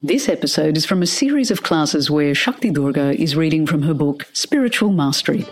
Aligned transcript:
This 0.00 0.28
episode 0.28 0.76
is 0.76 0.86
from 0.86 1.02
a 1.02 1.08
series 1.08 1.50
of 1.50 1.64
classes 1.64 2.08
where 2.08 2.32
Shakti 2.32 2.70
Durga 2.70 3.20
is 3.20 3.34
reading 3.34 3.66
from 3.66 3.82
her 3.82 3.94
book 3.94 4.28
Spiritual 4.32 4.92
Mastery. 4.92 5.44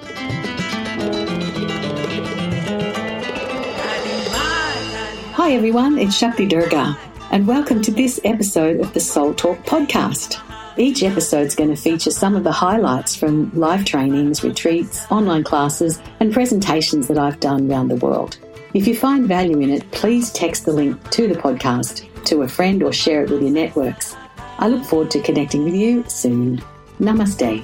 Hi 5.33 5.51
everyone, 5.51 5.99
it's 5.99 6.17
Shakti 6.17 6.47
Durga, 6.47 6.97
and 7.33 7.49
welcome 7.49 7.83
to 7.83 7.91
this 7.91 8.21
episode 8.23 8.79
of 8.79 8.95
the 8.95 9.01
Soul 9.01 9.35
Talk 9.35 9.59
podcast. 9.65 10.41
Each 10.79 11.03
episode 11.03 11.49
is 11.49 11.57
going 11.57 11.71
to 11.71 11.83
feature 11.83 12.13
some 12.13 12.37
of 12.37 12.45
the 12.45 12.53
highlights 12.53 13.17
from 13.17 13.51
live 13.53 13.85
trainings, 13.85 14.45
retreats, 14.45 15.11
online 15.11 15.43
classes, 15.43 16.01
and 16.21 16.33
presentations 16.33 17.09
that 17.09 17.19
I've 17.19 17.41
done 17.41 17.69
around 17.69 17.89
the 17.89 17.97
world. 17.97 18.39
If 18.75 18.87
you 18.87 18.95
find 18.95 19.27
value 19.27 19.59
in 19.59 19.71
it, 19.71 19.91
please 19.91 20.31
text 20.31 20.67
the 20.67 20.73
link 20.73 21.11
to 21.11 21.27
the 21.27 21.35
podcast 21.35 22.07
to 22.27 22.43
a 22.43 22.49
friend 22.49 22.85
or 22.85 22.93
share 22.93 23.25
it 23.25 23.31
with 23.31 23.43
your 23.43 23.51
networks. 23.51 24.15
I 24.59 24.69
look 24.69 24.85
forward 24.85 25.11
to 25.11 25.21
connecting 25.21 25.65
with 25.65 25.75
you 25.75 26.03
soon. 26.09 26.63
Namaste. 26.99 27.63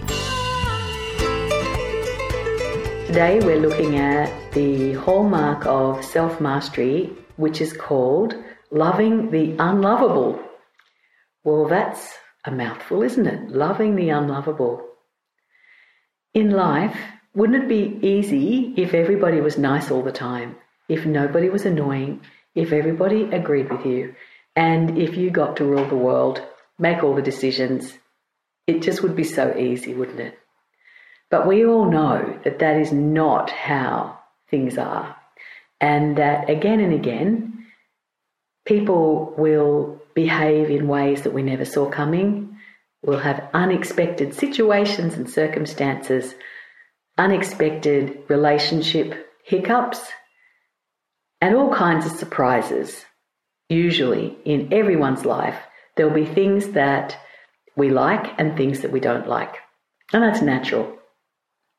Today 3.06 3.40
we're 3.40 3.60
looking 3.60 3.96
at 3.96 4.52
the 4.52 4.92
hallmark 4.92 5.64
of 5.64 6.04
self 6.04 6.38
mastery, 6.38 7.10
which 7.36 7.62
is 7.62 7.72
called 7.72 8.34
loving 8.70 9.30
the 9.30 9.56
unlovable. 9.58 10.38
Well, 11.44 11.66
that's 11.66 12.12
a 12.44 12.50
mouthful, 12.50 13.02
isn't 13.02 13.26
it? 13.26 13.48
Loving 13.48 13.96
the 13.96 14.10
unlovable. 14.10 14.86
In 16.34 16.50
life, 16.50 16.98
wouldn't 17.34 17.64
it 17.64 17.68
be 17.70 18.06
easy 18.06 18.74
if 18.76 18.92
everybody 18.92 19.40
was 19.40 19.56
nice 19.56 19.90
all 19.90 20.02
the 20.02 20.12
time? 20.12 20.56
If 20.90 21.06
nobody 21.06 21.48
was 21.48 21.64
annoying? 21.64 22.20
If 22.54 22.70
everybody 22.70 23.22
agreed 23.32 23.70
with 23.70 23.86
you? 23.86 24.14
And 24.54 24.98
if 24.98 25.16
you 25.16 25.30
got 25.30 25.56
to 25.56 25.64
rule 25.64 25.88
the 25.88 25.96
world 25.96 26.42
make 26.82 27.04
all 27.04 27.14
the 27.14 27.22
decisions. 27.22 27.96
It 28.66 28.82
just 28.82 29.02
would 29.02 29.16
be 29.16 29.24
so 29.24 29.56
easy, 29.56 29.94
wouldn't 29.94 30.20
it? 30.20 30.38
But 31.30 31.46
we 31.46 31.64
all 31.64 31.90
know 31.90 32.38
that 32.44 32.58
that 32.58 32.76
is 32.76 32.92
not 32.92 33.50
how 33.50 34.18
things 34.50 34.76
are. 34.76 35.16
And 35.80 36.18
that 36.18 36.50
again 36.50 36.80
and 36.80 36.92
again, 36.92 37.66
people 38.66 39.32
will 39.38 40.02
behave 40.14 40.70
in 40.70 40.88
ways 40.88 41.22
that 41.22 41.32
we 41.32 41.42
never 41.42 41.64
saw 41.64 41.88
coming. 41.88 42.58
We'll 43.02 43.18
have 43.18 43.48
unexpected 43.54 44.34
situations 44.34 45.14
and 45.14 45.30
circumstances, 45.30 46.34
unexpected 47.16 48.24
relationship 48.28 49.28
hiccups, 49.44 50.00
and 51.40 51.56
all 51.56 51.74
kinds 51.74 52.06
of 52.06 52.12
surprises, 52.12 53.04
usually 53.68 54.36
in 54.44 54.72
everyone's 54.72 55.24
life 55.24 55.56
There'll 55.96 56.14
be 56.14 56.24
things 56.24 56.68
that 56.70 57.18
we 57.76 57.90
like 57.90 58.34
and 58.38 58.56
things 58.56 58.80
that 58.80 58.92
we 58.92 59.00
don't 59.00 59.28
like. 59.28 59.56
And 60.12 60.22
that's 60.22 60.42
natural. 60.42 60.98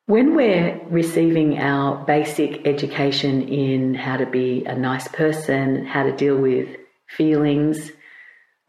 When 0.06 0.36
we're 0.36 0.82
receiving 0.90 1.60
our 1.60 2.04
basic 2.06 2.68
education 2.68 3.48
in 3.48 3.94
how 3.94 4.18
to 4.18 4.26
be 4.26 4.66
a 4.66 4.76
nice 4.76 5.08
person, 5.08 5.86
how 5.86 6.04
to 6.04 6.16
deal 6.16 6.36
with 6.36 6.68
feelings, 7.08 7.92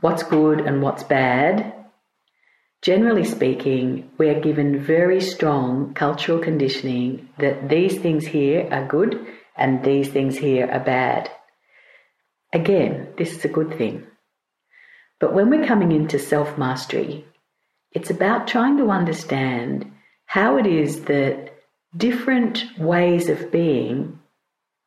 what's 0.00 0.22
good 0.22 0.60
and 0.60 0.80
what's 0.80 1.02
bad, 1.02 1.74
generally 2.82 3.24
speaking, 3.24 4.10
we're 4.16 4.40
given 4.40 4.84
very 4.84 5.20
strong 5.20 5.94
cultural 5.94 6.38
conditioning 6.38 7.28
that 7.38 7.68
these 7.68 7.98
things 7.98 8.26
here 8.26 8.68
are 8.70 8.86
good 8.86 9.26
and 9.56 9.82
these 9.82 10.08
things 10.10 10.36
here 10.36 10.70
are 10.70 10.84
bad. 10.84 11.30
Again, 12.52 13.08
this 13.18 13.32
is 13.32 13.44
a 13.44 13.48
good 13.48 13.76
thing. 13.76 14.06
But 15.20 15.34
when 15.34 15.50
we're 15.50 15.66
coming 15.66 15.92
into 15.92 16.18
self 16.18 16.58
mastery, 16.58 17.24
it's 17.92 18.10
about 18.10 18.48
trying 18.48 18.76
to 18.78 18.90
understand 18.90 19.90
how 20.26 20.56
it 20.56 20.66
is 20.66 21.04
that 21.04 21.54
different 21.96 22.64
ways 22.78 23.28
of 23.28 23.52
being 23.52 24.18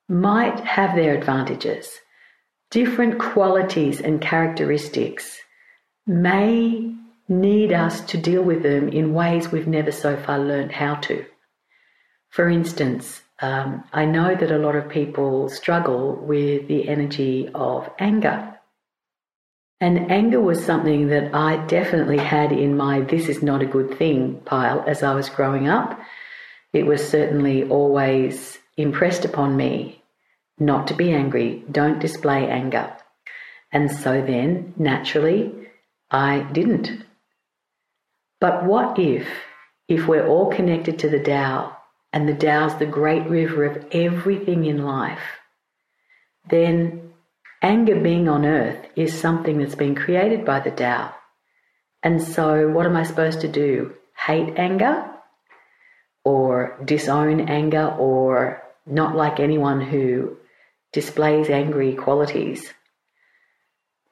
might 0.09 0.59
have 0.61 0.95
their 0.95 1.15
advantages. 1.15 1.89
Different 2.69 3.19
qualities 3.19 4.01
and 4.01 4.21
characteristics 4.21 5.37
may 6.05 6.93
need 7.29 7.73
us 7.73 8.01
to 8.01 8.17
deal 8.17 8.41
with 8.41 8.63
them 8.63 8.89
in 8.89 9.13
ways 9.13 9.51
we've 9.51 9.67
never 9.67 9.91
so 9.91 10.17
far 10.17 10.39
learned 10.39 10.71
how 10.71 10.95
to. 10.95 11.25
For 12.29 12.49
instance, 12.49 13.21
um, 13.41 13.83
I 13.93 14.05
know 14.05 14.35
that 14.35 14.51
a 14.51 14.57
lot 14.57 14.75
of 14.75 14.89
people 14.89 15.49
struggle 15.49 16.15
with 16.15 16.67
the 16.67 16.87
energy 16.87 17.49
of 17.53 17.89
anger. 17.99 18.56
And 19.79 20.11
anger 20.11 20.41
was 20.41 20.63
something 20.63 21.07
that 21.07 21.35
I 21.35 21.57
definitely 21.67 22.17
had 22.17 22.51
in 22.51 22.75
my 22.75 23.01
this 23.01 23.29
is 23.29 23.43
not 23.43 23.61
a 23.61 23.67
good 23.67 23.97
thing 23.97 24.41
pile 24.45 24.83
as 24.87 25.03
I 25.03 25.13
was 25.13 25.29
growing 25.29 25.67
up. 25.67 25.99
It 26.73 26.85
was 26.85 27.07
certainly 27.07 27.63
always 27.63 28.57
impressed 28.75 29.23
upon 29.23 29.55
me 29.55 30.03
not 30.59 30.87
to 30.87 30.95
be 30.95 31.11
angry, 31.11 31.63
don't 31.71 31.99
display 31.99 32.47
anger. 32.47 32.95
And 33.71 33.91
so 33.91 34.21
then, 34.21 34.73
naturally, 34.77 35.53
I 36.09 36.39
didn't. 36.51 37.03
But 38.39 38.63
what 38.63 38.97
if, 38.97 39.27
if 39.87 40.07
we're 40.07 40.27
all 40.27 40.51
connected 40.51 40.99
to 40.99 41.09
the 41.09 41.19
Tao, 41.19 41.77
and 42.13 42.27
the 42.27 42.33
Tao's 42.33 42.75
the 42.79 42.85
great 42.85 43.27
river 43.27 43.65
of 43.65 43.85
everything 43.91 44.65
in 44.65 44.83
life, 44.83 45.39
then 46.49 47.06
Anger 47.67 47.99
being 47.99 48.29
on 48.29 48.45
earth 48.45 48.87
is 48.95 49.13
something 49.19 49.57
that's 49.57 49.75
been 49.75 49.93
created 49.93 50.45
by 50.45 50.61
the 50.61 50.71
Tao. 50.71 51.13
And 52.01 52.23
so, 52.23 52.69
what 52.69 52.85
am 52.85 52.95
I 52.95 53.03
supposed 53.03 53.41
to 53.41 53.49
do? 53.49 53.93
Hate 54.15 54.57
anger? 54.57 55.05
Or 56.23 56.79
disown 56.85 57.41
anger? 57.49 57.87
Or 57.99 58.63
not 58.85 59.17
like 59.17 59.41
anyone 59.41 59.81
who 59.81 60.37
displays 60.93 61.49
angry 61.49 61.93
qualities? 61.93 62.73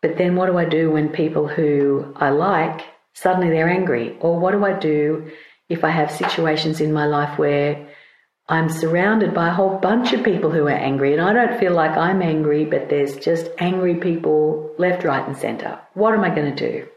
But 0.01 0.17
then, 0.17 0.35
what 0.35 0.47
do 0.47 0.57
I 0.57 0.65
do 0.65 0.91
when 0.91 1.07
people 1.07 1.47
who 1.47 2.13
I 2.17 2.31
like 2.31 2.81
suddenly 3.13 3.51
they're 3.51 3.69
angry? 3.69 4.17
Or 4.19 4.37
what 4.37 4.51
do 4.51 4.65
I 4.65 4.73
do 4.77 5.31
if 5.69 5.85
I 5.85 5.91
have 5.91 6.11
situations 6.11 6.81
in 6.81 6.91
my 6.91 7.05
life 7.05 7.39
where 7.39 7.87
I'm 8.47 8.69
surrounded 8.69 9.33
by 9.33 9.47
a 9.47 9.53
whole 9.53 9.79
bunch 9.79 10.13
of 10.13 10.23
people 10.23 10.51
who 10.51 10.67
are 10.67 10.69
angry, 10.69 11.13
and 11.13 11.21
I 11.21 11.33
don't 11.33 11.59
feel 11.59 11.73
like 11.73 11.97
I'm 11.97 12.21
angry, 12.21 12.63
but 12.63 12.89
there's 12.89 13.15
just 13.15 13.49
angry 13.57 13.95
people 13.95 14.71
left, 14.77 15.03
right, 15.03 15.27
and 15.27 15.35
centre. 15.35 15.79
What 15.95 16.13
am 16.13 16.23
I 16.23 16.29
going 16.29 16.55
to 16.55 16.69
do? 16.69 16.87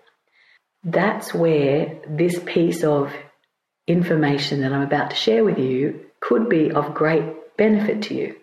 That's 0.85 1.33
where 1.33 1.99
this 2.07 2.39
piece 2.45 2.85
of 2.85 3.15
information 3.87 4.61
that 4.61 4.73
I'm 4.73 4.83
about 4.83 5.11
to 5.11 5.17
share 5.17 5.43
with 5.43 5.59
you 5.59 6.05
could 6.21 6.51
be 6.51 6.71
of 6.71 6.93
great 6.93 7.57
benefit 7.57 8.03
to 8.03 8.15
you. 8.15 8.37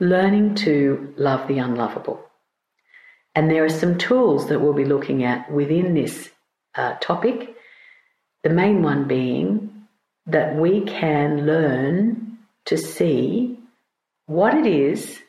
Learning 0.00 0.54
to 0.56 1.12
love 1.18 1.46
the 1.48 1.58
unlovable. 1.58 2.24
And 3.34 3.50
there 3.50 3.64
are 3.64 3.68
some 3.68 3.98
tools 3.98 4.48
that 4.48 4.60
we'll 4.60 4.72
be 4.72 4.86
looking 4.86 5.22
at 5.22 5.52
within 5.52 5.92
this 5.92 6.30
uh, 6.74 6.94
topic. 6.94 7.54
The 8.42 8.50
main 8.50 8.82
one 8.82 9.06
being 9.06 9.75
that 10.26 10.56
we 10.56 10.80
can 10.82 11.46
learn 11.46 12.38
to 12.66 12.76
see 12.76 13.58
what 14.26 14.54
it 14.54 14.66
is 14.66 15.20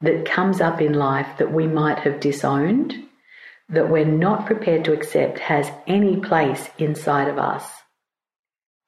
that 0.00 0.24
comes 0.24 0.60
up 0.60 0.80
in 0.80 0.94
life 0.94 1.38
that 1.38 1.52
we 1.52 1.66
might 1.66 1.98
have 1.98 2.20
disowned, 2.20 2.94
that 3.68 3.90
we're 3.90 4.04
not 4.04 4.46
prepared 4.46 4.84
to 4.84 4.92
accept 4.92 5.38
has 5.38 5.70
any 5.86 6.16
place 6.16 6.68
inside 6.78 7.28
of 7.28 7.38
us. 7.38 7.68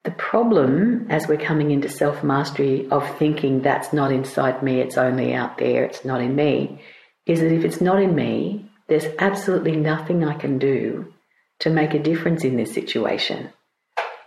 The 0.03 0.11
problem, 0.11 1.05
as 1.11 1.27
we're 1.27 1.37
coming 1.37 1.69
into 1.69 1.87
self 1.87 2.23
mastery 2.23 2.87
of 2.89 3.17
thinking 3.19 3.61
that's 3.61 3.93
not 3.93 4.11
inside 4.11 4.63
me, 4.63 4.79
it's 4.79 4.97
only 4.97 5.33
out 5.33 5.59
there, 5.59 5.83
it's 5.83 6.03
not 6.03 6.21
in 6.21 6.35
me, 6.35 6.81
is 7.27 7.41
that 7.41 7.51
if 7.51 7.63
it's 7.63 7.81
not 7.81 8.01
in 8.01 8.15
me, 8.15 8.65
there's 8.87 9.05
absolutely 9.19 9.75
nothing 9.75 10.23
I 10.23 10.33
can 10.33 10.57
do 10.57 11.13
to 11.59 11.69
make 11.69 11.93
a 11.93 11.99
difference 11.99 12.43
in 12.43 12.57
this 12.57 12.73
situation. 12.73 13.51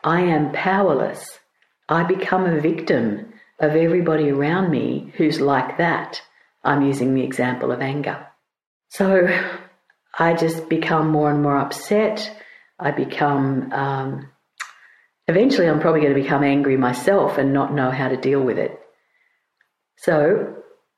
I 0.05 0.21
am 0.21 0.53
powerless. 0.53 1.39
I 1.89 2.05
become 2.05 2.45
a 2.45 2.61
victim 2.61 3.33
of 3.59 3.75
everybody 3.75 4.31
around 4.31 4.71
me 4.71 5.13
who's 5.17 5.41
like 5.41 5.79
that. 5.79 6.21
I'm 6.63 6.83
using 6.83 7.15
the 7.15 7.23
example 7.23 7.73
of 7.73 7.81
anger. 7.81 8.27
So 8.91 9.27
I 10.19 10.35
just 10.35 10.69
become 10.69 11.11
more 11.11 11.31
and 11.31 11.43
more 11.43 11.57
upset. 11.57 12.31
I 12.79 12.91
become, 12.91 13.73
um, 13.73 14.29
eventually, 15.27 15.69
I'm 15.69 15.81
probably 15.81 16.03
going 16.03 16.15
to 16.15 16.23
become 16.23 16.45
angry 16.45 16.77
myself 16.77 17.39
and 17.39 17.55
not 17.55 17.73
know 17.73 17.91
how 17.91 18.09
to 18.09 18.17
deal 18.17 18.43
with 18.43 18.59
it. 18.59 18.79
So, 19.97 20.57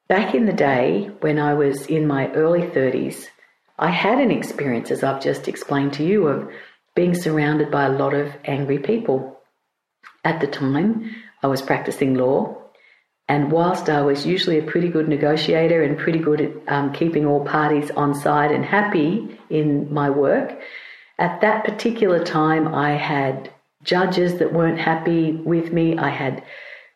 back 0.09 0.35
in 0.35 0.47
the 0.47 0.53
day 0.53 1.11
when 1.21 1.39
I 1.39 1.55
was 1.55 1.87
in 1.87 2.07
my 2.07 2.31
early 2.33 2.63
30s, 2.63 3.27
I 3.79 3.91
had 3.91 4.19
an 4.19 4.31
experience, 4.31 4.91
as 4.91 5.05
I've 5.05 5.23
just 5.23 5.49
explained 5.49 5.93
to 5.95 6.05
you, 6.05 6.27
of 6.27 6.51
being 6.97 7.15
surrounded 7.15 7.71
by 7.71 7.85
a 7.85 7.91
lot 7.91 8.15
of 8.15 8.33
angry 8.45 8.79
people. 8.81 9.39
At 10.25 10.41
the 10.41 10.49
time, 10.49 11.15
I 11.45 11.47
was 11.47 11.63
practicing 11.63 12.15
law, 12.15 12.57
and 13.29 13.53
whilst 13.53 13.89
I 13.89 14.03
was 14.03 14.27
usually 14.27 14.59
a 14.59 14.71
pretty 14.73 14.89
good 14.89 15.09
negotiator 15.09 15.83
and 15.83 15.97
pretty 15.99 16.19
good 16.19 16.41
at 16.41 16.53
um, 16.67 16.93
keeping 16.93 17.27
all 17.27 17.45
parties 17.45 17.93
on 17.93 18.15
side 18.15 18.51
and 18.51 18.65
happy 18.65 19.39
in 19.51 19.93
my 19.93 20.11
work, 20.11 20.59
At 21.19 21.41
that 21.41 21.65
particular 21.65 22.23
time, 22.23 22.75
I 22.75 22.91
had 22.97 23.51
judges 23.83 24.39
that 24.39 24.53
weren't 24.53 24.79
happy 24.79 25.33
with 25.33 25.73
me. 25.73 25.97
I 25.97 26.11
had 26.11 26.45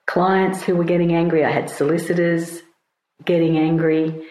clients 0.06 0.62
who 0.62 0.76
were 0.76 0.84
getting 0.84 1.14
angry. 1.14 1.44
I 1.44 1.50
had 1.50 1.70
solicitors 1.70 2.60
getting 3.24 3.56
angry. 3.56 4.26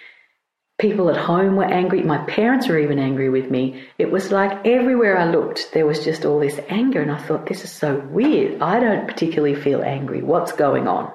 People 0.79 1.09
at 1.09 1.17
home 1.17 1.57
were 1.57 1.65
angry. 1.65 2.01
My 2.03 2.19
parents 2.19 2.69
were 2.69 2.79
even 2.79 2.99
angry 2.99 3.29
with 3.29 3.51
me. 3.51 3.83
It 3.97 4.11
was 4.11 4.31
like 4.31 4.65
everywhere 4.65 5.17
I 5.17 5.29
looked, 5.29 5.73
there 5.73 5.85
was 5.85 6.03
just 6.03 6.25
all 6.25 6.39
this 6.39 6.59
anger. 6.69 7.01
And 7.01 7.11
I 7.11 7.17
thought, 7.17 7.47
this 7.47 7.65
is 7.65 7.71
so 7.71 7.99
weird. 7.99 8.61
I 8.61 8.79
don't 8.79 9.07
particularly 9.07 9.55
feel 9.55 9.81
angry. 9.81 10.21
What's 10.21 10.53
going 10.53 10.87
on? 10.87 11.11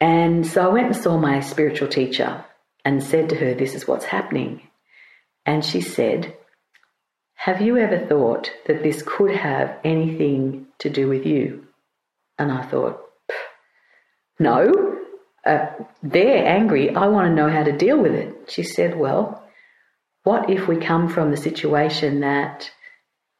And 0.00 0.46
so 0.46 0.62
I 0.62 0.72
went 0.72 0.86
and 0.86 0.96
saw 0.96 1.18
my 1.18 1.40
spiritual 1.40 1.88
teacher 1.88 2.44
and 2.84 3.02
said 3.02 3.28
to 3.30 3.36
her, 3.36 3.54
This 3.54 3.74
is 3.74 3.86
what's 3.86 4.04
happening. 4.06 4.62
And 5.44 5.64
she 5.64 5.80
said, 5.80 6.34
Have 7.34 7.60
you 7.60 7.76
ever 7.76 8.06
thought 8.06 8.50
that 8.66 8.82
this 8.82 9.02
could 9.02 9.34
have 9.34 9.78
anything 9.84 10.66
to 10.78 10.88
do 10.90 11.08
with 11.08 11.26
you? 11.26 11.66
And 12.38 12.50
I 12.50 12.62
thought, 12.62 13.00
No, 14.38 14.95
uh, 15.46 15.66
they're 16.02 16.46
angry. 16.46 16.94
I 16.94 17.06
want 17.06 17.28
to 17.28 17.34
know 17.34 17.48
how 17.48 17.62
to 17.62 17.76
deal 17.76 17.98
with 17.98 18.12
it. 18.12 18.34
She 18.48 18.62
said, 18.62 18.98
Well, 18.98 19.42
what 20.24 20.50
if 20.50 20.66
we 20.66 20.76
come 20.76 21.08
from 21.08 21.30
the 21.30 21.36
situation 21.36 22.20
that 22.20 22.70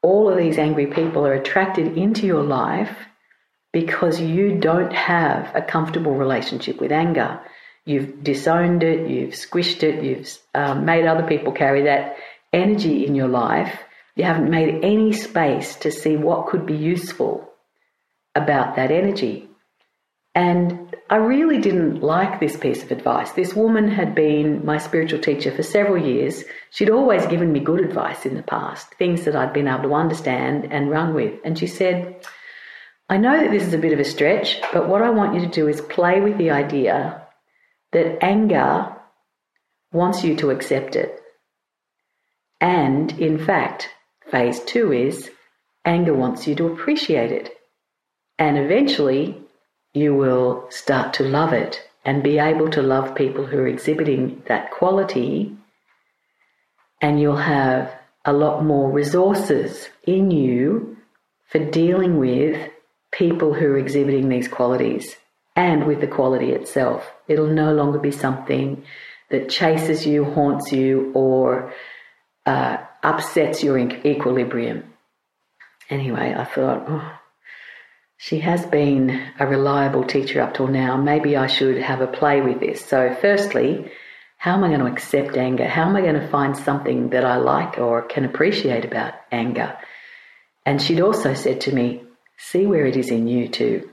all 0.01 0.29
of 0.29 0.37
these 0.37 0.57
angry 0.57 0.87
people 0.87 1.27
are 1.27 1.33
attracted 1.33 1.97
into 1.97 2.25
your 2.25 2.43
life 2.43 2.95
because 3.73 4.21
you 4.21 4.57
don't 4.57 4.93
have 4.93 5.53
a 5.53 5.61
comfortable 5.61 6.15
relationship 6.15 6.79
with 6.79 6.91
anger? 6.91 7.41
You've 7.85 8.23
disowned 8.23 8.83
it, 8.83 9.09
you've 9.09 9.33
squished 9.33 9.83
it, 9.83 10.03
you've 10.03 10.37
um, 10.55 10.85
made 10.85 11.05
other 11.05 11.27
people 11.27 11.51
carry 11.51 11.83
that 11.83 12.17
energy 12.53 13.05
in 13.05 13.15
your 13.15 13.27
life. 13.27 13.81
You 14.15 14.23
haven't 14.23 14.49
made 14.49 14.83
any 14.83 15.11
space 15.11 15.75
to 15.77 15.91
see 15.91 16.15
what 16.15 16.47
could 16.47 16.65
be 16.65 16.75
useful 16.75 17.49
about 18.33 18.75
that 18.77 18.91
energy. 18.91 19.49
And 20.33 20.86
I 21.09 21.15
really 21.15 21.59
didn't 21.59 22.01
like 22.01 22.39
this 22.39 22.57
piece 22.57 22.83
of 22.83 22.91
advice. 22.91 23.31
This 23.31 23.55
woman 23.55 23.87
had 23.87 24.13
been 24.13 24.65
my 24.65 24.77
spiritual 24.77 25.19
teacher 25.19 25.55
for 25.55 25.63
several 25.63 25.97
years. 25.97 26.43
She'd 26.71 26.89
always 26.89 27.25
given 27.27 27.53
me 27.53 27.61
good 27.61 27.79
advice 27.79 28.25
in 28.25 28.35
the 28.35 28.43
past, 28.43 28.93
things 28.95 29.23
that 29.23 29.35
I'd 29.35 29.53
been 29.53 29.69
able 29.69 29.83
to 29.83 29.93
understand 29.93 30.67
and 30.71 30.89
run 30.89 31.13
with. 31.13 31.39
And 31.45 31.57
she 31.57 31.67
said, 31.67 32.25
I 33.09 33.15
know 33.17 33.39
that 33.39 33.51
this 33.51 33.63
is 33.63 33.73
a 33.73 33.77
bit 33.77 33.93
of 33.93 33.99
a 33.99 34.03
stretch, 34.03 34.59
but 34.73 34.89
what 34.89 35.01
I 35.01 35.09
want 35.09 35.35
you 35.35 35.41
to 35.41 35.47
do 35.47 35.69
is 35.69 35.79
play 35.79 36.19
with 36.19 36.37
the 36.37 36.51
idea 36.51 37.21
that 37.93 38.21
anger 38.21 38.93
wants 39.93 40.25
you 40.25 40.35
to 40.37 40.49
accept 40.49 40.97
it. 40.97 41.21
And 42.59 43.17
in 43.17 43.37
fact, 43.37 43.89
phase 44.29 44.59
two 44.59 44.91
is 44.91 45.31
anger 45.85 46.13
wants 46.13 46.47
you 46.47 46.55
to 46.55 46.67
appreciate 46.67 47.31
it. 47.31 47.53
And 48.37 48.57
eventually, 48.57 49.41
you 49.97 50.13
will 50.13 50.67
start 50.69 51.13
to 51.15 51.23
love 51.23 51.53
it 51.53 51.81
and 52.05 52.23
be 52.23 52.37
able 52.37 52.69
to 52.69 52.81
love 52.81 53.15
people 53.15 53.45
who 53.45 53.57
are 53.57 53.67
exhibiting 53.67 54.41
that 54.47 54.71
quality. 54.71 55.55
And 57.01 57.19
you'll 57.19 57.35
have 57.35 57.93
a 58.25 58.33
lot 58.33 58.63
more 58.63 58.91
resources 58.91 59.89
in 60.03 60.31
you 60.31 60.97
for 61.49 61.59
dealing 61.59 62.19
with 62.19 62.71
people 63.11 63.53
who 63.53 63.65
are 63.65 63.77
exhibiting 63.77 64.29
these 64.29 64.47
qualities 64.47 65.15
and 65.55 65.85
with 65.85 66.01
the 66.01 66.07
quality 66.07 66.51
itself. 66.51 67.11
It'll 67.27 67.47
no 67.47 67.73
longer 67.73 67.99
be 67.99 68.11
something 68.11 68.83
that 69.29 69.49
chases 69.49 70.05
you, 70.05 70.23
haunts 70.23 70.71
you, 70.71 71.11
or 71.13 71.73
uh, 72.45 72.77
upsets 73.03 73.63
your 73.63 73.77
equilibrium. 73.77 74.93
Anyway, 75.89 76.33
I 76.37 76.43
thought, 76.45 76.85
oh, 76.87 77.11
she 78.17 78.39
has 78.39 78.65
been 78.65 79.31
a 79.39 79.47
reliable 79.47 80.03
teacher 80.03 80.41
up 80.41 80.55
till 80.55 80.67
now. 80.67 80.97
Maybe 80.97 81.37
I 81.37 81.47
should 81.47 81.77
have 81.77 82.01
a 82.01 82.07
play 82.07 82.41
with 82.41 82.59
this. 82.59 82.83
So, 82.83 83.15
firstly, 83.21 83.91
how 84.37 84.55
am 84.55 84.63
I 84.63 84.69
going 84.69 84.79
to 84.79 84.87
accept 84.87 85.37
anger? 85.37 85.67
How 85.67 85.83
am 85.83 85.95
I 85.95 86.01
going 86.01 86.19
to 86.19 86.27
find 86.27 86.57
something 86.57 87.09
that 87.09 87.25
I 87.25 87.37
like 87.37 87.77
or 87.77 88.01
can 88.01 88.25
appreciate 88.25 88.85
about 88.85 89.13
anger? 89.31 89.77
And 90.65 90.81
she'd 90.81 90.99
also 90.99 91.33
said 91.33 91.61
to 91.61 91.73
me, 91.73 92.03
see 92.37 92.65
where 92.65 92.85
it 92.85 92.95
is 92.95 93.09
in 93.09 93.27
you 93.27 93.47
too. 93.47 93.89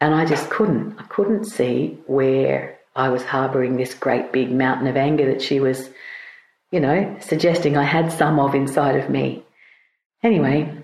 And 0.00 0.14
I 0.14 0.24
just 0.24 0.50
couldn't. 0.50 0.98
I 0.98 1.04
couldn't 1.04 1.44
see 1.44 1.98
where 2.06 2.78
I 2.96 3.08
was 3.08 3.22
harboring 3.22 3.76
this 3.76 3.94
great 3.94 4.32
big 4.32 4.50
mountain 4.50 4.88
of 4.88 4.96
anger 4.96 5.26
that 5.32 5.42
she 5.42 5.60
was, 5.60 5.88
you 6.70 6.80
know, 6.80 7.16
suggesting 7.20 7.76
I 7.76 7.84
had 7.84 8.12
some 8.12 8.38
of 8.38 8.54
inside 8.54 8.96
of 8.96 9.08
me. 9.08 9.44
Anyway, 10.22 10.76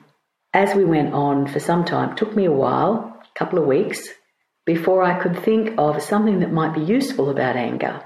as 0.53 0.75
we 0.75 0.85
went 0.85 1.15
on 1.15 1.47
for 1.47 1.61
some 1.61 1.85
time, 1.85 2.17
took 2.17 2.35
me 2.35 2.47
a 2.47 2.53
while, 2.53 3.21
a 3.23 3.39
couple 3.39 3.59
of 3.59 3.67
weeks, 3.67 4.09
before 4.65 5.03
I 5.03 5.19
could 5.19 5.39
think 5.43 5.75
of 5.79 6.03
something 6.03 6.41
that 6.41 6.53
might 6.53 6.75
be 6.75 6.83
useful 6.83 7.31
about 7.31 7.57
anger. 7.57 8.03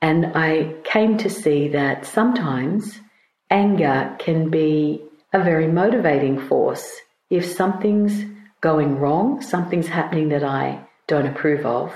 And 0.00 0.32
I 0.34 0.76
came 0.84 1.18
to 1.18 1.30
see 1.30 1.68
that 1.68 2.06
sometimes 2.06 3.00
anger 3.50 4.16
can 4.18 4.50
be 4.50 5.02
a 5.32 5.42
very 5.42 5.66
motivating 5.66 6.46
force 6.48 7.00
if 7.30 7.44
something's 7.44 8.24
going 8.60 8.98
wrong, 8.98 9.40
something's 9.42 9.88
happening 9.88 10.28
that 10.30 10.44
I 10.44 10.86
don't 11.06 11.26
approve 11.26 11.66
of 11.66 11.92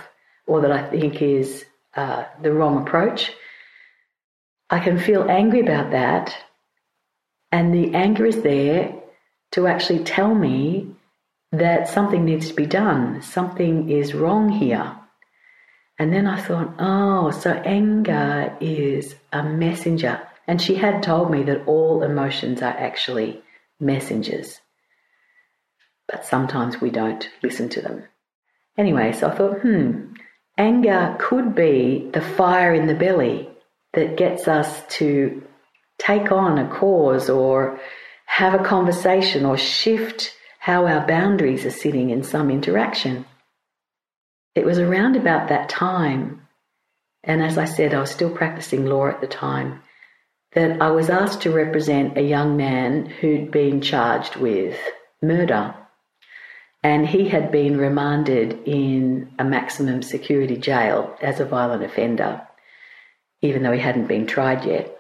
or 0.47 0.63
that 0.63 0.73
I 0.73 0.83
think 0.91 1.23
is 1.23 1.65
uh, 1.95 2.25
the 2.43 2.53
wrong 2.53 2.83
approach, 2.83 3.33
I 4.71 4.81
can 4.81 4.99
feel 4.99 5.31
angry 5.31 5.61
about 5.61 5.93
that. 5.93 6.37
And 7.51 7.73
the 7.73 7.95
anger 7.95 8.27
is 8.27 8.43
there 8.43 8.95
to 9.53 9.67
actually 9.67 10.05
tell 10.05 10.35
me 10.35 10.95
that 11.53 11.89
something 11.89 12.25
needs 12.25 12.49
to 12.49 12.55
be 12.55 12.67
done, 12.67 13.23
something 13.23 13.89
is 13.89 14.15
wrong 14.15 14.51
here. 14.51 14.95
And 15.99 16.13
then 16.13 16.27
I 16.27 16.41
thought, 16.41 16.75
oh, 16.79 17.31
so 17.31 17.51
anger 17.51 18.57
is 18.61 19.15
a 19.33 19.43
messenger. 19.43 20.21
And 20.47 20.61
she 20.61 20.77
had 20.77 21.03
told 21.03 21.31
me 21.31 21.43
that 21.45 21.67
all 21.67 22.03
emotions 22.03 22.63
are 22.63 22.77
actually 22.77 23.43
messengers 23.81 24.61
but 26.09 26.25
sometimes 26.25 26.81
we 26.81 26.91
don't 26.91 27.29
listen 27.43 27.69
to 27.69 27.83
them. 27.83 28.03
Anyway, 28.77 29.13
so 29.13 29.29
I 29.29 29.35
thought, 29.37 29.61
hmm, 29.61 30.15
anger 30.57 31.17
could 31.21 31.55
be 31.55 32.09
the 32.13 32.21
fire 32.21 32.75
in 32.75 32.87
the 32.87 32.95
belly 32.95 33.49
that 33.93 34.17
gets 34.17 34.49
us 34.49 34.83
to 34.97 35.43
take 35.99 36.33
on 36.33 36.59
a 36.59 36.69
cause 36.69 37.29
or 37.29 37.79
have 38.29 38.55
a 38.55 38.65
conversation 38.65 39.45
or 39.45 39.57
shift 39.57 40.33
how 40.61 40.87
our 40.87 41.07
boundaries 41.07 41.67
are 41.67 41.71
sitting 41.71 42.11
in 42.11 42.23
some 42.23 42.51
interaction. 42.51 43.25
It 44.55 44.65
was 44.65 44.79
around 44.79 45.17
about 45.17 45.49
that 45.49 45.69
time, 45.69 46.47
and 47.25 47.43
as 47.43 47.59
I 47.59 47.65
said, 47.65 47.93
I 47.93 48.01
was 48.01 48.11
still 48.11 48.31
practicing 48.31 48.87
law 48.87 49.09
at 49.09 49.21
the 49.21 49.27
time, 49.27 49.83
that 50.53 50.81
I 50.81 50.91
was 50.91 51.11
asked 51.11 51.43
to 51.43 51.51
represent 51.51 52.17
a 52.17 52.23
young 52.23 52.57
man 52.57 53.07
who'd 53.07 53.51
been 53.51 53.81
charged 53.81 54.37
with 54.37 54.79
murder 55.21 55.75
and 56.83 57.07
he 57.07 57.29
had 57.29 57.51
been 57.51 57.77
remanded 57.77 58.61
in 58.67 59.33
a 59.39 59.45
maximum 59.45 60.03
security 60.03 60.57
jail 60.57 61.17
as 61.21 61.41
a 61.41 61.45
violent 61.45 61.83
offender, 61.83 62.43
even 63.43 63.63
though 63.63 63.73
he 63.73 63.81
hadn't 63.81 64.07
been 64.07 64.27
tried 64.27 64.65
yet. 64.65 64.97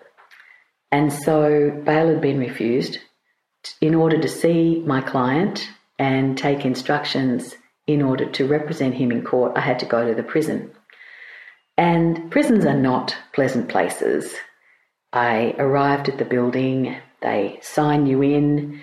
And 0.90 1.12
so 1.12 1.70
bail 1.84 2.08
had 2.08 2.20
been 2.20 2.40
refused. 2.40 2.98
In 3.80 3.94
order 3.94 4.18
to 4.18 4.28
see 4.28 4.82
my 4.86 5.00
client 5.00 5.68
and 5.98 6.36
take 6.36 6.64
instructions 6.64 7.56
in 7.86 8.02
order 8.02 8.30
to 8.30 8.46
represent 8.46 8.94
him 8.94 9.10
in 9.10 9.22
court, 9.22 9.56
I 9.56 9.60
had 9.60 9.78
to 9.80 9.86
go 9.86 10.06
to 10.06 10.14
the 10.14 10.22
prison. 10.22 10.70
And 11.76 12.30
prisons 12.30 12.64
are 12.66 12.76
not 12.76 13.16
pleasant 13.32 13.68
places. 13.68 14.34
I 15.12 15.54
arrived 15.58 16.08
at 16.08 16.18
the 16.18 16.24
building, 16.24 16.96
they 17.22 17.58
sign 17.62 18.06
you 18.06 18.22
in, 18.22 18.80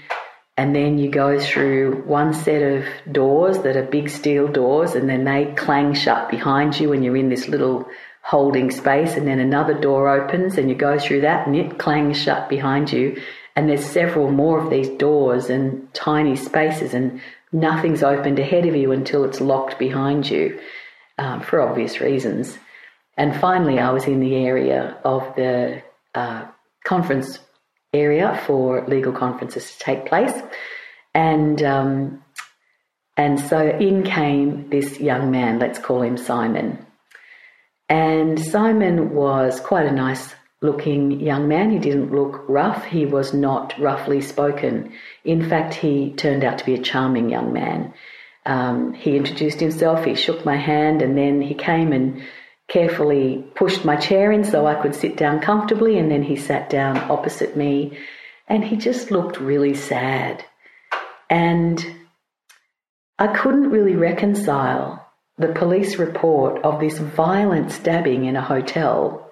and 0.58 0.75
then 0.75 0.98
you 0.98 1.12
go 1.12 1.39
through 1.39 2.03
one 2.05 2.34
set 2.34 2.62
of 2.62 2.86
doors 3.12 3.60
that 3.60 3.75
are 3.75 3.84
big 3.84 4.10
steel 4.10 4.48
doors, 4.48 4.96
and 4.96 5.10
then 5.10 5.25
they 5.25 5.53
clang 5.55 5.94
shut 5.94 6.29
behind 6.29 6.79
you, 6.79 6.94
and 6.94 7.03
you're 7.03 7.17
in 7.17 7.29
this 7.29 7.48
little 7.48 7.86
holding 8.24 8.72
space, 8.72 9.15
and 9.15 9.27
then 9.27 9.39
another 9.39 9.79
door 9.79 10.10
opens, 10.10 10.58
and 10.58 10.70
you 10.70 10.75
go 10.75 10.98
through 10.98 11.22
that, 11.22 11.46
and 11.46 11.55
it 11.55 11.77
clangs 11.77 12.17
shut 12.17 12.50
behind 12.50 12.91
you. 12.91 13.22
And 13.55 13.69
there's 13.69 13.85
several 13.85 14.31
more 14.31 14.62
of 14.62 14.69
these 14.69 14.89
doors 14.89 15.50
and 15.50 15.93
tiny 15.93 16.35
spaces, 16.35 16.93
and 16.93 17.21
nothing's 17.51 18.03
opened 18.03 18.39
ahead 18.39 18.65
of 18.65 18.75
you 18.75 18.91
until 18.91 19.24
it's 19.24 19.39
locked 19.39 19.79
behind 19.79 20.29
you 20.29 20.59
um, 21.17 21.41
for 21.41 21.62
obvious 21.62 22.01
reasons. 22.01 22.57
And 23.17 23.35
finally, 23.39 23.79
I 23.79 23.91
was 23.91 24.05
in 24.05 24.19
the 24.19 24.35
area 24.35 24.97
of 25.05 25.35
the 25.35 25.81
uh, 26.13 26.45
conference 26.83 27.39
area 27.93 28.41
for 28.45 28.85
legal 28.88 29.13
conferences 29.13 29.71
to 29.71 29.79
take 29.79 30.05
place. 30.05 30.33
And, 31.13 31.63
um, 31.63 32.24
and 33.15 33.39
so 33.39 33.69
in 33.69 34.03
came 34.03 34.69
this 34.69 35.00
young 35.00 35.31
man, 35.31 35.59
let's 35.59 35.79
call 35.79 36.01
him 36.01 36.17
Simon. 36.17 36.85
And 37.88 38.38
Simon 38.38 39.15
was 39.15 39.62
quite 39.62 39.85
a 39.85 39.91
nice 39.91 40.35
looking 40.65 41.19
young 41.19 41.48
man. 41.48 41.72
He 41.72 41.79
didn't 41.79 42.13
look 42.13 42.43
rough. 42.48 42.84
He 42.84 43.05
was 43.05 43.34
not 43.34 43.77
roughly 43.79 44.22
spoken. 44.22 44.93
In 45.24 45.48
fact, 45.50 45.74
he 45.74 46.13
turned 46.13 46.43
out 46.43 46.60
to 46.60 46.65
be 46.65 46.74
a 46.74 46.81
charming 46.81 47.29
young 47.29 47.53
man. 47.53 47.93
Um, 48.45 48.93
he 48.93 49.15
introduced 49.15 49.60
himself, 49.60 50.05
he 50.05 50.13
shook 50.15 50.45
my 50.45 50.55
hand, 50.55 51.01
and 51.01 51.17
then 51.17 51.41
he 51.41 51.55
came 51.55 51.93
and 51.93 52.22
carefully 52.67 53.43
pushed 53.55 53.86
my 53.86 53.95
chair 53.95 54.31
in 54.31 54.43
so 54.43 54.67
I 54.67 54.75
could 54.81 54.93
sit 54.93 55.17
down 55.17 55.39
comfortably. 55.39 55.98
And 55.98 56.12
then 56.12 56.24
he 56.24 56.36
sat 56.36 56.69
down 56.69 56.98
opposite 56.98 57.55
me, 57.55 57.98
and 58.48 58.63
he 58.63 58.75
just 58.75 59.12
looked 59.12 59.39
really 59.39 59.74
sad. 59.74 60.45
And 61.29 61.84
I 63.17 63.27
couldn't 63.27 63.72
really 63.72 63.95
reconcile 63.95 65.05
the 65.38 65.48
police 65.50 65.98
report 65.98 66.63
of 66.63 66.79
this 66.79 66.98
violent 66.98 67.72
stabbing 67.72 68.25
in 68.25 68.36
a 68.36 68.41
hotel 68.41 69.25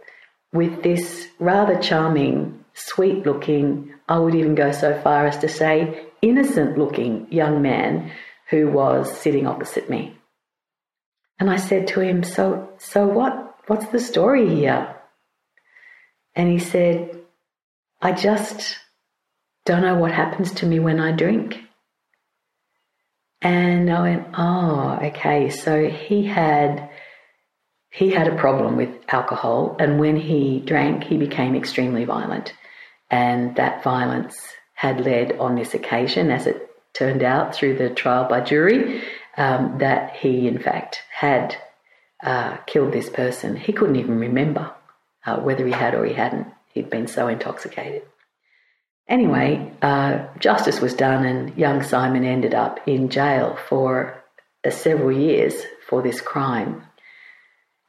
with 0.53 0.83
this 0.83 1.27
rather 1.39 1.77
charming, 1.79 2.63
sweet 2.74 3.25
looking, 3.25 3.93
I 4.07 4.19
would 4.19 4.36
even 4.36 4.55
go 4.55 4.72
so 4.72 5.00
far 5.01 5.25
as 5.25 5.39
to 5.39 5.50
say 5.50 6.05
innocent 6.22 6.77
looking 6.77 7.27
young 7.31 7.62
man 7.62 8.12
who 8.50 8.69
was 8.69 9.12
sitting 9.17 9.48
opposite 9.48 9.89
me. 9.89 10.15
And 11.39 11.50
I 11.50 11.57
said 11.57 11.88
to 11.88 12.00
him, 12.00 12.24
So, 12.24 12.69
so 12.77 13.07
what? 13.07 13.55
What's 13.67 13.88
the 13.88 14.00
story 14.00 14.53
here? 14.53 14.95
And 16.36 16.50
he 16.50 16.60
said, 16.60 17.19
I 18.01 18.12
just 18.12 18.77
don't 19.65 19.81
know 19.81 19.95
what 19.95 20.12
happens 20.12 20.51
to 20.55 20.65
me 20.65 20.79
when 20.79 21.00
I 21.00 21.12
drink. 21.12 21.60
And 23.41 23.91
I 23.91 24.01
went, 24.01 24.27
Oh, 24.38 25.00
okay. 25.01 25.50
So 25.50 25.89
he 25.89 26.25
had 26.25 26.89
he 27.94 28.10
had 28.10 28.28
a 28.28 28.36
problem 28.36 28.76
with 28.76 28.90
alcohol, 29.08 29.76
and 29.78 30.00
when 30.00 30.16
he 30.16 30.60
drank, 30.60 31.04
he 31.04 31.16
became 31.16 31.56
extremely 31.56 32.06
violent. 32.06 32.52
And 33.12 33.56
that 33.58 33.84
violence 33.84 34.36
had 34.74 35.06
led 35.06 35.34
on 35.34 35.54
this 35.54 35.76
occasion, 35.76 36.32
as 36.32 36.48
it 36.48 36.72
turned 36.94 37.22
out 37.22 37.54
through 37.54 37.78
the 37.78 37.92
trial 37.92 38.28
by 38.28 38.42
jury, 38.42 39.04
um, 39.38 39.78
that 39.78 40.16
he, 40.16 40.48
in 40.48 40.58
fact, 40.58 41.04
had 41.12 41.56
uh, 42.24 42.58
killed 42.66 42.94
this 42.94 43.12
person. 43.12 43.56
He 43.56 43.74
couldn't 43.74 43.98
even 43.98 44.18
remember 44.20 44.72
uh, 45.24 45.38
whether 45.38 45.64
he 45.64 45.72
had 45.72 45.94
or 45.94 46.04
he 46.04 46.14
hadn't. 46.14 46.48
He'd 46.74 46.90
been 46.90 47.06
so 47.06 47.28
intoxicated. 47.28 48.02
Anyway, 49.08 49.72
uh, 49.84 50.26
justice 50.40 50.82
was 50.82 50.96
done, 50.96 51.26
and 51.26 51.56
young 51.56 51.84
Simon 51.84 52.24
ended 52.24 52.56
up 52.56 52.80
in 52.88 53.10
jail 53.10 53.56
for 53.70 54.20
uh, 54.66 54.72
several 54.72 55.12
years 55.12 55.54
for 55.88 56.02
this 56.02 56.22
crime. 56.22 56.88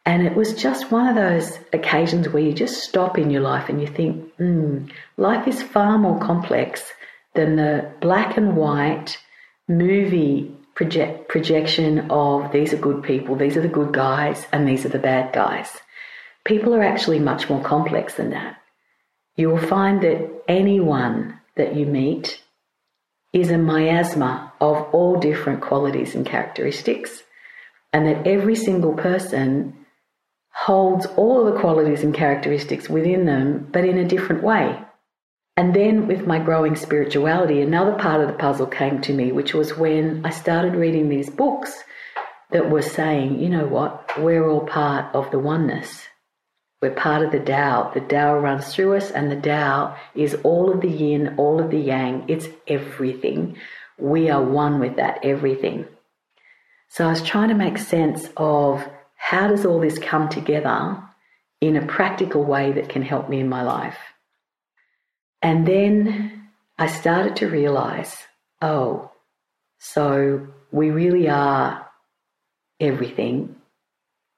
And 0.06 0.26
it 0.26 0.34
was 0.34 0.54
just 0.54 0.90
one 0.90 1.08
of 1.08 1.14
those 1.14 1.58
occasions 1.72 2.28
where 2.28 2.42
you 2.42 2.52
just 2.52 2.82
stop 2.82 3.16
in 3.16 3.30
your 3.30 3.40
life 3.40 3.68
and 3.68 3.80
you 3.80 3.86
think, 3.86 4.34
hmm, 4.34 4.86
life 5.16 5.48
is 5.48 5.62
far 5.62 5.96
more 5.96 6.18
complex 6.18 6.92
than 7.34 7.56
the 7.56 7.90
black 8.00 8.36
and 8.36 8.56
white 8.56 9.18
movie 9.66 10.54
project, 10.74 11.28
projection 11.28 12.10
of 12.10 12.52
these 12.52 12.72
are 12.74 12.78
good 12.78 13.02
people, 13.02 13.36
these 13.36 13.56
are 13.56 13.62
the 13.62 13.68
good 13.68 13.92
guys, 13.92 14.46
and 14.52 14.68
these 14.68 14.84
are 14.84 14.90
the 14.90 14.98
bad 14.98 15.32
guys. 15.32 15.70
People 16.44 16.74
are 16.74 16.82
actually 16.82 17.18
much 17.18 17.48
more 17.48 17.62
complex 17.62 18.14
than 18.14 18.30
that. 18.30 18.56
You 19.36 19.48
will 19.48 19.66
find 19.66 20.02
that 20.02 20.42
anyone 20.46 21.40
that 21.56 21.74
you 21.74 21.86
meet 21.86 22.42
is 23.32 23.50
a 23.50 23.58
miasma 23.58 24.52
of 24.60 24.76
all 24.92 25.18
different 25.18 25.62
qualities 25.62 26.14
and 26.14 26.26
characteristics, 26.26 27.22
and 27.92 28.06
that 28.06 28.26
every 28.26 28.54
single 28.54 28.92
person 28.92 29.83
holds 30.54 31.04
all 31.16 31.44
the 31.44 31.58
qualities 31.58 32.04
and 32.04 32.14
characteristics 32.14 32.88
within 32.88 33.26
them, 33.26 33.68
but 33.72 33.84
in 33.84 33.98
a 33.98 34.08
different 34.08 34.42
way. 34.42 34.80
And 35.56 35.74
then, 35.74 36.06
with 36.08 36.26
my 36.26 36.38
growing 36.38 36.74
spirituality, 36.76 37.60
another 37.60 37.96
part 37.96 38.20
of 38.20 38.28
the 38.28 38.34
puzzle 38.34 38.66
came 38.66 39.00
to 39.02 39.12
me, 39.12 39.30
which 39.30 39.52
was 39.52 39.76
when 39.76 40.24
I 40.24 40.30
started 40.30 40.74
reading 40.74 41.08
these 41.08 41.28
books 41.28 41.84
that 42.50 42.70
were 42.70 42.82
saying, 42.82 43.40
you 43.40 43.48
know 43.48 43.66
what, 43.66 44.18
we're 44.18 44.48
all 44.48 44.66
part 44.66 45.14
of 45.14 45.30
the 45.30 45.38
oneness. 45.38 46.06
We're 46.80 46.90
part 46.90 47.24
of 47.24 47.32
the 47.32 47.40
Tao. 47.40 47.92
The 47.92 48.00
Tao 48.00 48.38
runs 48.38 48.74
through 48.74 48.96
us, 48.96 49.10
and 49.10 49.30
the 49.30 49.40
Tao 49.40 49.96
is 50.14 50.34
all 50.44 50.72
of 50.72 50.80
the 50.80 50.90
yin, 50.90 51.34
all 51.36 51.60
of 51.60 51.70
the 51.70 51.78
yang. 51.78 52.24
It's 52.28 52.48
everything. 52.68 53.56
We 53.98 54.30
are 54.30 54.42
one 54.42 54.80
with 54.80 54.96
that 54.96 55.20
everything. 55.24 55.86
So 56.88 57.06
I 57.06 57.10
was 57.10 57.22
trying 57.22 57.48
to 57.48 57.54
make 57.54 57.78
sense 57.78 58.28
of 58.36 58.88
how 59.24 59.48
does 59.48 59.64
all 59.64 59.80
this 59.80 59.98
come 59.98 60.28
together 60.28 61.02
in 61.62 61.76
a 61.76 61.86
practical 61.86 62.44
way 62.44 62.72
that 62.72 62.90
can 62.90 63.00
help 63.00 63.30
me 63.30 63.40
in 63.40 63.48
my 63.48 63.62
life? 63.62 63.96
And 65.40 65.66
then 65.66 66.50
I 66.78 66.88
started 66.88 67.36
to 67.36 67.48
realize 67.48 68.14
oh, 68.60 69.10
so 69.78 70.46
we 70.70 70.90
really 70.90 71.26
are 71.30 71.86
everything. 72.78 73.56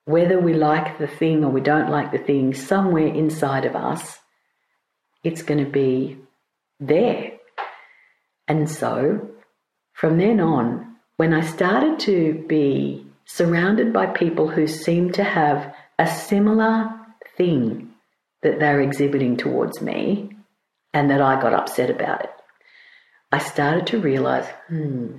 Whether 0.05 0.39
we 0.39 0.55
like 0.55 0.99
the 0.99 1.09
thing 1.09 1.45
or 1.45 1.51
we 1.51 1.61
don't 1.61 1.91
like 1.91 2.13
the 2.13 2.19
thing, 2.19 2.55
somewhere 2.55 3.09
inside 3.09 3.65
of 3.65 3.75
us, 3.75 4.21
it's 5.25 5.43
going 5.43 5.65
to 5.65 5.71
be 5.71 6.17
there. 6.79 7.33
And 8.47 8.71
so 8.71 9.31
from 9.95 10.19
then 10.19 10.39
on, 10.39 10.97
when 11.17 11.35
I 11.35 11.41
started 11.41 11.99
to 12.01 12.45
be 12.47 13.06
surrounded 13.27 13.93
by 13.93 14.07
people 14.07 14.49
who 14.49 14.67
seem 14.67 15.13
to 15.13 15.25
have 15.25 15.75
a 15.99 16.07
similar 16.07 16.89
thing 17.37 17.93
that 18.43 18.61
they're 18.61 18.81
exhibiting 18.81 19.37
towards 19.37 19.83
me 19.83 20.31
and 20.95 21.11
that 21.11 21.21
I 21.21 21.41
got 21.41 21.53
upset 21.53 21.91
about 21.91 22.25
it. 22.25 22.31
I 23.33 23.39
started 23.39 23.89
to 23.89 24.01
realize, 24.01 24.47
hmm, 24.69 25.17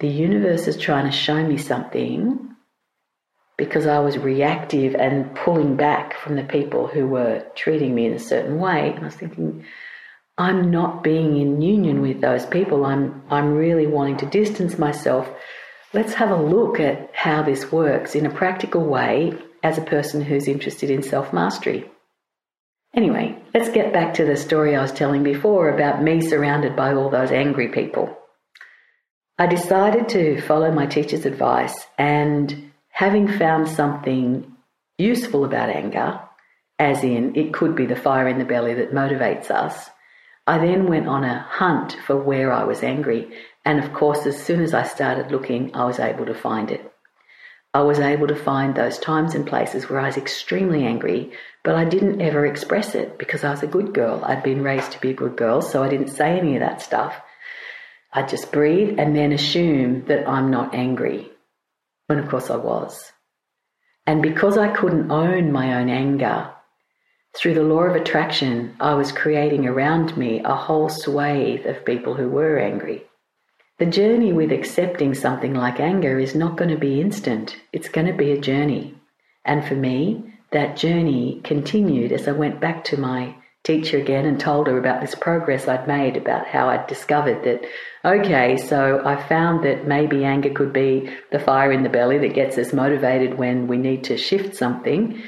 the 0.00 0.08
universe 0.08 0.66
is 0.66 0.76
trying 0.76 1.06
to 1.06 1.12
show 1.12 1.42
me 1.42 1.56
something 1.56 2.56
because 3.56 3.86
I 3.86 4.00
was 4.00 4.18
reactive 4.18 4.94
and 4.94 5.34
pulling 5.34 5.76
back 5.76 6.14
from 6.14 6.36
the 6.36 6.44
people 6.44 6.86
who 6.86 7.06
were 7.06 7.44
treating 7.54 7.94
me 7.94 8.06
in 8.06 8.12
a 8.12 8.18
certain 8.18 8.58
way. 8.58 8.92
And 8.92 9.00
I 9.00 9.06
was 9.06 9.14
thinking, 9.14 9.64
I'm 10.36 10.70
not 10.70 11.02
being 11.02 11.36
in 11.40 11.60
union 11.62 12.00
with 12.00 12.20
those 12.20 12.46
people. 12.46 12.84
I'm, 12.84 13.22
I'm 13.30 13.54
really 13.54 13.86
wanting 13.86 14.16
to 14.18 14.26
distance 14.26 14.78
myself 14.78 15.28
Let's 15.94 16.12
have 16.14 16.30
a 16.30 16.42
look 16.42 16.80
at 16.80 17.10
how 17.14 17.42
this 17.42 17.72
works 17.72 18.14
in 18.14 18.26
a 18.26 18.34
practical 18.34 18.84
way 18.84 19.32
as 19.62 19.78
a 19.78 19.82
person 19.82 20.20
who's 20.20 20.46
interested 20.46 20.90
in 20.90 21.02
self 21.02 21.32
mastery. 21.32 21.90
Anyway, 22.94 23.40
let's 23.54 23.70
get 23.70 23.92
back 23.92 24.14
to 24.14 24.24
the 24.24 24.36
story 24.36 24.76
I 24.76 24.82
was 24.82 24.92
telling 24.92 25.22
before 25.22 25.70
about 25.70 26.02
me 26.02 26.20
surrounded 26.20 26.76
by 26.76 26.92
all 26.92 27.08
those 27.08 27.30
angry 27.30 27.68
people. 27.68 28.16
I 29.38 29.46
decided 29.46 30.08
to 30.10 30.40
follow 30.42 30.70
my 30.72 30.86
teacher's 30.86 31.24
advice 31.24 31.74
and 31.96 32.70
having 32.90 33.28
found 33.28 33.68
something 33.68 34.56
useful 34.98 35.44
about 35.44 35.70
anger, 35.70 36.20
as 36.78 37.02
in 37.02 37.34
it 37.34 37.54
could 37.54 37.76
be 37.76 37.86
the 37.86 37.96
fire 37.96 38.28
in 38.28 38.38
the 38.38 38.44
belly 38.44 38.74
that 38.74 38.92
motivates 38.92 39.50
us, 39.50 39.88
I 40.46 40.58
then 40.58 40.86
went 40.86 41.08
on 41.08 41.24
a 41.24 41.40
hunt 41.40 41.96
for 42.06 42.16
where 42.16 42.52
I 42.52 42.64
was 42.64 42.82
angry 42.82 43.30
and 43.68 43.84
of 43.84 43.92
course, 43.92 44.24
as 44.24 44.42
soon 44.42 44.62
as 44.62 44.72
I 44.72 44.82
started 44.82 45.30
looking, 45.30 45.76
I 45.76 45.84
was 45.84 45.98
able 45.98 46.24
to 46.24 46.32
find 46.32 46.70
it. 46.70 46.90
I 47.74 47.82
was 47.82 47.98
able 47.98 48.26
to 48.28 48.34
find 48.34 48.74
those 48.74 48.98
times 48.98 49.34
and 49.34 49.46
places 49.46 49.90
where 49.90 50.00
I 50.00 50.06
was 50.06 50.16
extremely 50.16 50.86
angry, 50.86 51.32
but 51.64 51.74
I 51.74 51.84
didn't 51.84 52.22
ever 52.22 52.46
express 52.46 52.94
it 52.94 53.18
because 53.18 53.44
I 53.44 53.50
was 53.50 53.62
a 53.62 53.66
good 53.66 53.92
girl. 53.92 54.24
I'd 54.24 54.42
been 54.42 54.62
raised 54.62 54.92
to 54.92 55.00
be 55.02 55.10
a 55.10 55.20
good 55.22 55.36
girl, 55.36 55.60
so 55.60 55.82
I 55.82 55.90
didn't 55.90 56.08
say 56.08 56.38
any 56.38 56.54
of 56.56 56.60
that 56.60 56.80
stuff. 56.80 57.14
I 58.10 58.22
just 58.22 58.52
breathe 58.52 58.98
and 58.98 59.14
then 59.14 59.32
assume 59.32 60.06
that 60.06 60.26
I'm 60.26 60.50
not 60.50 60.74
angry, 60.74 61.30
when 62.06 62.20
of 62.20 62.30
course 62.30 62.48
I 62.48 62.56
was. 62.56 63.12
And 64.06 64.22
because 64.22 64.56
I 64.56 64.74
couldn't 64.74 65.10
own 65.10 65.52
my 65.52 65.74
own 65.74 65.90
anger, 65.90 66.50
through 67.36 67.52
the 67.52 67.62
law 67.74 67.82
of 67.82 67.96
attraction, 67.96 68.76
I 68.80 68.94
was 68.94 69.12
creating 69.12 69.66
around 69.66 70.16
me 70.16 70.40
a 70.42 70.54
whole 70.54 70.88
swathe 70.88 71.66
of 71.66 71.84
people 71.84 72.14
who 72.14 72.30
were 72.30 72.58
angry. 72.58 73.04
The 73.78 73.86
journey 73.86 74.32
with 74.32 74.50
accepting 74.50 75.14
something 75.14 75.54
like 75.54 75.78
anger 75.78 76.18
is 76.18 76.34
not 76.34 76.56
going 76.56 76.70
to 76.70 76.76
be 76.76 77.00
instant, 77.00 77.56
it's 77.72 77.88
going 77.88 78.08
to 78.08 78.12
be 78.12 78.32
a 78.32 78.40
journey. 78.40 78.96
And 79.44 79.64
for 79.64 79.76
me, 79.76 80.34
that 80.50 80.76
journey 80.76 81.40
continued 81.44 82.10
as 82.10 82.26
I 82.26 82.32
went 82.32 82.60
back 82.60 82.82
to 82.84 82.98
my 82.98 83.36
teacher 83.62 83.98
again 83.98 84.26
and 84.26 84.40
told 84.40 84.66
her 84.66 84.78
about 84.78 85.00
this 85.00 85.14
progress 85.14 85.68
I'd 85.68 85.86
made, 85.86 86.16
about 86.16 86.48
how 86.48 86.68
I'd 86.68 86.88
discovered 86.88 87.44
that, 87.44 87.64
okay, 88.04 88.56
so 88.56 89.00
I 89.04 89.22
found 89.28 89.64
that 89.64 89.86
maybe 89.86 90.24
anger 90.24 90.50
could 90.50 90.72
be 90.72 91.14
the 91.30 91.38
fire 91.38 91.70
in 91.70 91.84
the 91.84 91.88
belly 91.88 92.18
that 92.18 92.34
gets 92.34 92.58
us 92.58 92.72
motivated 92.72 93.38
when 93.38 93.68
we 93.68 93.76
need 93.76 94.02
to 94.04 94.16
shift 94.16 94.56
something. 94.56 95.22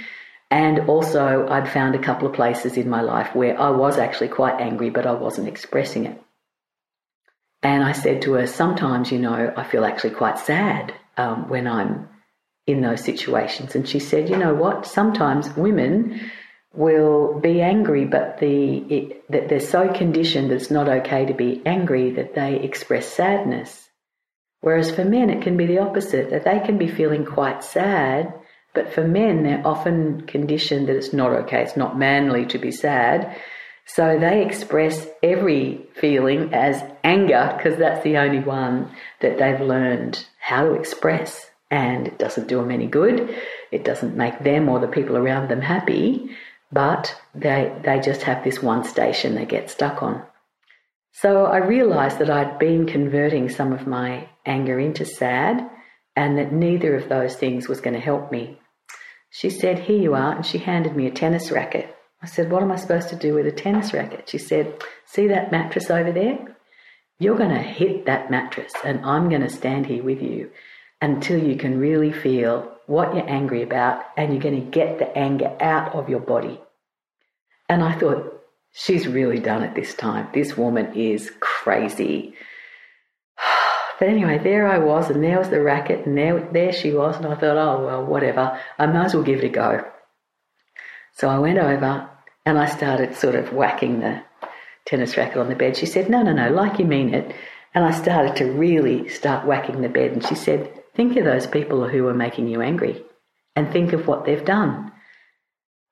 And 0.51 0.89
also, 0.89 1.47
I'd 1.49 1.69
found 1.69 1.95
a 1.95 2.03
couple 2.03 2.27
of 2.27 2.35
places 2.35 2.77
in 2.77 2.91
my 2.91 3.03
life 3.03 3.33
where 3.33 3.61
I 3.61 3.71
was 3.71 3.97
actually 3.97 4.29
quite 4.29 4.61
angry, 4.61 4.91
but 4.91 5.07
I 5.07 5.13
wasn't 5.13 5.47
expressing 5.47 6.07
it. 6.07 6.21
And 7.63 7.85
I 7.85 7.93
said 7.93 8.23
to 8.23 8.35
her, 8.35 8.47
sometimes, 8.47 9.13
you 9.13 9.19
know, 9.19 9.53
I 9.57 9.65
feel 9.65 9.85
actually 9.85 10.15
quite 10.15 10.39
sad 10.39 10.95
um, 11.17 11.49
when 11.49 11.67
I'm 11.67 12.09
in 12.67 12.81
those 12.81 13.05
situations. 13.05 13.75
And 13.75 13.89
she 13.89 13.99
said, 13.99 14.31
you 14.31 14.37
know 14.37 14.55
what? 14.55 14.87
Sometimes 14.87 15.55
women, 15.57 16.21
will 16.73 17.41
be 17.41 17.61
angry, 17.61 18.05
but 18.05 18.39
the 18.39 18.77
it, 18.79 19.31
that 19.31 19.49
they're 19.49 19.61
so 19.61 19.93
conditioned 19.93 20.51
that 20.51 20.57
it's 20.57 20.71
not 20.71 20.89
okay 20.89 21.27
to 21.27 21.35
be 21.35 21.63
angry 21.67 22.13
that 22.13 22.35
they 22.35 22.61
express 22.61 23.07
sadness. 23.07 23.89
Whereas 24.61 24.91
for 24.91 25.05
men, 25.05 25.31
it 25.31 25.43
can 25.43 25.57
be 25.57 25.67
the 25.67 25.79
opposite, 25.79 26.31
that 26.31 26.45
they 26.45 26.61
can 26.61 26.79
be 26.79 26.89
feeling 26.89 27.25
quite 27.25 27.65
sad, 27.65 28.35
but 28.75 28.93
for 28.93 29.07
men, 29.07 29.43
they're 29.43 29.67
often 29.67 30.27
conditioned 30.27 30.89
that 30.89 30.97
it's 30.97 31.13
not 31.13 31.33
okay, 31.33 31.63
it's 31.63 31.77
not 31.77 31.99
manly 31.99 32.47
to 32.47 32.59
be 32.59 32.71
sad. 32.71 33.37
So 33.95 34.21
they 34.21 34.47
express 34.47 35.09
every 35.21 35.89
feeling 35.95 36.55
as 36.55 36.81
anger 37.03 37.53
because 37.57 37.77
that's 37.77 38.05
the 38.05 38.19
only 38.19 38.39
one 38.39 38.89
that 39.21 39.39
they've 39.39 39.61
learned 39.61 40.25
how 40.39 40.67
to 40.67 40.75
express. 40.75 41.51
And 41.73 42.07
it 42.07 42.17
doesn't 42.17 42.47
do 42.47 42.59
them 42.59 42.71
any 42.71 42.87
good. 42.87 43.37
It 43.73 43.85
doesn't 43.85 44.17
make 44.17 44.39
them 44.45 44.69
or 44.69 44.79
the 44.79 44.87
people 44.87 45.17
around 45.17 45.49
them 45.49 45.61
happy, 45.61 46.31
but 46.71 47.21
they, 47.35 47.77
they 47.83 47.99
just 47.99 48.23
have 48.23 48.45
this 48.45 48.63
one 48.63 48.85
station 48.85 49.35
they 49.35 49.45
get 49.45 49.71
stuck 49.71 50.05
on. 50.05 50.23
So 51.11 51.47
I 51.47 51.57
realized 51.57 52.21
that 52.21 52.31
I'd 52.31 52.61
been 52.61 52.87
converting 52.87 53.49
some 53.49 53.73
of 53.73 53.89
my 53.89 54.29
anger 54.47 54.79
into 54.79 55.05
sad 55.05 55.69
and 56.15 56.39
that 56.39 56.53
neither 56.53 56.95
of 56.95 57.09
those 57.09 57.35
things 57.35 57.69
was 57.69 57.81
going 57.81 57.95
to 57.95 58.01
help 58.01 58.31
me. 58.31 58.57
She 59.31 59.51
said, 59.51 59.81
Here 59.81 60.01
you 60.01 60.15
are, 60.15 60.37
and 60.37 60.47
she 60.47 60.59
handed 60.59 60.95
me 60.95 61.09
a 61.09 61.11
tennis 61.11 61.51
racket. 61.51 61.97
I 62.23 62.27
said, 62.27 62.51
What 62.51 62.63
am 62.63 62.73
I 62.73 62.77
supposed 62.77 63.09
to 63.11 63.17
do 63.17 63.35
with 63.35 63.47
a 63.47 63.53
tennis 63.53 63.93
racket? 63.93 64.29
She 64.29 64.39
said, 64.39 64.83
See 65.07 65.29
that 65.29 65.51
mattress 65.51 65.91
over 65.91 66.13
there? 66.13 66.57
You're 67.19 67.37
going 67.37 67.51
to 67.51 67.63
hit 67.63 68.07
that 68.07 68.31
mattress, 68.31 68.73
and 68.85 69.05
I'm 69.05 69.29
going 69.29 69.43
to 69.43 69.51
stand 69.51 69.87
here 69.87 70.03
with 70.03 70.23
you 70.23 70.51
until 71.03 71.43
you 71.43 71.57
can 71.57 71.79
really 71.79 72.13
feel 72.13 72.73
what 72.87 73.15
you're 73.15 73.29
angry 73.29 73.63
about 73.63 74.05
and 74.17 74.33
you're 74.33 74.43
going 74.43 74.65
to 74.65 74.71
get 74.71 74.99
the 74.99 75.17
anger 75.17 75.57
out 75.61 75.95
of 75.95 76.09
your 76.09 76.21
body. 76.21 76.61
And 77.69 77.83
I 77.83 77.99
thought, 77.99 78.43
she's 78.73 79.07
really 79.07 79.39
done 79.39 79.63
it 79.63 79.75
this 79.75 79.95
time. 79.95 80.29
This 80.35 80.57
woman 80.57 80.95
is 80.95 81.31
crazy. 81.41 82.35
But 83.99 84.09
anyway, 84.09 84.39
there 84.39 84.67
I 84.67 84.79
was, 84.79 85.11
and 85.11 85.23
there 85.23 85.39
was 85.39 85.51
the 85.51 85.61
racket, 85.61 86.07
and 86.07 86.17
there, 86.17 86.41
there 86.55 86.73
she 86.73 86.91
was, 86.91 87.19
and 87.19 87.27
I 87.27 87.35
thought, 87.35 87.59
oh, 87.59 87.85
well, 87.85 88.03
whatever. 88.07 88.59
I 88.79 88.87
might 88.87 89.05
as 89.05 89.15
well 89.15 89.23
give 89.23 89.41
it 89.41 89.45
a 89.45 89.49
go. 89.51 89.85
So 91.13 91.29
I 91.29 91.39
went 91.39 91.59
over 91.59 92.09
and 92.45 92.59
I 92.59 92.67
started 92.67 93.17
sort 93.17 93.35
of 93.35 93.53
whacking 93.53 94.01
the 94.01 94.23
tennis 94.87 95.17
racket 95.17 95.39
on 95.39 95.49
the 95.49 95.55
bed. 95.55 95.77
She 95.77 95.87
said, 95.87 96.11
no, 96.11 96.23
no, 96.23 96.33
no, 96.33 96.51
like 96.51 96.79
you 96.79 96.85
mean 96.85 97.15
it. 97.15 97.35
And 97.75 97.85
I 97.85 97.93
started 97.93 98.37
to 98.37 98.47
really 98.47 99.09
start 99.09 99.47
whacking 99.47 99.81
the 99.81 99.89
bed. 99.89 100.13
And 100.13 100.27
she 100.27 100.35
said, 100.35 100.73
think 100.95 101.17
of 101.17 101.25
those 101.25 101.47
people 101.47 101.89
who 101.89 102.07
are 102.09 102.15
making 102.15 102.49
you 102.49 102.61
angry 102.61 103.03
and 103.55 103.71
think 103.71 103.93
of 103.93 104.07
what 104.07 104.25
they've 104.25 104.45
done. 104.45 104.93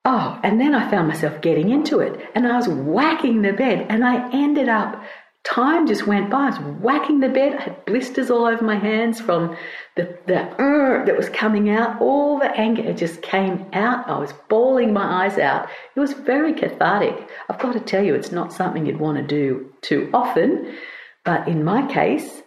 Oh, 0.04 0.38
and 0.42 0.60
then 0.60 0.74
I 0.74 0.90
found 0.90 1.08
myself 1.08 1.40
getting 1.42 1.70
into 1.70 2.00
it 2.00 2.30
and 2.34 2.46
I 2.46 2.56
was 2.56 2.68
whacking 2.68 3.42
the 3.42 3.52
bed 3.52 3.86
and 3.90 4.04
I 4.04 4.32
ended 4.32 4.68
up 4.68 5.04
time 5.44 5.86
just 5.86 6.06
went 6.06 6.30
by. 6.30 6.46
I 6.46 6.48
was 6.48 6.58
whacking 6.80 7.20
the 7.20 7.28
bed. 7.28 7.56
I 7.56 7.62
had 7.62 7.84
blisters 7.84 8.30
all 8.30 8.46
over 8.46 8.64
my 8.64 8.78
hands 8.78 9.20
from 9.20 9.56
the, 9.96 10.18
the 10.26 10.40
uh, 10.40 11.04
that 11.04 11.16
was 11.16 11.28
coming 11.28 11.70
out. 11.70 12.00
All 12.00 12.38
the 12.38 12.50
anger 12.50 12.92
just 12.92 13.22
came 13.22 13.66
out. 13.72 14.08
I 14.08 14.18
was 14.18 14.32
bawling 14.48 14.92
my 14.92 15.24
eyes 15.24 15.38
out. 15.38 15.68
It 15.94 16.00
was 16.00 16.12
very 16.12 16.52
cathartic. 16.52 17.28
I've 17.48 17.58
got 17.58 17.72
to 17.72 17.80
tell 17.80 18.04
you, 18.04 18.14
it's 18.14 18.32
not 18.32 18.52
something 18.52 18.86
you'd 18.86 19.00
want 19.00 19.18
to 19.18 19.24
do 19.24 19.72
too 19.80 20.10
often. 20.12 20.76
But 21.24 21.48
in 21.48 21.64
my 21.64 21.86
case, 21.86 22.42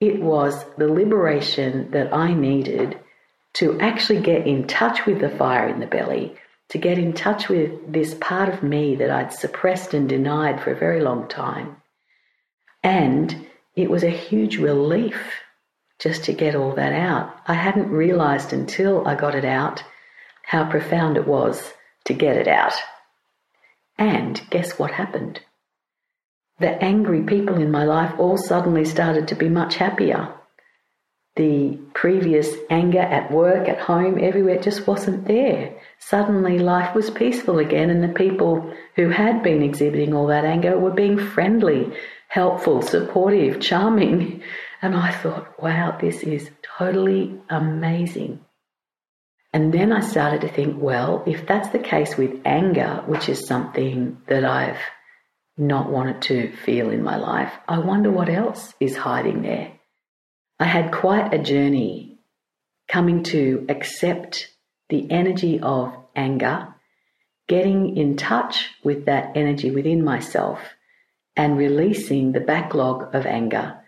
it 0.00 0.20
was 0.20 0.64
the 0.78 0.88
liberation 0.88 1.90
that 1.92 2.12
I 2.12 2.34
needed 2.34 2.98
to 3.54 3.78
actually 3.80 4.20
get 4.20 4.46
in 4.46 4.66
touch 4.66 5.06
with 5.06 5.20
the 5.20 5.28
fire 5.28 5.68
in 5.68 5.80
the 5.80 5.86
belly, 5.86 6.34
to 6.70 6.78
get 6.78 6.98
in 6.98 7.12
touch 7.12 7.48
with 7.48 7.70
this 7.92 8.14
part 8.14 8.48
of 8.48 8.62
me 8.62 8.96
that 8.96 9.10
I'd 9.10 9.32
suppressed 9.32 9.92
and 9.92 10.08
denied 10.08 10.60
for 10.60 10.72
a 10.72 10.78
very 10.78 11.02
long 11.02 11.28
time 11.28 11.76
and 12.82 13.46
it 13.76 13.90
was 13.90 14.02
a 14.02 14.10
huge 14.10 14.58
relief 14.58 15.16
just 15.98 16.24
to 16.24 16.32
get 16.32 16.54
all 16.54 16.74
that 16.74 16.92
out. 16.92 17.34
I 17.46 17.54
hadn't 17.54 17.90
realized 17.90 18.52
until 18.52 19.06
I 19.06 19.14
got 19.14 19.34
it 19.34 19.44
out 19.44 19.82
how 20.42 20.68
profound 20.68 21.16
it 21.16 21.26
was 21.26 21.72
to 22.04 22.12
get 22.12 22.36
it 22.36 22.48
out. 22.48 22.74
And 23.98 24.40
guess 24.50 24.78
what 24.78 24.90
happened? 24.90 25.40
The 26.58 26.82
angry 26.82 27.22
people 27.22 27.56
in 27.56 27.70
my 27.70 27.84
life 27.84 28.14
all 28.18 28.36
suddenly 28.36 28.84
started 28.84 29.28
to 29.28 29.34
be 29.34 29.48
much 29.48 29.76
happier. 29.76 30.34
The 31.36 31.78
previous 31.94 32.54
anger 32.68 33.00
at 33.00 33.30
work, 33.30 33.68
at 33.68 33.78
home, 33.78 34.18
everywhere 34.20 34.60
just 34.60 34.86
wasn't 34.86 35.26
there. 35.26 35.74
Suddenly 35.98 36.58
life 36.58 36.94
was 36.94 37.10
peaceful 37.10 37.58
again, 37.58 37.88
and 37.88 38.02
the 38.02 38.08
people 38.08 38.74
who 38.96 39.08
had 39.08 39.42
been 39.42 39.62
exhibiting 39.62 40.14
all 40.14 40.26
that 40.26 40.44
anger 40.44 40.78
were 40.78 40.90
being 40.90 41.18
friendly, 41.18 41.90
helpful, 42.32 42.80
supportive, 42.80 43.60
charming. 43.60 44.42
And 44.80 44.96
I 44.96 45.12
thought, 45.12 45.62
wow, 45.62 45.98
this 46.00 46.22
is 46.22 46.50
totally 46.78 47.38
amazing. 47.50 48.40
And 49.52 49.74
then 49.74 49.92
I 49.92 50.00
started 50.00 50.40
to 50.40 50.48
think, 50.48 50.80
well, 50.80 51.22
if 51.26 51.46
that's 51.46 51.68
the 51.68 51.78
case 51.78 52.16
with 52.16 52.40
anger, 52.46 53.02
which 53.06 53.28
is 53.28 53.46
something 53.46 54.16
that 54.28 54.46
I've 54.46 54.80
not 55.58 55.90
wanted 55.90 56.22
to 56.22 56.56
feel 56.64 56.88
in 56.88 57.02
my 57.02 57.18
life, 57.18 57.52
I 57.68 57.78
wonder 57.80 58.10
what 58.10 58.30
else 58.30 58.72
is 58.80 58.96
hiding 58.96 59.42
there. 59.42 59.70
I 60.58 60.64
had 60.64 60.90
quite 60.90 61.34
a 61.34 61.38
journey 61.38 62.18
coming 62.88 63.24
to 63.24 63.66
accept 63.68 64.48
the 64.88 65.06
energy 65.10 65.60
of 65.60 65.94
anger, 66.16 66.68
getting 67.46 67.94
in 67.98 68.16
touch 68.16 68.70
with 68.82 69.04
that 69.04 69.36
energy 69.36 69.70
within 69.70 70.02
myself, 70.02 70.60
and 71.36 71.56
releasing 71.56 72.32
the 72.32 72.40
backlog 72.40 73.14
of 73.14 73.26
anger 73.26 73.78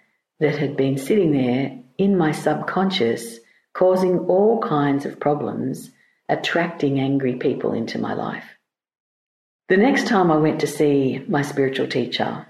that 0.40 0.56
had 0.56 0.76
been 0.76 0.98
sitting 0.98 1.32
there 1.32 1.78
in 1.98 2.16
my 2.16 2.32
subconscious, 2.32 3.38
causing 3.72 4.18
all 4.20 4.60
kinds 4.60 5.06
of 5.06 5.20
problems, 5.20 5.90
attracting 6.28 6.98
angry 6.98 7.36
people 7.36 7.72
into 7.72 7.98
my 7.98 8.14
life. 8.14 8.44
The 9.68 9.76
next 9.76 10.08
time 10.08 10.30
I 10.30 10.36
went 10.36 10.60
to 10.60 10.66
see 10.66 11.24
my 11.28 11.42
spiritual 11.42 11.88
teacher, 11.88 12.46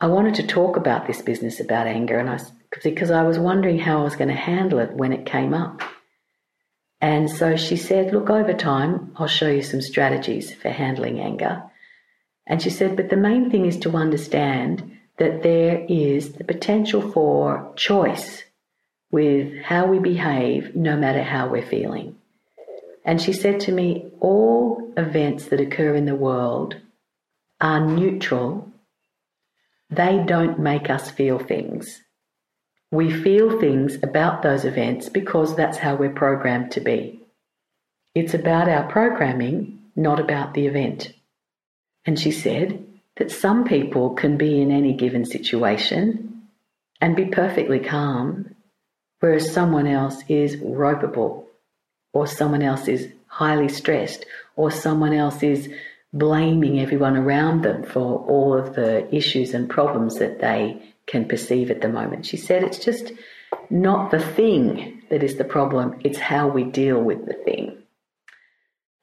I 0.00 0.08
wanted 0.08 0.34
to 0.36 0.46
talk 0.46 0.76
about 0.76 1.06
this 1.06 1.22
business 1.22 1.58
about 1.58 1.86
anger 1.86 2.18
and 2.18 2.28
I 2.28 2.38
because 2.82 3.10
I 3.10 3.22
was 3.22 3.38
wondering 3.38 3.78
how 3.78 4.00
I 4.00 4.04
was 4.04 4.16
going 4.16 4.28
to 4.28 4.34
handle 4.34 4.78
it 4.80 4.92
when 4.92 5.12
it 5.12 5.24
came 5.24 5.54
up. 5.54 5.80
And 7.00 7.30
so 7.30 7.56
she 7.56 7.76
said, 7.76 8.12
Look, 8.12 8.30
over 8.30 8.52
time, 8.52 9.12
I'll 9.16 9.26
show 9.26 9.48
you 9.48 9.62
some 9.62 9.80
strategies 9.80 10.54
for 10.54 10.70
handling 10.70 11.20
anger. 11.20 11.62
And 12.46 12.62
she 12.62 12.70
said, 12.70 12.96
but 12.96 13.10
the 13.10 13.16
main 13.16 13.50
thing 13.50 13.66
is 13.66 13.78
to 13.80 13.96
understand 13.96 14.98
that 15.18 15.42
there 15.42 15.84
is 15.88 16.34
the 16.34 16.44
potential 16.44 17.10
for 17.10 17.72
choice 17.76 18.44
with 19.10 19.62
how 19.62 19.86
we 19.86 19.98
behave, 19.98 20.76
no 20.76 20.96
matter 20.96 21.22
how 21.22 21.48
we're 21.48 21.66
feeling. 21.66 22.16
And 23.04 23.20
she 23.20 23.32
said 23.32 23.60
to 23.60 23.72
me, 23.72 24.10
all 24.20 24.92
events 24.96 25.46
that 25.46 25.60
occur 25.60 25.94
in 25.94 26.06
the 26.06 26.14
world 26.14 26.76
are 27.60 27.84
neutral. 27.86 28.70
They 29.90 30.22
don't 30.26 30.58
make 30.58 30.90
us 30.90 31.10
feel 31.10 31.38
things. 31.38 32.02
We 32.90 33.12
feel 33.12 33.58
things 33.58 33.96
about 34.02 34.42
those 34.42 34.64
events 34.64 35.08
because 35.08 35.56
that's 35.56 35.78
how 35.78 35.96
we're 35.96 36.10
programmed 36.10 36.72
to 36.72 36.80
be. 36.80 37.20
It's 38.14 38.34
about 38.34 38.68
our 38.68 38.88
programming, 38.90 39.78
not 39.94 40.20
about 40.20 40.54
the 40.54 40.66
event. 40.66 41.12
And 42.06 42.18
she 42.18 42.30
said 42.30 42.84
that 43.16 43.30
some 43.30 43.64
people 43.64 44.14
can 44.14 44.36
be 44.36 44.60
in 44.60 44.70
any 44.70 44.92
given 44.92 45.24
situation 45.24 46.42
and 47.00 47.16
be 47.16 47.26
perfectly 47.26 47.80
calm, 47.80 48.54
whereas 49.20 49.52
someone 49.52 49.86
else 49.86 50.22
is 50.28 50.56
ropeable, 50.56 51.44
or 52.12 52.26
someone 52.26 52.62
else 52.62 52.88
is 52.88 53.08
highly 53.26 53.68
stressed, 53.68 54.24
or 54.54 54.70
someone 54.70 55.12
else 55.12 55.42
is 55.42 55.68
blaming 56.12 56.80
everyone 56.80 57.16
around 57.16 57.62
them 57.62 57.82
for 57.82 58.24
all 58.26 58.56
of 58.56 58.74
the 58.74 59.14
issues 59.14 59.52
and 59.52 59.68
problems 59.68 60.18
that 60.18 60.40
they 60.40 60.80
can 61.06 61.26
perceive 61.26 61.70
at 61.70 61.82
the 61.82 61.88
moment. 61.88 62.24
She 62.24 62.38
said 62.38 62.62
it's 62.62 62.78
just 62.78 63.12
not 63.68 64.10
the 64.10 64.20
thing 64.20 65.02
that 65.10 65.22
is 65.22 65.36
the 65.36 65.44
problem, 65.44 66.00
it's 66.02 66.18
how 66.18 66.48
we 66.48 66.64
deal 66.64 67.02
with 67.02 67.26
the 67.26 67.34
thing. 67.34 67.76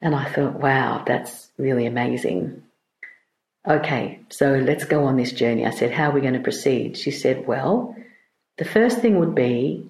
And 0.00 0.14
I 0.14 0.24
thought, 0.30 0.60
wow, 0.60 1.04
that's 1.06 1.50
really 1.56 1.86
amazing. 1.86 2.63
Okay, 3.66 4.20
so 4.28 4.56
let's 4.56 4.84
go 4.84 5.04
on 5.04 5.16
this 5.16 5.32
journey. 5.32 5.64
I 5.64 5.70
said, 5.70 5.90
How 5.90 6.10
are 6.10 6.12
we 6.12 6.20
going 6.20 6.34
to 6.34 6.40
proceed? 6.40 6.98
She 6.98 7.10
said, 7.10 7.46
Well, 7.46 7.96
the 8.58 8.64
first 8.64 8.98
thing 9.00 9.18
would 9.18 9.34
be 9.34 9.88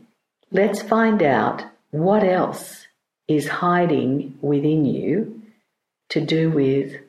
let's 0.52 0.80
find 0.80 1.22
out 1.22 1.64
what 1.90 2.22
else 2.22 2.86
is 3.26 3.48
hiding 3.48 4.38
within 4.40 4.84
you 4.84 5.42
to 6.10 6.20
do 6.20 6.50
with 6.50 7.00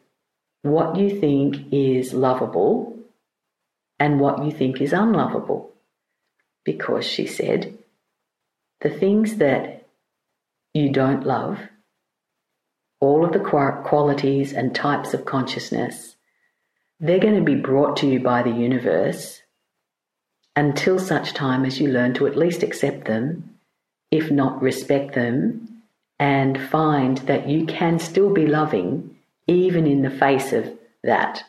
what 0.63 0.95
you 0.95 1.19
think 1.19 1.71
is 1.71 2.13
lovable 2.13 2.97
and 3.99 4.19
what 4.19 4.43
you 4.43 4.51
think 4.51 4.82
is 4.82 4.93
unlovable. 4.93 5.71
Because 6.63 7.06
she 7.06 7.28
said, 7.28 7.78
the 8.82 8.89
things 8.89 9.36
that 9.38 9.86
you 10.73 10.91
don't 10.91 11.25
love 11.25 11.60
all 12.99 13.23
of 13.23 13.34
the 13.34 13.39
qualities 13.39 14.54
and 14.54 14.73
types 14.73 15.13
of 15.13 15.25
consciousness, 15.25 16.14
they're 17.00 17.20
going 17.20 17.36
to 17.36 17.42
be 17.42 17.56
brought 17.56 17.98
to 17.98 18.08
you 18.08 18.20
by 18.20 18.42
the 18.42 18.52
universe 18.52 19.42
until 20.56 20.98
such 20.98 21.34
time 21.34 21.66
as 21.66 21.80
you 21.80 21.90
learn 21.90 22.14
to 22.14 22.28
at 22.28 22.38
least 22.38 22.64
accept 22.64 23.06
them, 23.06 23.58
if 24.12 24.32
not 24.32 24.62
respect 24.62 25.14
them, 25.14 25.84
and 26.20 26.60
find 26.70 27.18
that 27.20 27.50
you 27.50 27.66
can 27.66 28.00
still 28.00 28.34
be 28.34 28.48
loving 28.48 29.18
even 29.48 29.86
in 29.86 30.02
the 30.02 30.10
face 30.10 30.54
of 30.54 30.72
that. 31.04 31.44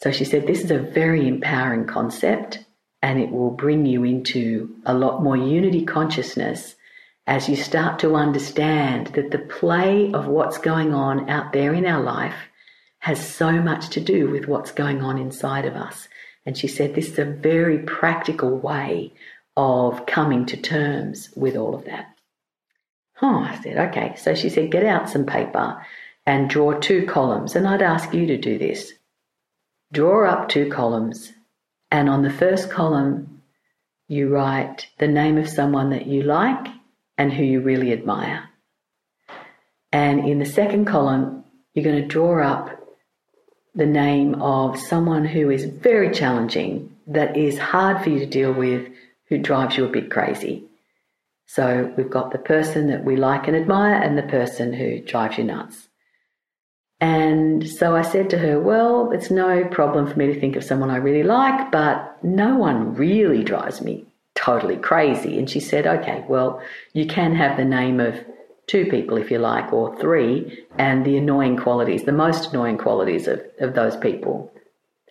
So 0.00 0.10
she 0.10 0.24
said, 0.24 0.46
This 0.46 0.64
is 0.64 0.70
a 0.70 0.78
very 0.78 1.28
empowering 1.28 1.86
concept, 1.86 2.64
and 3.02 3.20
it 3.20 3.30
will 3.30 3.50
bring 3.50 3.84
you 3.84 4.04
into 4.04 4.74
a 4.86 4.94
lot 4.94 5.22
more 5.22 5.36
unity 5.36 5.84
consciousness 5.84 6.76
as 7.26 7.48
you 7.48 7.56
start 7.56 7.98
to 7.98 8.16
understand 8.16 9.08
that 9.08 9.30
the 9.30 9.38
play 9.38 10.10
of 10.12 10.26
what's 10.26 10.56
going 10.56 10.94
on 10.94 11.28
out 11.28 11.52
there 11.52 11.74
in 11.74 11.84
our 11.84 12.02
life 12.02 12.47
has 13.00 13.26
so 13.26 13.52
much 13.52 13.90
to 13.90 14.00
do 14.00 14.30
with 14.30 14.48
what's 14.48 14.72
going 14.72 15.02
on 15.02 15.18
inside 15.18 15.64
of 15.64 15.74
us. 15.74 16.08
And 16.44 16.56
she 16.56 16.68
said 16.68 16.94
this 16.94 17.08
is 17.08 17.18
a 17.18 17.24
very 17.24 17.78
practical 17.78 18.56
way 18.56 19.12
of 19.56 20.06
coming 20.06 20.46
to 20.46 20.56
terms 20.56 21.30
with 21.34 21.56
all 21.56 21.74
of 21.74 21.84
that. 21.84 22.06
Oh, 23.20 23.40
I 23.40 23.60
said, 23.62 23.76
okay. 23.88 24.14
So 24.16 24.34
she 24.34 24.48
said, 24.48 24.70
get 24.70 24.84
out 24.84 25.10
some 25.10 25.26
paper 25.26 25.84
and 26.24 26.48
draw 26.48 26.78
two 26.78 27.06
columns. 27.06 27.56
And 27.56 27.66
I'd 27.66 27.82
ask 27.82 28.14
you 28.14 28.26
to 28.26 28.38
do 28.38 28.58
this. 28.58 28.92
Draw 29.92 30.30
up 30.30 30.48
two 30.48 30.70
columns. 30.70 31.32
And 31.90 32.08
on 32.08 32.22
the 32.22 32.30
first 32.30 32.70
column, 32.70 33.42
you 34.06 34.28
write 34.28 34.88
the 34.98 35.08
name 35.08 35.38
of 35.38 35.48
someone 35.48 35.90
that 35.90 36.06
you 36.06 36.22
like 36.22 36.66
and 37.16 37.32
who 37.32 37.42
you 37.42 37.60
really 37.60 37.92
admire. 37.92 38.48
And 39.92 40.20
in 40.28 40.38
the 40.38 40.46
second 40.46 40.84
column, 40.84 41.44
you're 41.74 41.84
going 41.84 42.00
to 42.02 42.06
draw 42.06 42.42
up 42.46 42.77
the 43.74 43.86
name 43.86 44.40
of 44.42 44.78
someone 44.78 45.24
who 45.24 45.50
is 45.50 45.64
very 45.64 46.10
challenging, 46.10 46.96
that 47.06 47.36
is 47.36 47.58
hard 47.58 48.02
for 48.02 48.10
you 48.10 48.18
to 48.18 48.26
deal 48.26 48.52
with, 48.52 48.88
who 49.28 49.38
drives 49.38 49.76
you 49.76 49.84
a 49.84 49.90
bit 49.90 50.10
crazy. 50.10 50.64
So 51.46 51.92
we've 51.96 52.10
got 52.10 52.30
the 52.30 52.38
person 52.38 52.88
that 52.88 53.04
we 53.04 53.16
like 53.16 53.48
and 53.48 53.56
admire 53.56 53.94
and 53.94 54.18
the 54.18 54.22
person 54.22 54.72
who 54.72 55.00
drives 55.00 55.38
you 55.38 55.44
nuts. 55.44 55.88
And 57.00 57.68
so 57.68 57.94
I 57.94 58.02
said 58.02 58.30
to 58.30 58.38
her, 58.38 58.60
Well, 58.60 59.12
it's 59.12 59.30
no 59.30 59.64
problem 59.64 60.06
for 60.06 60.18
me 60.18 60.26
to 60.26 60.40
think 60.40 60.56
of 60.56 60.64
someone 60.64 60.90
I 60.90 60.96
really 60.96 61.22
like, 61.22 61.70
but 61.70 62.22
no 62.22 62.56
one 62.56 62.94
really 62.94 63.44
drives 63.44 63.80
me 63.80 64.08
totally 64.38 64.76
crazy. 64.76 65.38
And 65.38 65.50
she 65.50 65.60
said, 65.60 65.86
okay, 65.86 66.24
well, 66.28 66.62
you 66.92 67.06
can 67.06 67.34
have 67.34 67.56
the 67.56 67.64
name 67.64 68.00
of 68.00 68.24
two 68.68 68.86
people 68.86 69.16
if 69.16 69.30
you 69.30 69.38
like, 69.38 69.72
or 69.72 69.98
three, 69.98 70.64
and 70.78 71.04
the 71.04 71.16
annoying 71.16 71.56
qualities, 71.56 72.04
the 72.04 72.12
most 72.12 72.50
annoying 72.50 72.78
qualities 72.78 73.26
of, 73.26 73.42
of 73.60 73.74
those 73.74 73.96
people. 73.96 74.52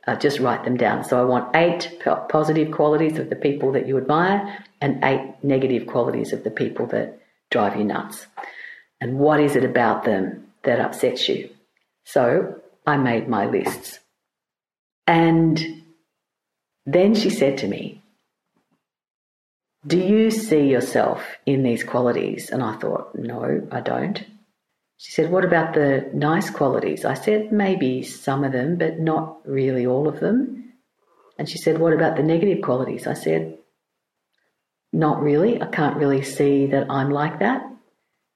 Uh, 0.07 0.15
just 0.15 0.39
write 0.39 0.63
them 0.63 0.77
down. 0.77 1.03
So 1.03 1.19
I 1.19 1.25
want 1.25 1.53
eight 1.53 1.99
positive 2.29 2.71
qualities 2.71 3.19
of 3.19 3.29
the 3.29 3.35
people 3.35 3.73
that 3.73 3.87
you 3.87 3.97
admire 3.97 4.63
and 4.79 5.03
eight 5.03 5.35
negative 5.43 5.85
qualities 5.85 6.31
of 6.31 6.45
the 6.45 6.51
people 6.51 6.85
that 6.87 7.19
drive 7.51 7.75
you 7.75 7.83
nuts. 7.83 8.25
And 9.01 9.19
what 9.19 9.41
is 9.41 9.57
it 9.57 9.65
about 9.65 10.05
them 10.05 10.47
that 10.63 10.79
upsets 10.79 11.27
you? 11.27 11.49
So 12.05 12.61
I 12.85 12.95
made 12.95 13.27
my 13.27 13.47
lists. 13.47 13.99
And 15.05 15.83
then 16.85 17.13
she 17.13 17.29
said 17.29 17.57
to 17.59 17.67
me, 17.67 17.96
do 19.85 19.97
you 19.97 20.31
see 20.31 20.67
yourself 20.67 21.23
in 21.45 21.63
these 21.63 21.83
qualities? 21.83 22.49
And 22.49 22.63
I 22.63 22.75
thought, 22.77 23.15
No, 23.15 23.67
I 23.71 23.81
don't. 23.81 24.23
She 24.97 25.11
said, 25.11 25.31
What 25.31 25.45
about 25.45 25.73
the 25.73 26.09
nice 26.13 26.49
qualities? 26.49 27.05
I 27.05 27.13
said, 27.13 27.51
Maybe 27.51 28.01
some 28.03 28.43
of 28.43 28.51
them, 28.51 28.77
but 28.77 28.99
not 28.99 29.47
really 29.47 29.85
all 29.85 30.07
of 30.07 30.19
them. 30.19 30.73
And 31.37 31.47
she 31.47 31.57
said, 31.57 31.77
What 31.77 31.93
about 31.93 32.17
the 32.17 32.23
negative 32.23 32.63
qualities? 32.63 33.05
I 33.05 33.13
said, 33.13 33.59
Not 34.91 35.21
really. 35.21 35.61
I 35.61 35.67
can't 35.67 35.97
really 35.97 36.23
see 36.23 36.67
that 36.67 36.89
I'm 36.89 37.11
like 37.11 37.39
that. 37.39 37.61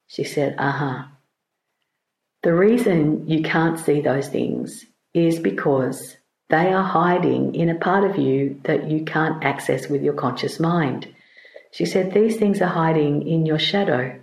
She 0.08 0.24
said, 0.24 0.56
Uh 0.58 0.72
huh. 0.72 1.04
The 2.44 2.54
reason 2.54 3.28
you 3.28 3.44
can't 3.44 3.80
see 3.80 4.02
those 4.02 4.28
things 4.28 4.86
is 5.14 5.40
because 5.40 6.18
they 6.50 6.74
are 6.74 6.84
hiding 6.84 7.56
in 7.56 7.70
a 7.70 7.76
part 7.76 8.10
of 8.10 8.18
you 8.18 8.60
that 8.64 8.90
you 8.90 9.06
can't 9.06 9.44
access 9.44 9.88
with 9.88 10.04
your 10.04 10.14
conscious 10.14 10.60
mind. 10.60 11.08
She 11.72 11.86
said, 11.86 12.14
These 12.14 12.38
things 12.38 12.62
are 12.62 12.68
hiding 12.68 13.28
in 13.28 13.46
your 13.46 13.60
shadow. 13.60 14.22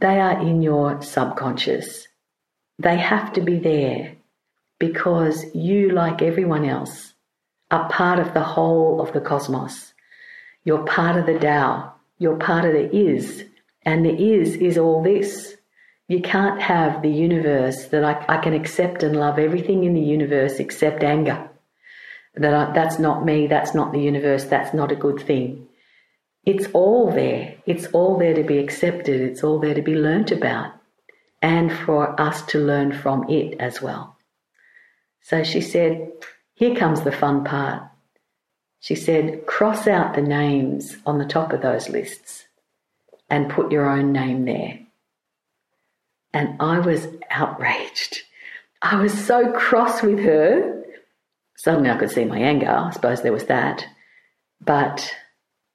They 0.00 0.20
are 0.20 0.40
in 0.40 0.62
your 0.62 1.02
subconscious. 1.02 2.06
They 2.78 2.96
have 2.98 3.32
to 3.34 3.40
be 3.40 3.58
there 3.58 4.16
because 4.78 5.44
you, 5.54 5.90
like 5.90 6.20
everyone 6.20 6.64
else, 6.64 7.14
are 7.70 7.88
part 7.88 8.18
of 8.18 8.34
the 8.34 8.42
whole 8.42 9.00
of 9.00 9.12
the 9.12 9.20
cosmos. 9.20 9.94
You're 10.64 10.84
part 10.84 11.16
of 11.16 11.26
the 11.26 11.38
Tao. 11.38 11.94
You're 12.18 12.36
part 12.36 12.64
of 12.64 12.72
the 12.72 12.94
is. 12.94 13.44
And 13.82 14.04
the 14.04 14.34
is 14.34 14.56
is 14.56 14.78
all 14.78 15.02
this. 15.02 15.56
You 16.08 16.20
can't 16.20 16.60
have 16.60 17.02
the 17.02 17.10
universe 17.10 17.86
that 17.86 18.04
I, 18.04 18.24
I 18.28 18.38
can 18.38 18.52
accept 18.52 19.02
and 19.02 19.16
love 19.16 19.38
everything 19.38 19.84
in 19.84 19.94
the 19.94 20.00
universe 20.00 20.58
except 20.58 21.02
anger. 21.02 21.48
That 22.34 22.52
I, 22.52 22.72
that's 22.72 22.98
not 22.98 23.24
me, 23.24 23.46
that's 23.46 23.74
not 23.74 23.92
the 23.92 24.00
universe, 24.00 24.44
that's 24.44 24.74
not 24.74 24.92
a 24.92 24.96
good 24.96 25.20
thing. 25.20 25.68
It's 26.46 26.66
all 26.72 27.10
there. 27.10 27.56
It's 27.66 27.86
all 27.86 28.18
there 28.18 28.34
to 28.34 28.42
be 28.42 28.58
accepted. 28.58 29.20
It's 29.20 29.42
all 29.42 29.58
there 29.58 29.74
to 29.74 29.82
be 29.82 29.94
learnt 29.94 30.30
about 30.30 30.72
and 31.40 31.72
for 31.72 32.18
us 32.20 32.42
to 32.46 32.58
learn 32.58 32.92
from 32.92 33.28
it 33.28 33.60
as 33.60 33.80
well. 33.80 34.16
So 35.22 35.42
she 35.42 35.60
said, 35.60 36.12
Here 36.54 36.74
comes 36.74 37.02
the 37.02 37.12
fun 37.12 37.44
part. 37.44 37.82
She 38.80 38.94
said, 38.94 39.46
Cross 39.46 39.86
out 39.86 40.14
the 40.14 40.22
names 40.22 40.96
on 41.06 41.18
the 41.18 41.24
top 41.24 41.52
of 41.52 41.62
those 41.62 41.88
lists 41.88 42.44
and 43.30 43.50
put 43.50 43.72
your 43.72 43.88
own 43.88 44.12
name 44.12 44.44
there. 44.44 44.80
And 46.34 46.60
I 46.60 46.80
was 46.80 47.06
outraged. 47.30 48.20
I 48.82 49.00
was 49.00 49.12
so 49.12 49.52
cross 49.52 50.02
with 50.02 50.18
her. 50.18 50.84
Suddenly 51.56 51.90
I 51.90 51.96
could 51.96 52.10
see 52.10 52.26
my 52.26 52.38
anger. 52.38 52.68
I 52.68 52.90
suppose 52.90 53.22
there 53.22 53.32
was 53.32 53.46
that. 53.46 53.86
But 54.60 55.14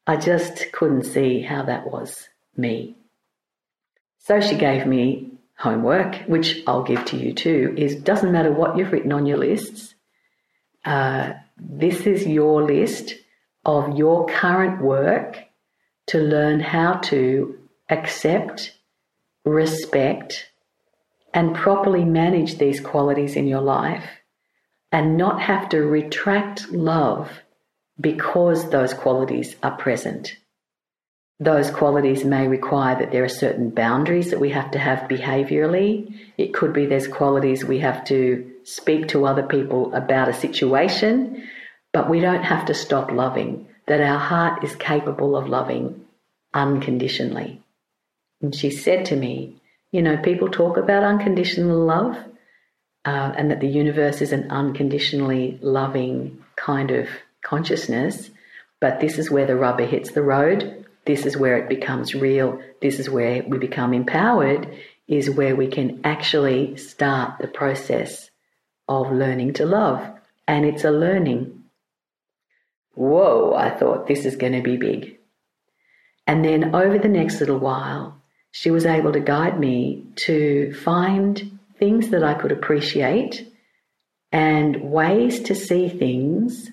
I 0.10 0.16
just 0.16 0.72
couldn't 0.72 1.04
see 1.04 1.40
how 1.44 1.62
that 1.66 1.86
was 1.86 2.30
me. 2.58 2.96
So 4.18 4.42
she 4.42 4.56
gave 4.56 4.88
me 4.88 5.34
homework, 5.56 6.16
which 6.26 6.64
I'll 6.66 6.82
give 6.82 7.06
to 7.06 7.16
you 7.16 7.32
too, 7.32 7.76
is 7.78 7.96
doesn't 7.96 8.32
matter 8.32 8.52
what 8.52 8.76
you've 8.76 8.92
written 8.92 9.12
on 9.12 9.28
your 9.28 9.38
lists. 9.38 9.94
Uh, 10.84 11.34
this 11.60 12.08
is 12.08 12.26
your 12.26 12.64
list 12.64 13.14
of 13.64 14.00
your 14.00 14.26
current 14.26 14.82
work 14.82 15.44
to 16.08 16.18
learn 16.18 16.60
how 16.60 16.94
to 17.12 17.60
accept, 17.90 18.76
respect, 19.46 20.50
and 21.36 21.56
properly 21.56 22.04
manage 22.04 22.58
these 22.58 22.80
qualities 22.80 23.36
in 23.36 23.46
your 23.46 23.62
life 23.62 24.10
and 24.92 25.18
not 25.18 25.40
have 25.40 25.70
to 25.70 25.82
retract 25.82 26.72
love 26.72 27.30
because 28.00 28.70
those 28.70 28.94
qualities 28.94 29.56
are 29.62 29.76
present. 29.76 30.36
Those 31.40 31.72
qualities 31.72 32.26
may 32.26 32.48
require 32.48 33.00
that 33.00 33.12
there 33.12 33.24
are 33.24 33.30
certain 33.30 33.70
boundaries 33.70 34.32
that 34.32 34.40
we 34.40 34.50
have 34.50 34.72
to 34.72 34.80
have 34.80 35.10
behaviorally. 35.10 36.14
It 36.38 36.54
could 36.54 36.74
be 36.74 36.86
there's 36.86 37.08
qualities 37.08 37.64
we 37.64 37.80
have 37.80 38.04
to 38.06 38.52
speak 38.64 39.10
to 39.10 39.26
other 39.26 39.44
people 39.44 39.94
about 39.94 40.28
a 40.28 40.34
situation, 40.34 41.48
but 41.94 42.10
we 42.10 42.20
don't 42.20 42.44
have 42.44 42.66
to 42.66 42.74
stop 42.74 43.12
loving, 43.12 43.68
that 43.88 44.02
our 44.02 44.20
heart 44.20 44.64
is 44.64 44.76
capable 44.76 45.36
of 45.36 45.48
loving 45.48 46.06
unconditionally. 46.54 47.62
And 48.42 48.54
she 48.54 48.70
said 48.70 49.06
to 49.06 49.16
me, 49.16 49.56
You 49.92 50.02
know, 50.02 50.18
people 50.18 50.50
talk 50.50 50.78
about 50.78 51.04
unconditional 51.04 51.80
love 51.86 52.18
uh, 53.06 53.34
and 53.38 53.50
that 53.50 53.62
the 53.62 53.68
universe 53.68 54.22
is 54.22 54.34
an 54.34 54.52
unconditionally 54.52 55.58
loving 55.62 56.44
kind 56.56 56.92
of 56.92 57.08
consciousness, 57.44 58.30
but 58.80 59.00
this 59.00 59.18
is 59.18 59.30
where 59.30 59.46
the 59.46 59.56
rubber 59.56 59.86
hits 59.86 60.12
the 60.12 60.22
road. 60.22 60.86
This 61.06 61.26
is 61.26 61.38
where 61.38 61.58
it 61.58 61.70
becomes 61.70 62.16
real. 62.16 62.62
This 62.82 63.00
is 63.00 63.10
where 63.10 63.44
we 63.44 63.58
become 63.58 63.94
empowered, 63.94 64.74
is 65.08 65.30
where 65.30 65.56
we 65.56 65.68
can 65.68 66.02
actually 66.04 66.78
start 66.78 67.40
the 67.40 67.48
process 67.48 68.30
of 68.88 69.12
learning 69.12 69.54
to 69.54 69.66
love. 69.66 70.08
And 70.48 70.66
it's 70.66 70.84
a 70.84 70.92
learning. 70.92 71.64
Whoa, 72.94 73.54
I 73.54 73.70
thought 73.70 74.08
this 74.08 74.26
is 74.26 74.36
going 74.36 74.54
to 74.54 74.62
be 74.62 74.78
big. 74.78 75.18
And 76.28 76.46
then 76.46 76.76
over 76.76 76.98
the 76.98 77.08
next 77.08 77.40
little 77.40 77.60
while, 77.60 78.22
she 78.52 78.72
was 78.72 78.86
able 78.86 79.12
to 79.14 79.20
guide 79.20 79.60
me 79.60 80.06
to 80.28 80.74
find 80.74 81.60
things 81.78 82.10
that 82.10 82.24
I 82.24 82.34
could 82.34 82.52
appreciate 82.52 83.48
and 84.32 84.92
ways 84.92 85.40
to 85.42 85.56
see 85.56 85.90
things 85.90 86.70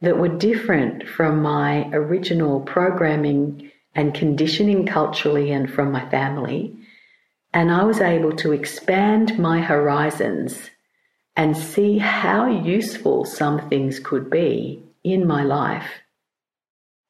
that 0.00 0.18
were 0.18 0.28
different 0.28 1.08
from 1.08 1.42
my 1.42 1.88
original 1.92 2.60
programming 2.60 3.70
and 3.94 4.14
conditioning 4.14 4.86
culturally 4.86 5.50
and 5.50 5.70
from 5.70 5.92
my 5.92 6.08
family 6.10 6.76
And 7.52 7.72
I 7.72 7.84
was 7.84 8.00
able 8.00 8.32
to 8.36 8.52
expand 8.52 9.38
my 9.38 9.60
horizons 9.60 10.70
and 11.34 11.56
see 11.56 11.98
how 11.98 12.46
useful 12.46 13.24
some 13.24 13.68
things 13.68 13.98
could 13.98 14.30
be 14.30 14.82
in 15.02 15.26
my 15.26 15.42
life. 15.42 15.90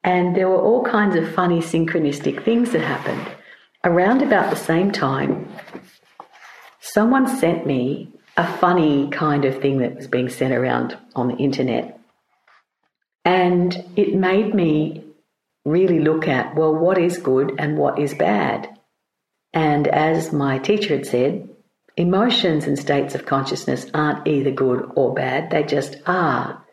And 0.03 0.35
there 0.35 0.49
were 0.49 0.61
all 0.61 0.83
kinds 0.83 1.15
of 1.15 1.35
funny 1.35 1.61
synchronistic 1.61 2.43
things 2.43 2.71
that 2.73 2.81
happened. 2.81 3.27
Around 3.85 4.23
about 4.23 4.51
the 4.51 4.57
same 4.57 4.91
time, 4.91 5.49
someone 6.81 7.27
sent 7.27 7.67
me 7.67 8.09
a 8.37 8.47
funny 8.47 9.11
kind 9.11 9.45
of 9.45 9.61
thing 9.61 9.79
that 9.79 9.97
was 9.97 10.07
being 10.07 10.31
sent 10.31 10.55
around 10.55 10.97
on 11.15 11.29
the 11.29 11.37
internet. 11.37 12.00
And 13.25 13.85
it 13.97 14.15
made 14.15 14.55
me 14.55 15.05
really 15.65 16.01
look 16.01 16.27
at, 16.27 16.55
well, 16.55 16.75
what 16.75 16.99
is 16.99 17.19
good 17.19 17.55
and 17.59 17.77
what 17.77 17.99
is 17.99 18.15
bad? 18.15 18.69
And 19.53 19.87
as 19.89 20.33
my 20.33 20.59
teacher 20.59 20.97
had 20.97 21.07
said, 21.07 21.49
emotions 21.97 22.67
and 22.67 22.79
states 22.79 23.15
of 23.15 23.27
consciousness 23.27 23.87
aren't 23.93 24.27
either 24.27 24.51
good 24.51 24.91
or 24.95 25.13
bad, 25.13 25.51
they 25.51 25.63
just 25.65 25.97
are. 26.07 26.65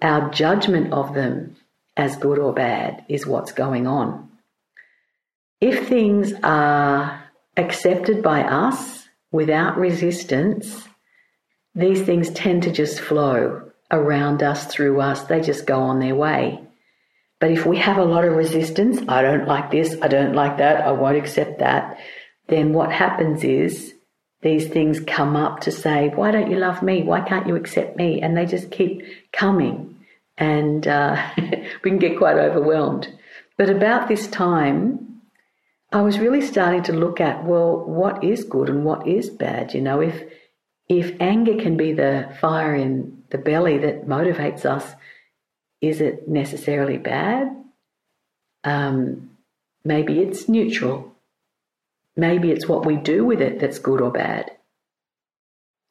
Our 0.00 0.30
judgment 0.30 0.92
of 0.92 1.14
them 1.14 1.56
as 1.96 2.16
good 2.16 2.38
or 2.38 2.52
bad 2.52 3.04
is 3.08 3.26
what's 3.26 3.52
going 3.52 3.86
on. 3.86 4.30
If 5.60 5.88
things 5.88 6.32
are 6.42 7.22
accepted 7.56 8.22
by 8.22 8.42
us 8.42 9.06
without 9.30 9.76
resistance, 9.76 10.88
these 11.74 12.02
things 12.02 12.30
tend 12.30 12.64
to 12.64 12.72
just 12.72 13.00
flow 13.00 13.71
around 13.92 14.42
us, 14.42 14.66
through 14.66 15.00
us, 15.00 15.24
they 15.24 15.40
just 15.40 15.66
go 15.66 15.80
on 15.82 16.00
their 16.00 16.14
way. 16.14 16.60
But 17.38 17.50
if 17.50 17.66
we 17.66 17.76
have 17.78 17.98
a 17.98 18.04
lot 18.04 18.24
of 18.24 18.34
resistance, 18.34 19.00
I 19.08 19.22
don't 19.22 19.46
like 19.46 19.70
this, 19.70 19.96
I 20.00 20.08
don't 20.08 20.34
like 20.34 20.58
that, 20.58 20.80
I 20.80 20.92
won't 20.92 21.16
accept 21.16 21.58
that, 21.58 21.98
then 22.48 22.72
what 22.72 22.90
happens 22.92 23.44
is 23.44 23.94
these 24.42 24.68
things 24.68 25.00
come 25.00 25.36
up 25.36 25.60
to 25.60 25.70
say, 25.70 26.08
Why 26.08 26.30
don't 26.30 26.50
you 26.50 26.58
love 26.58 26.82
me? 26.82 27.02
Why 27.02 27.20
can't 27.20 27.46
you 27.46 27.56
accept 27.56 27.96
me? 27.96 28.20
And 28.20 28.36
they 28.36 28.46
just 28.46 28.70
keep 28.70 29.02
coming. 29.32 29.96
And 30.36 30.86
uh, 30.86 31.30
we 31.36 31.90
can 31.90 31.98
get 31.98 32.18
quite 32.18 32.36
overwhelmed. 32.36 33.08
But 33.56 33.70
about 33.70 34.08
this 34.08 34.26
time, 34.26 35.20
I 35.92 36.00
was 36.02 36.18
really 36.18 36.40
starting 36.40 36.82
to 36.84 36.92
look 36.92 37.20
at, 37.20 37.44
well, 37.44 37.84
what 37.84 38.24
is 38.24 38.44
good 38.44 38.68
and 38.68 38.84
what 38.84 39.06
is 39.06 39.30
bad? 39.30 39.74
You 39.74 39.82
know, 39.82 40.00
if 40.00 40.22
if 40.88 41.14
anger 41.20 41.56
can 41.56 41.76
be 41.76 41.92
the 41.92 42.34
fire 42.40 42.74
in 42.74 43.21
the 43.32 43.38
belly 43.38 43.78
that 43.78 44.06
motivates 44.06 44.64
us, 44.64 44.94
is 45.80 46.00
it 46.00 46.28
necessarily 46.28 46.98
bad? 46.98 47.48
Um, 48.62 49.30
maybe 49.84 50.20
it's 50.20 50.48
neutral. 50.48 51.12
Maybe 52.14 52.50
it's 52.50 52.68
what 52.68 52.86
we 52.86 52.96
do 52.96 53.24
with 53.24 53.40
it 53.40 53.58
that's 53.58 53.78
good 53.78 54.00
or 54.00 54.12
bad. 54.12 54.52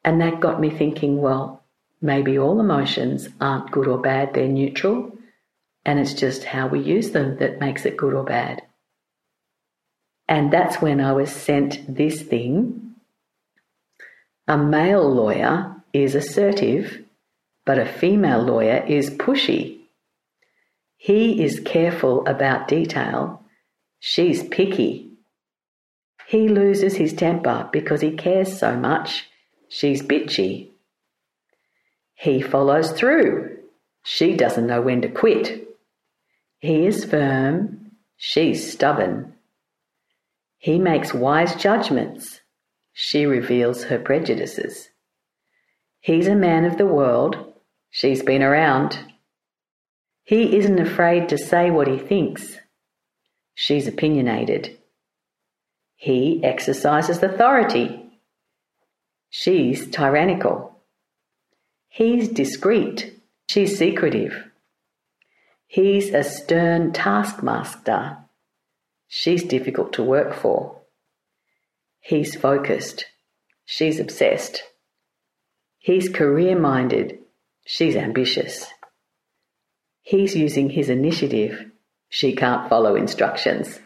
And 0.05 0.21
that 0.21 0.39
got 0.39 0.61
me 0.61 0.69
thinking, 0.69 1.19
well, 1.19 1.63
maybe 1.99 2.37
all 2.37 2.59
emotions 2.59 3.27
aren't 3.41 3.71
good 3.71 3.87
or 3.87 3.99
bad, 3.99 4.33
they're 4.33 4.47
neutral. 4.47 5.11
And 5.83 5.99
it's 5.99 6.13
just 6.13 6.43
how 6.43 6.67
we 6.67 6.79
use 6.79 7.09
them 7.09 7.37
that 7.37 7.59
makes 7.59 7.85
it 7.85 7.97
good 7.97 8.13
or 8.13 8.23
bad. 8.23 8.61
And 10.27 10.53
that's 10.53 10.79
when 10.79 11.01
I 11.01 11.11
was 11.11 11.31
sent 11.31 11.93
this 11.93 12.21
thing 12.21 12.77
a 14.47 14.57
male 14.57 15.09
lawyer 15.09 15.75
is 15.93 16.15
assertive, 16.15 17.00
but 17.65 17.79
a 17.79 17.85
female 17.85 18.41
lawyer 18.41 18.83
is 18.87 19.09
pushy. 19.09 19.79
He 20.97 21.43
is 21.43 21.59
careful 21.59 22.25
about 22.27 22.67
detail. 22.67 23.43
She's 23.99 24.43
picky. 24.43 25.11
He 26.27 26.47
loses 26.47 26.95
his 26.95 27.13
temper 27.13 27.69
because 27.71 28.01
he 28.01 28.11
cares 28.11 28.57
so 28.57 28.75
much. 28.75 29.27
She's 29.67 30.01
bitchy. 30.01 30.69
He 32.13 32.41
follows 32.41 32.91
through. 32.91 33.57
She 34.03 34.35
doesn't 34.35 34.67
know 34.67 34.81
when 34.81 35.01
to 35.01 35.07
quit. 35.07 35.67
He 36.59 36.85
is 36.85 37.05
firm. 37.05 37.91
She's 38.17 38.71
stubborn. 38.71 39.33
He 40.57 40.77
makes 40.77 41.13
wise 41.13 41.55
judgments. 41.55 42.41
She 42.93 43.25
reveals 43.25 43.85
her 43.85 43.97
prejudices. 43.97 44.89
He's 45.99 46.27
a 46.27 46.35
man 46.35 46.65
of 46.65 46.77
the 46.77 46.85
world. 46.85 47.50
She's 47.91 48.23
been 48.23 48.41
around. 48.41 48.97
He 50.23 50.57
isn't 50.57 50.79
afraid 50.79 51.29
to 51.29 51.37
say 51.37 51.69
what 51.69 51.87
he 51.87 51.97
thinks. 51.99 52.57
She's 53.53 53.87
opinionated. 53.87 54.77
He 55.95 56.43
exercises 56.43 57.21
authority. 57.21 58.03
She's 59.29 59.87
tyrannical. 59.91 60.79
He's 61.89 62.29
discreet. 62.29 63.21
She's 63.49 63.77
secretive. 63.77 64.45
He's 65.67 66.13
a 66.13 66.23
stern 66.23 66.93
taskmaster. 66.93 68.17
She's 69.09 69.43
difficult 69.43 69.91
to 69.93 70.03
work 70.03 70.33
for. 70.33 70.81
He's 71.99 72.35
focused. 72.35 73.05
She's 73.65 73.99
obsessed. 73.99 74.63
He's 75.77 76.09
career 76.09 76.57
minded. 76.57 77.19
She's 77.71 77.95
ambitious. 77.95 78.65
He's 80.01 80.35
using 80.35 80.69
his 80.69 80.89
initiative. 80.89 81.71
She 82.09 82.35
can't 82.35 82.67
follow 82.67 82.95
instructions. 82.95 83.79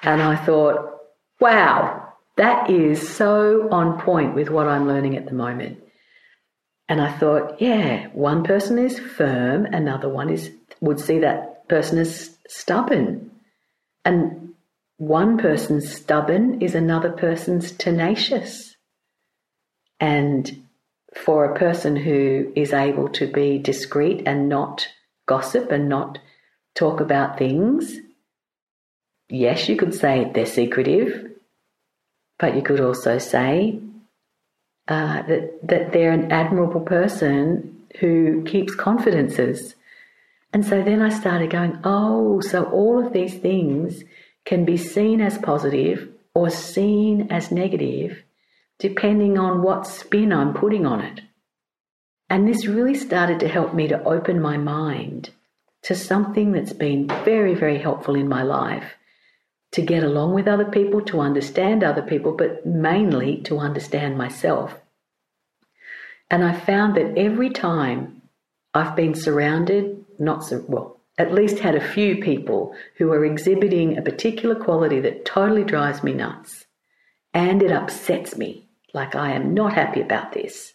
And 0.00 0.22
I 0.22 0.36
thought, 0.36 1.00
wow, 1.40 2.12
that 2.36 2.70
is 2.70 3.08
so 3.08 3.68
on 3.72 4.00
point 4.00 4.36
with 4.36 4.48
what 4.48 4.68
I'm 4.68 4.86
learning 4.86 5.16
at 5.16 5.26
the 5.26 5.34
moment. 5.34 5.82
And 6.88 7.02
I 7.02 7.10
thought, 7.10 7.60
yeah, 7.60 8.06
one 8.12 8.44
person 8.44 8.78
is 8.78 9.00
firm, 9.00 9.64
another 9.64 10.08
one 10.08 10.30
is 10.30 10.52
would 10.80 11.00
see 11.00 11.18
that 11.18 11.68
person 11.68 11.98
as 11.98 12.38
stubborn. 12.46 13.32
And 14.04 14.54
one 14.98 15.36
person's 15.36 15.92
stubborn 15.92 16.62
is 16.62 16.76
another 16.76 17.10
person's 17.10 17.72
tenacious. 17.72 18.76
And 19.98 20.64
for 21.14 21.44
a 21.44 21.58
person 21.58 21.96
who 21.96 22.52
is 22.54 22.72
able 22.72 23.08
to 23.08 23.26
be 23.26 23.58
discreet 23.58 24.22
and 24.26 24.48
not 24.48 24.86
gossip 25.26 25.70
and 25.70 25.88
not 25.88 26.18
talk 26.74 27.00
about 27.00 27.38
things, 27.38 27.98
yes, 29.28 29.68
you 29.68 29.76
could 29.76 29.94
say 29.94 30.30
they're 30.32 30.46
secretive, 30.46 31.32
but 32.38 32.54
you 32.54 32.62
could 32.62 32.80
also 32.80 33.18
say 33.18 33.80
uh, 34.88 35.22
that, 35.22 35.66
that 35.66 35.92
they're 35.92 36.12
an 36.12 36.32
admirable 36.32 36.80
person 36.80 37.86
who 37.98 38.44
keeps 38.44 38.74
confidences. 38.74 39.74
And 40.52 40.64
so 40.64 40.82
then 40.82 41.02
I 41.02 41.10
started 41.10 41.50
going, 41.50 41.78
oh, 41.84 42.40
so 42.40 42.64
all 42.64 43.04
of 43.04 43.12
these 43.12 43.34
things 43.34 44.02
can 44.44 44.64
be 44.64 44.76
seen 44.76 45.20
as 45.20 45.38
positive 45.38 46.08
or 46.34 46.50
seen 46.50 47.28
as 47.30 47.50
negative 47.50 48.22
depending 48.80 49.38
on 49.38 49.62
what 49.62 49.86
spin 49.86 50.32
I'm 50.32 50.54
putting 50.54 50.84
on 50.84 51.00
it. 51.00 51.20
And 52.28 52.48
this 52.48 52.66
really 52.66 52.94
started 52.94 53.40
to 53.40 53.48
help 53.48 53.74
me 53.74 53.86
to 53.88 54.02
open 54.02 54.40
my 54.40 54.56
mind 54.56 55.30
to 55.82 55.94
something 55.94 56.52
that's 56.52 56.72
been 56.72 57.06
very, 57.24 57.54
very 57.54 57.78
helpful 57.78 58.14
in 58.14 58.28
my 58.28 58.42
life 58.42 58.94
to 59.72 59.82
get 59.82 60.02
along 60.02 60.34
with 60.34 60.48
other 60.48 60.64
people, 60.64 61.00
to 61.02 61.20
understand 61.20 61.84
other 61.84 62.02
people, 62.02 62.32
but 62.32 62.66
mainly 62.66 63.36
to 63.42 63.58
understand 63.58 64.18
myself. 64.18 64.74
And 66.30 66.44
I 66.44 66.52
found 66.58 66.96
that 66.96 67.16
every 67.16 67.50
time 67.50 68.22
I've 68.74 68.96
been 68.96 69.14
surrounded, 69.14 70.04
not 70.18 70.44
so 70.44 70.64
well, 70.68 71.00
at 71.18 71.34
least 71.34 71.58
had 71.58 71.74
a 71.74 71.92
few 71.92 72.22
people 72.22 72.74
who 72.96 73.12
are 73.12 73.24
exhibiting 73.24 73.96
a 73.96 74.02
particular 74.02 74.54
quality 74.54 75.00
that 75.00 75.24
totally 75.24 75.64
drives 75.64 76.02
me 76.02 76.12
nuts 76.14 76.66
and 77.32 77.62
it 77.62 77.70
upsets 77.70 78.36
me, 78.36 78.68
like 78.92 79.14
I 79.14 79.32
am 79.32 79.54
not 79.54 79.72
happy 79.72 80.00
about 80.00 80.32
this, 80.32 80.74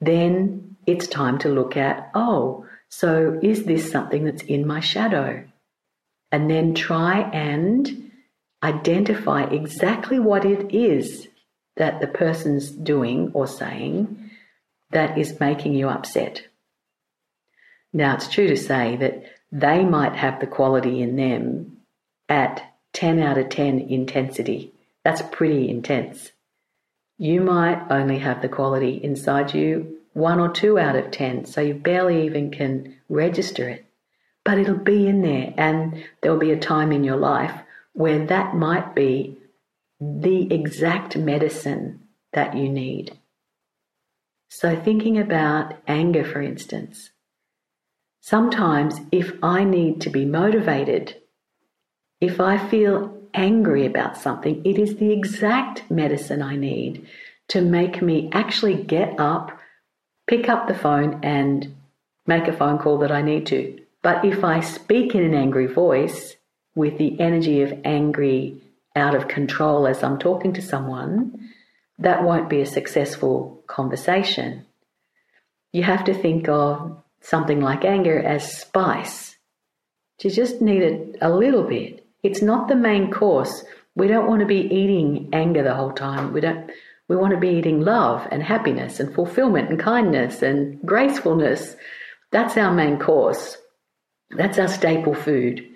then 0.00 0.76
it's 0.86 1.06
time 1.06 1.38
to 1.38 1.48
look 1.48 1.76
at, 1.76 2.10
oh, 2.14 2.66
so 2.88 3.38
is 3.42 3.64
this 3.64 3.90
something 3.90 4.24
that's 4.24 4.42
in 4.42 4.66
my 4.66 4.80
shadow? 4.80 5.44
And 6.30 6.50
then 6.50 6.74
try 6.74 7.20
and 7.30 8.10
identify 8.62 9.44
exactly 9.44 10.18
what 10.18 10.44
it 10.44 10.74
is 10.74 11.28
that 11.76 12.00
the 12.00 12.06
person's 12.06 12.70
doing 12.70 13.30
or 13.34 13.46
saying 13.46 14.30
that 14.90 15.16
is 15.16 15.40
making 15.40 15.74
you 15.74 15.88
upset. 15.88 16.42
Now, 17.92 18.14
it's 18.14 18.28
true 18.28 18.48
to 18.48 18.56
say 18.56 18.96
that 18.96 19.24
they 19.50 19.84
might 19.84 20.14
have 20.14 20.40
the 20.40 20.46
quality 20.46 21.02
in 21.02 21.16
them 21.16 21.78
at 22.28 22.62
10 22.94 23.18
out 23.20 23.38
of 23.38 23.48
10 23.48 23.80
intensity. 23.80 24.72
That's 25.04 25.22
pretty 25.22 25.68
intense. 25.68 26.31
You 27.18 27.40
might 27.40 27.86
only 27.90 28.18
have 28.18 28.42
the 28.42 28.48
quality 28.48 29.00
inside 29.02 29.54
you 29.54 29.98
one 30.12 30.40
or 30.40 30.50
two 30.50 30.78
out 30.78 30.96
of 30.96 31.10
10, 31.10 31.46
so 31.46 31.60
you 31.60 31.74
barely 31.74 32.26
even 32.26 32.50
can 32.50 32.96
register 33.08 33.68
it. 33.68 33.86
But 34.44 34.58
it'll 34.58 34.74
be 34.74 35.06
in 35.06 35.22
there, 35.22 35.54
and 35.56 36.04
there'll 36.20 36.38
be 36.38 36.50
a 36.50 36.58
time 36.58 36.92
in 36.92 37.04
your 37.04 37.16
life 37.16 37.54
where 37.92 38.26
that 38.26 38.54
might 38.54 38.94
be 38.94 39.38
the 40.00 40.52
exact 40.52 41.16
medicine 41.16 42.00
that 42.32 42.56
you 42.56 42.68
need. 42.68 43.18
So, 44.48 44.76
thinking 44.76 45.18
about 45.18 45.74
anger, 45.86 46.24
for 46.24 46.42
instance, 46.42 47.10
sometimes 48.20 49.00
if 49.10 49.32
I 49.42 49.64
need 49.64 50.00
to 50.02 50.10
be 50.10 50.24
motivated, 50.24 51.16
if 52.20 52.40
I 52.40 52.58
feel 52.58 53.21
angry 53.34 53.86
about 53.86 54.16
something, 54.16 54.64
it 54.64 54.78
is 54.78 54.96
the 54.96 55.12
exact 55.12 55.90
medicine 55.90 56.42
I 56.42 56.56
need 56.56 57.06
to 57.48 57.60
make 57.60 58.00
me 58.00 58.30
actually 58.32 58.82
get 58.82 59.18
up, 59.18 59.58
pick 60.26 60.48
up 60.48 60.68
the 60.68 60.74
phone, 60.74 61.20
and 61.22 61.74
make 62.26 62.48
a 62.48 62.52
phone 62.52 62.78
call 62.78 62.98
that 62.98 63.12
I 63.12 63.22
need 63.22 63.46
to. 63.46 63.78
But 64.02 64.24
if 64.24 64.44
I 64.44 64.60
speak 64.60 65.14
in 65.14 65.22
an 65.22 65.34
angry 65.34 65.66
voice 65.66 66.36
with 66.74 66.98
the 66.98 67.18
energy 67.20 67.62
of 67.62 67.78
angry 67.84 68.60
out 68.96 69.14
of 69.14 69.28
control 69.28 69.86
as 69.86 70.02
I'm 70.02 70.18
talking 70.18 70.52
to 70.54 70.62
someone, 70.62 71.50
that 71.98 72.24
won't 72.24 72.48
be 72.48 72.60
a 72.60 72.66
successful 72.66 73.62
conversation. 73.66 74.66
You 75.72 75.82
have 75.84 76.04
to 76.04 76.14
think 76.14 76.48
of 76.48 77.02
something 77.20 77.60
like 77.60 77.84
anger 77.84 78.18
as 78.18 78.58
spice. 78.58 79.36
You 80.22 80.30
just 80.30 80.60
need 80.60 80.82
it 80.82 81.16
a 81.20 81.30
little 81.30 81.64
bit. 81.64 82.01
It's 82.22 82.42
not 82.42 82.68
the 82.68 82.76
main 82.76 83.10
course. 83.10 83.64
We 83.94 84.08
don't 84.08 84.28
want 84.28 84.40
to 84.40 84.46
be 84.46 84.60
eating 84.60 85.30
anger 85.32 85.62
the 85.62 85.74
whole 85.74 85.92
time. 85.92 86.32
We 86.32 86.40
don't 86.40 86.70
we 87.08 87.16
want 87.16 87.34
to 87.34 87.40
be 87.40 87.50
eating 87.50 87.80
love 87.80 88.26
and 88.30 88.42
happiness 88.42 89.00
and 89.00 89.14
fulfillment 89.14 89.68
and 89.68 89.78
kindness 89.78 90.40
and 90.40 90.80
gracefulness. 90.86 91.76
That's 92.30 92.56
our 92.56 92.72
main 92.72 92.98
course. 92.98 93.58
That's 94.30 94.58
our 94.58 94.68
staple 94.68 95.14
food. 95.14 95.68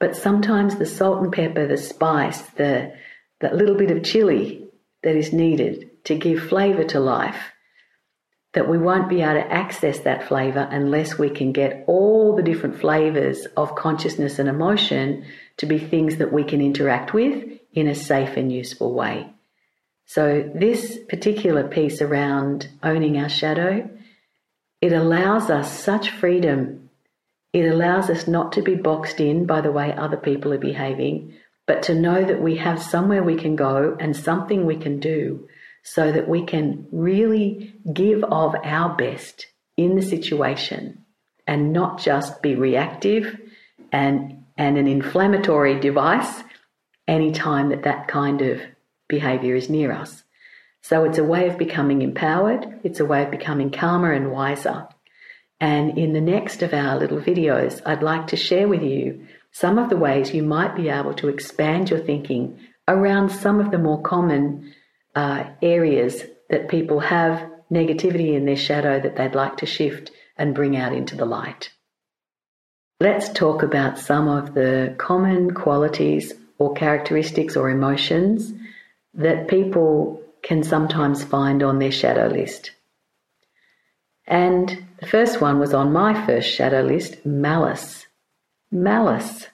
But 0.00 0.16
sometimes 0.16 0.76
the 0.76 0.86
salt 0.86 1.22
and 1.22 1.32
pepper, 1.32 1.66
the 1.66 1.76
spice, 1.76 2.40
the 2.56 2.92
that 3.40 3.56
little 3.56 3.76
bit 3.76 3.90
of 3.90 4.02
chili 4.02 4.66
that 5.02 5.16
is 5.16 5.32
needed 5.32 5.90
to 6.04 6.14
give 6.14 6.42
flavor 6.42 6.84
to 6.84 7.00
life, 7.00 7.52
that 8.52 8.68
we 8.68 8.78
won't 8.78 9.08
be 9.08 9.22
able 9.22 9.34
to 9.34 9.52
access 9.52 10.00
that 10.00 10.26
flavor 10.26 10.66
unless 10.70 11.18
we 11.18 11.30
can 11.30 11.52
get 11.52 11.84
all 11.86 12.34
the 12.34 12.42
different 12.42 12.80
flavors 12.80 13.46
of 13.56 13.76
consciousness 13.76 14.38
and 14.38 14.48
emotion 14.48 15.24
to 15.58 15.66
be 15.66 15.78
things 15.78 16.16
that 16.16 16.32
we 16.32 16.42
can 16.42 16.60
interact 16.60 17.14
with 17.14 17.48
in 17.72 17.86
a 17.86 17.94
safe 17.94 18.36
and 18.36 18.52
useful 18.52 18.92
way. 18.92 19.28
So 20.06 20.50
this 20.54 20.98
particular 21.08 21.68
piece 21.68 22.02
around 22.02 22.68
owning 22.82 23.18
our 23.18 23.28
shadow, 23.28 23.88
it 24.80 24.92
allows 24.92 25.50
us 25.50 25.78
such 25.78 26.10
freedom 26.10 26.80
it 27.52 27.66
allows 27.66 28.10
us 28.10 28.28
not 28.28 28.52
to 28.52 28.62
be 28.62 28.76
boxed 28.76 29.20
in 29.20 29.44
by 29.44 29.60
the 29.60 29.72
way 29.72 29.92
other 29.92 30.16
people 30.16 30.52
are 30.52 30.58
behaving, 30.58 31.34
but 31.66 31.82
to 31.84 31.94
know 31.94 32.24
that 32.24 32.40
we 32.40 32.56
have 32.56 32.82
somewhere 32.82 33.22
we 33.22 33.36
can 33.36 33.56
go 33.56 33.96
and 33.98 34.16
something 34.16 34.66
we 34.66 34.76
can 34.76 35.00
do 35.00 35.48
so 35.82 36.12
that 36.12 36.28
we 36.28 36.44
can 36.44 36.86
really 36.92 37.74
give 37.92 38.22
of 38.24 38.54
our 38.64 38.96
best 38.96 39.46
in 39.76 39.96
the 39.96 40.02
situation 40.02 41.04
and 41.46 41.72
not 41.72 42.00
just 42.00 42.42
be 42.42 42.54
reactive 42.54 43.38
and, 43.92 44.44
and 44.56 44.78
an 44.78 44.86
inflammatory 44.86 45.80
device 45.80 46.42
anytime 47.08 47.70
that 47.70 47.82
that 47.82 48.08
kind 48.08 48.42
of 48.42 48.60
behavior 49.08 49.54
is 49.54 49.68
near 49.68 49.92
us. 49.92 50.22
So 50.82 51.04
it's 51.04 51.18
a 51.18 51.24
way 51.24 51.48
of 51.48 51.58
becoming 51.58 52.02
empowered, 52.02 52.80
it's 52.84 53.00
a 53.00 53.04
way 53.04 53.22
of 53.24 53.30
becoming 53.30 53.70
calmer 53.70 54.12
and 54.12 54.30
wiser. 54.30 54.88
And 55.60 55.98
in 55.98 56.14
the 56.14 56.20
next 56.22 56.62
of 56.62 56.72
our 56.72 56.98
little 56.98 57.20
videos, 57.20 57.82
I'd 57.84 58.02
like 58.02 58.28
to 58.28 58.36
share 58.36 58.66
with 58.66 58.82
you 58.82 59.26
some 59.52 59.78
of 59.78 59.90
the 59.90 59.96
ways 59.96 60.32
you 60.32 60.42
might 60.42 60.74
be 60.74 60.88
able 60.88 61.12
to 61.14 61.28
expand 61.28 61.90
your 61.90 61.98
thinking 61.98 62.58
around 62.88 63.30
some 63.30 63.60
of 63.60 63.70
the 63.70 63.78
more 63.78 64.00
common 64.00 64.72
uh, 65.14 65.44
areas 65.62 66.22
that 66.48 66.68
people 66.68 67.00
have 67.00 67.48
negativity 67.70 68.34
in 68.34 68.44
their 68.44 68.56
shadow 68.56 69.00
that 69.00 69.16
they'd 69.16 69.34
like 69.34 69.58
to 69.58 69.66
shift 69.66 70.10
and 70.36 70.54
bring 70.54 70.76
out 70.76 70.92
into 70.92 71.16
the 71.16 71.24
light. 71.24 71.70
Let's 72.98 73.30
talk 73.30 73.62
about 73.62 73.98
some 73.98 74.28
of 74.28 74.54
the 74.54 74.94
common 74.98 75.52
qualities 75.52 76.34
or 76.58 76.74
characteristics 76.74 77.56
or 77.56 77.70
emotions 77.70 78.52
that 79.14 79.48
people 79.48 80.22
can 80.42 80.62
sometimes 80.62 81.24
find 81.24 81.62
on 81.62 81.78
their 81.78 81.92
shadow 81.92 82.26
list. 82.26 82.72
And 84.26 84.84
the 85.00 85.06
first 85.06 85.40
one 85.40 85.58
was 85.58 85.74
on 85.74 85.92
my 85.92 86.26
first 86.26 86.48
shadow 86.48 86.82
list 86.82 87.24
malice. 87.24 88.06
Malice. 88.70 89.46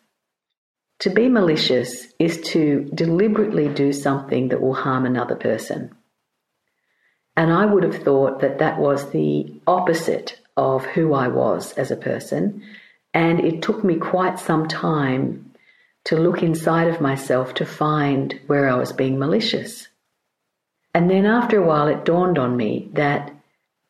To 1.01 1.11
be 1.11 1.29
malicious 1.29 2.07
is 2.19 2.41
to 2.53 2.91
deliberately 2.95 3.69
do 3.69 3.93
something 3.93 4.49
that 4.49 4.61
will 4.61 4.75
harm 4.75 5.05
another 5.05 5.37
person. 5.37 5.95
And 7.37 7.53
I 7.53 7.67
would 7.67 7.83
have 7.83 8.03
thought 8.03 8.41
that 8.41 8.59
that 8.61 8.79
was 8.79 9.11
the 9.11 9.61
opposite 9.67 10.41
of 10.57 10.87
who 10.87 11.13
I 11.13 11.29
was 11.29 11.73
as 11.75 11.91
a 11.91 11.97
person. 11.97 12.63
And 13.13 13.41
it 13.41 13.61
took 13.61 13.85
me 13.85 13.97
quite 13.97 14.39
some 14.39 14.69
time 14.69 15.53
to 16.05 16.17
look 16.17 16.43
inside 16.43 16.89
of 16.89 17.01
myself 17.01 17.55
to 17.55 17.67
find 17.67 18.41
where 18.47 18.69
I 18.69 18.77
was 18.77 18.93
being 18.93 19.19
malicious. 19.19 19.89
And 20.95 21.11
then 21.11 21.27
after 21.27 21.63
a 21.63 21.67
while, 21.67 21.89
it 21.89 22.07
dawned 22.07 22.39
on 22.39 22.57
me 22.57 22.89
that 22.95 23.33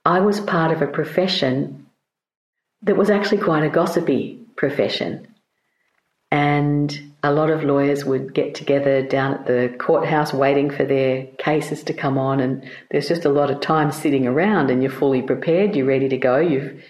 I 0.04 0.20
was 0.20 0.40
part 0.40 0.72
of 0.72 0.82
a 0.82 0.88
profession 0.88 1.86
that 2.82 2.96
was 2.96 3.10
actually 3.10 3.38
quite 3.38 3.62
a 3.62 3.68
gossipy 3.68 4.40
profession. 4.56 5.28
And 6.30 7.12
a 7.22 7.32
lot 7.32 7.50
of 7.50 7.62
lawyers 7.62 8.04
would 8.04 8.34
get 8.34 8.54
together 8.54 9.02
down 9.02 9.34
at 9.34 9.46
the 9.46 9.74
courthouse 9.78 10.32
waiting 10.32 10.70
for 10.70 10.84
their 10.84 11.26
cases 11.38 11.84
to 11.84 11.92
come 11.92 12.18
on. 12.18 12.40
And 12.40 12.68
there's 12.90 13.08
just 13.08 13.24
a 13.24 13.30
lot 13.30 13.50
of 13.50 13.60
time 13.60 13.92
sitting 13.92 14.26
around, 14.26 14.70
and 14.70 14.82
you're 14.82 14.92
fully 14.92 15.22
prepared, 15.22 15.76
you're 15.76 15.86
ready 15.86 16.08
to 16.08 16.16
go. 16.16 16.38
You've, 16.38 16.82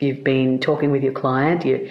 you've 0.00 0.24
been 0.24 0.58
talking 0.58 0.90
with 0.90 1.02
your 1.02 1.12
client, 1.12 1.64
you, 1.64 1.90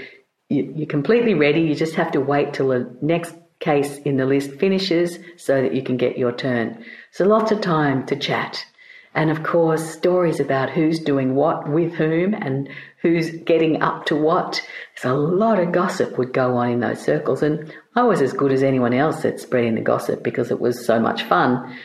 you, 0.49 0.73
you're 0.75 0.87
completely 0.87 1.33
ready. 1.33 1.61
You 1.61 1.75
just 1.75 1.95
have 1.95 2.11
to 2.11 2.21
wait 2.21 2.53
till 2.53 2.69
the 2.69 2.95
next 3.01 3.33
case 3.59 3.97
in 3.99 4.17
the 4.17 4.25
list 4.25 4.51
finishes 4.53 5.19
so 5.37 5.61
that 5.61 5.73
you 5.73 5.83
can 5.83 5.97
get 5.97 6.17
your 6.17 6.31
turn. 6.31 6.83
So 7.11 7.25
lots 7.25 7.51
of 7.51 7.61
time 7.61 8.05
to 8.07 8.15
chat 8.15 8.65
and 9.13 9.29
of 9.29 9.43
course, 9.43 9.91
stories 9.91 10.39
about 10.39 10.69
who's 10.69 10.99
doing 10.99 11.35
what 11.35 11.69
with 11.69 11.93
whom 11.93 12.33
and 12.33 12.69
who's 13.01 13.31
getting 13.31 13.81
up 13.81 14.05
to 14.05 14.15
what. 14.15 14.61
So 14.95 15.15
a 15.15 15.17
lot 15.17 15.59
of 15.59 15.71
gossip 15.71 16.17
would 16.17 16.33
go 16.33 16.57
on 16.57 16.69
in 16.69 16.79
those 16.79 17.01
circles. 17.01 17.41
And 17.41 17.73
I 17.95 18.03
was 18.03 18.21
as 18.21 18.33
good 18.33 18.51
as 18.51 18.63
anyone 18.63 18.93
else 18.93 19.25
at 19.25 19.39
spreading 19.39 19.75
the 19.75 19.81
gossip 19.81 20.23
because 20.23 20.51
it 20.51 20.59
was 20.59 20.85
so 20.85 20.99
much 20.99 21.23
fun. 21.23 21.77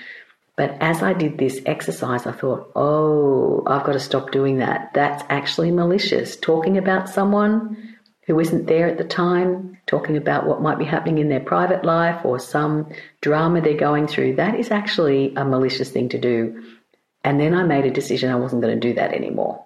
But 0.56 0.76
as 0.80 1.02
I 1.02 1.12
did 1.12 1.36
this 1.36 1.60
exercise, 1.66 2.26
I 2.26 2.32
thought, 2.32 2.72
oh, 2.74 3.62
I've 3.66 3.84
got 3.84 3.92
to 3.92 4.00
stop 4.00 4.30
doing 4.30 4.58
that. 4.58 4.92
That's 4.94 5.22
actually 5.28 5.70
malicious. 5.70 6.36
Talking 6.36 6.78
about 6.78 7.08
someone 7.08 7.94
who 8.26 8.40
isn't 8.40 8.66
there 8.66 8.88
at 8.88 8.98
the 8.98 9.04
time, 9.04 9.78
talking 9.86 10.16
about 10.16 10.46
what 10.46 10.62
might 10.62 10.78
be 10.78 10.84
happening 10.84 11.18
in 11.18 11.28
their 11.28 11.40
private 11.40 11.84
life 11.84 12.24
or 12.24 12.38
some 12.38 12.90
drama 13.20 13.60
they're 13.60 13.76
going 13.76 14.06
through, 14.06 14.36
that 14.36 14.58
is 14.58 14.70
actually 14.70 15.34
a 15.36 15.44
malicious 15.44 15.90
thing 15.90 16.08
to 16.08 16.18
do. 16.18 16.62
And 17.22 17.38
then 17.38 17.54
I 17.54 17.62
made 17.62 17.84
a 17.84 17.90
decision 17.90 18.30
I 18.30 18.36
wasn't 18.36 18.62
going 18.62 18.78
to 18.78 18.88
do 18.88 18.94
that 18.94 19.12
anymore. 19.12 19.65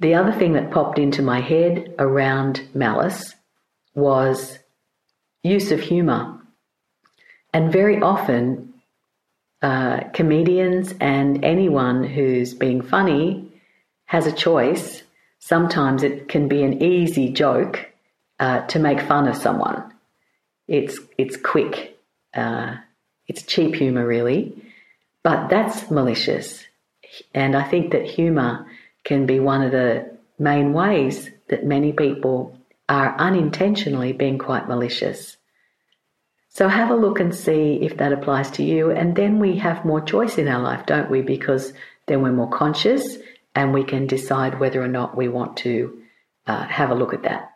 The 0.00 0.14
other 0.14 0.32
thing 0.32 0.52
that 0.54 0.70
popped 0.70 0.98
into 0.98 1.22
my 1.22 1.40
head 1.40 1.94
around 1.98 2.66
malice 2.74 3.34
was 3.94 4.58
use 5.42 5.70
of 5.70 5.80
humor. 5.80 6.40
And 7.52 7.72
very 7.72 8.00
often, 8.02 8.74
uh, 9.62 10.00
comedians 10.12 10.94
and 11.00 11.44
anyone 11.44 12.04
who's 12.04 12.52
being 12.52 12.82
funny 12.82 13.50
has 14.06 14.26
a 14.26 14.32
choice. 14.32 15.02
Sometimes 15.38 16.02
it 16.02 16.28
can 16.28 16.48
be 16.48 16.62
an 16.62 16.82
easy 16.82 17.30
joke 17.30 17.86
uh, 18.40 18.66
to 18.66 18.78
make 18.78 19.00
fun 19.00 19.28
of 19.28 19.36
someone. 19.36 19.92
It's 20.66 20.98
it's 21.16 21.36
quick. 21.36 21.98
Uh, 22.34 22.76
it's 23.28 23.42
cheap 23.42 23.74
humor, 23.74 24.06
really. 24.06 24.54
But 25.22 25.48
that's 25.48 25.90
malicious. 25.90 26.64
And 27.32 27.56
I 27.56 27.62
think 27.62 27.92
that 27.92 28.04
humour 28.04 28.66
can 29.04 29.26
be 29.26 29.38
one 29.38 29.62
of 29.62 29.72
the 29.72 30.16
main 30.38 30.72
ways 30.72 31.30
that 31.48 31.64
many 31.64 31.92
people 31.92 32.58
are 32.88 33.16
unintentionally 33.18 34.12
being 34.12 34.38
quite 34.38 34.68
malicious. 34.68 35.36
So 36.48 36.68
have 36.68 36.90
a 36.90 36.96
look 36.96 37.20
and 37.20 37.34
see 37.34 37.80
if 37.82 37.96
that 37.96 38.12
applies 38.12 38.50
to 38.52 38.62
you. 38.62 38.90
And 38.90 39.16
then 39.16 39.38
we 39.38 39.56
have 39.58 39.84
more 39.84 40.00
choice 40.00 40.38
in 40.38 40.48
our 40.48 40.62
life, 40.62 40.86
don't 40.86 41.10
we? 41.10 41.20
Because 41.22 41.72
then 42.06 42.22
we're 42.22 42.32
more 42.32 42.50
conscious 42.50 43.18
and 43.54 43.72
we 43.72 43.84
can 43.84 44.06
decide 44.06 44.60
whether 44.60 44.82
or 44.82 44.88
not 44.88 45.16
we 45.16 45.28
want 45.28 45.56
to 45.58 46.00
uh, 46.46 46.64
have 46.66 46.90
a 46.90 46.94
look 46.94 47.14
at 47.14 47.22
that. 47.22 47.50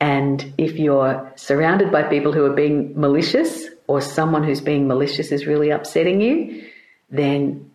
And 0.00 0.54
if 0.56 0.76
you're 0.76 1.30
surrounded 1.36 1.92
by 1.92 2.04
people 2.04 2.32
who 2.32 2.44
are 2.46 2.54
being 2.54 2.98
malicious 2.98 3.66
or 3.86 4.00
someone 4.00 4.44
who's 4.44 4.62
being 4.62 4.88
malicious 4.88 5.30
is 5.30 5.46
really 5.46 5.70
upsetting 5.70 6.20
you, 6.20 6.64
then 7.10 7.69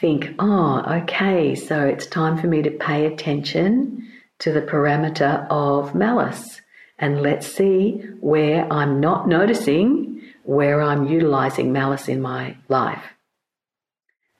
think, 0.00 0.34
oh, 0.38 0.82
okay, 1.02 1.54
so 1.54 1.84
it's 1.84 2.06
time 2.06 2.38
for 2.38 2.46
me 2.46 2.62
to 2.62 2.70
pay 2.70 3.06
attention 3.06 4.08
to 4.38 4.52
the 4.52 4.62
parameter 4.62 5.46
of 5.50 5.94
malice. 5.94 6.60
And 6.98 7.22
let's 7.22 7.46
see 7.46 8.02
where 8.20 8.72
I'm 8.72 9.00
not 9.00 9.28
noticing 9.28 10.22
where 10.44 10.80
I'm 10.80 11.06
utilizing 11.06 11.72
malice 11.72 12.08
in 12.08 12.22
my 12.22 12.56
life. 12.68 13.02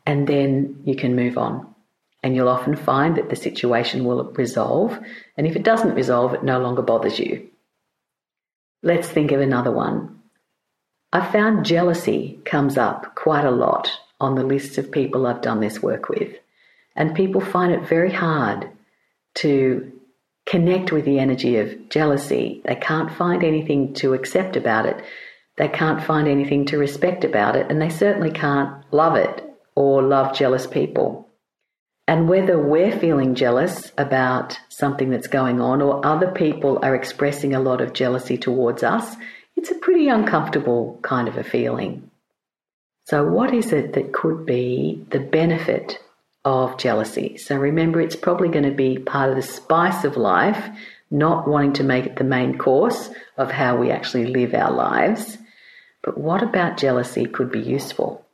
And 0.07 0.27
then 0.27 0.81
you 0.85 0.97
can 0.97 1.15
move 1.15 1.37
on. 1.37 1.75
And 2.23 2.35
you'll 2.35 2.49
often 2.49 2.77
find 2.77 3.17
that 3.17 3.29
the 3.29 3.37
situation 3.37 4.05
will 4.05 4.25
resolve. 4.33 4.99
And 5.37 5.47
if 5.47 5.55
it 5.55 5.65
doesn't 5.65 5.95
resolve, 5.95 6.35
it 6.35 6.43
no 6.43 6.61
longer 6.61 6.83
bothers 6.83 7.19
you. 7.19 7.49
Let's 8.83 9.09
think 9.09 9.33
of 9.33 9.41
another 9.41 9.71
one. 9.71 10.21
I 11.13 11.31
found 11.31 11.67
jealousy 11.67 12.41
comes 12.45 12.79
up 12.79 13.15
quite 13.15 13.45
a 13.45 13.51
lot 13.51 13.91
on 14.21 14.35
the 14.35 14.45
lists 14.45 14.79
of 14.79 14.91
people 14.91 15.27
I've 15.27 15.43
done 15.43 15.61
this 15.61 15.83
work 15.83 16.09
with. 16.09 16.35
And 16.97 17.15
people 17.15 17.41
find 17.41 17.73
it 17.73 17.89
very 17.89 18.13
hard 18.13 18.71
to 19.37 19.93
connect 20.47 20.91
with 20.91 21.05
the 21.05 21.19
energy 21.19 21.57
of 21.57 21.89
jealousy. 21.89 22.63
They 22.65 22.75
can't 22.75 23.13
find 23.13 23.45
anything 23.45 23.95
to 23.95 24.15
accept 24.15 24.57
about 24.57 24.87
it. 24.87 25.05
They 25.57 25.69
can't 25.69 26.03
find 26.03 26.27
anything 26.27 26.65
to 26.67 26.79
respect 26.79 27.25
about 27.25 27.55
it. 27.55 27.71
And 27.71 27.81
they 27.81 27.91
certainly 27.91 28.31
can't 28.31 28.83
love 28.93 29.17
it 29.17 29.45
or 29.75 30.03
love 30.03 30.37
jealous 30.37 30.67
people. 30.67 31.29
And 32.09 32.27
whether 32.29 32.59
we're 32.59 32.99
feeling 32.99 33.35
jealous 33.35 33.93
about 33.99 34.59
something 34.71 35.11
that's 35.11 35.27
going 35.27 35.61
on 35.61 35.83
or 35.83 36.05
other 36.07 36.31
people 36.31 36.79
are 36.83 36.95
expressing 36.95 37.55
a 37.55 37.61
lot 37.61 37.83
of 37.83 37.93
jealousy 37.93 38.39
towards 38.39 38.83
us, 38.83 39.15
it's 39.57 39.71
a 39.71 39.75
pretty 39.75 40.09
uncomfortable 40.09 40.99
kind 41.03 41.29
of 41.29 41.37
a 41.37 41.45
feeling. 41.45 42.08
So, 43.09 43.25
what 43.25 43.53
is 43.55 43.73
it 43.73 43.95
that 43.95 44.13
could 44.13 44.47
be 44.47 45.05
the 45.11 45.21
benefit 45.21 45.99
of 46.49 46.79
jealousy. 46.79 47.37
So 47.37 47.57
remember, 47.57 48.01
it's 48.01 48.17
probably 48.17 48.49
going 48.49 48.65
to 48.65 48.71
be 48.71 48.99
part 48.99 49.31
of 49.31 49.37
the 49.37 49.43
spice 49.43 50.05
of 50.05 50.17
life, 50.17 50.69
not 51.11 51.47
wanting 51.47 51.75
to 51.75 51.85
make 51.85 52.07
it 52.07 52.17
the 52.17 52.25
main 52.25 52.57
course 52.57 53.11
of 53.37 53.51
how 53.51 53.77
we 53.77 53.91
actually 53.91 54.27
live 54.27 54.55
our 54.55 54.73
lives. 54.73 55.37
But 56.03 56.17
what 56.17 56.43
about 56.43 56.79
jealousy 56.79 57.27
could 57.27 57.51
be 57.51 57.61
useful? 57.61 58.25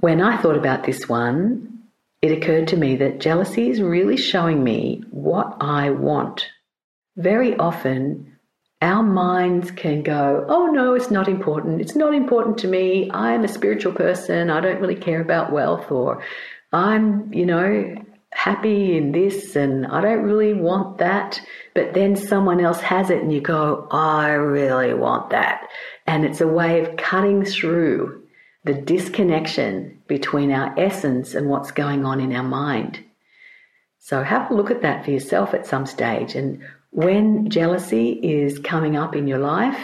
When 0.00 0.22
I 0.22 0.38
thought 0.38 0.56
about 0.56 0.84
this 0.84 1.08
one, 1.08 1.80
it 2.22 2.32
occurred 2.32 2.68
to 2.68 2.76
me 2.76 2.96
that 2.96 3.20
jealousy 3.20 3.68
is 3.68 3.82
really 3.82 4.16
showing 4.16 4.62
me 4.62 5.02
what 5.10 5.56
I 5.60 5.90
want. 5.90 6.48
Very 7.16 7.56
often, 7.56 8.31
our 8.82 9.02
minds 9.02 9.70
can 9.70 10.02
go, 10.02 10.44
Oh, 10.48 10.66
no, 10.66 10.94
it's 10.94 11.10
not 11.10 11.28
important. 11.28 11.80
It's 11.80 11.94
not 11.94 12.14
important 12.14 12.58
to 12.58 12.68
me. 12.68 13.10
I'm 13.12 13.44
a 13.44 13.48
spiritual 13.48 13.92
person. 13.92 14.50
I 14.50 14.60
don't 14.60 14.80
really 14.80 14.96
care 14.96 15.22
about 15.22 15.52
wealth 15.52 15.90
or 15.90 16.22
I'm, 16.72 17.32
you 17.32 17.46
know, 17.46 17.94
happy 18.32 18.96
in 18.96 19.12
this 19.12 19.56
and 19.56 19.86
I 19.86 20.00
don't 20.00 20.22
really 20.22 20.52
want 20.52 20.98
that. 20.98 21.40
But 21.74 21.94
then 21.94 22.16
someone 22.16 22.60
else 22.60 22.80
has 22.80 23.08
it 23.10 23.22
and 23.22 23.32
you 23.32 23.40
go, 23.40 23.86
I 23.90 24.30
really 24.30 24.94
want 24.94 25.30
that. 25.30 25.68
And 26.06 26.24
it's 26.24 26.40
a 26.40 26.48
way 26.48 26.80
of 26.80 26.96
cutting 26.96 27.44
through 27.44 28.22
the 28.64 28.74
disconnection 28.74 30.02
between 30.08 30.50
our 30.50 30.78
essence 30.78 31.34
and 31.34 31.48
what's 31.48 31.70
going 31.70 32.04
on 32.04 32.20
in 32.20 32.34
our 32.34 32.42
mind. 32.42 32.98
So 34.00 34.22
have 34.24 34.50
a 34.50 34.54
look 34.54 34.70
at 34.72 34.82
that 34.82 35.04
for 35.04 35.12
yourself 35.12 35.54
at 35.54 35.66
some 35.66 35.86
stage. 35.86 36.34
And 36.34 36.64
when 36.92 37.50
jealousy 37.50 38.12
is 38.12 38.58
coming 38.58 38.96
up 38.96 39.16
in 39.16 39.26
your 39.26 39.40
life, 39.40 39.78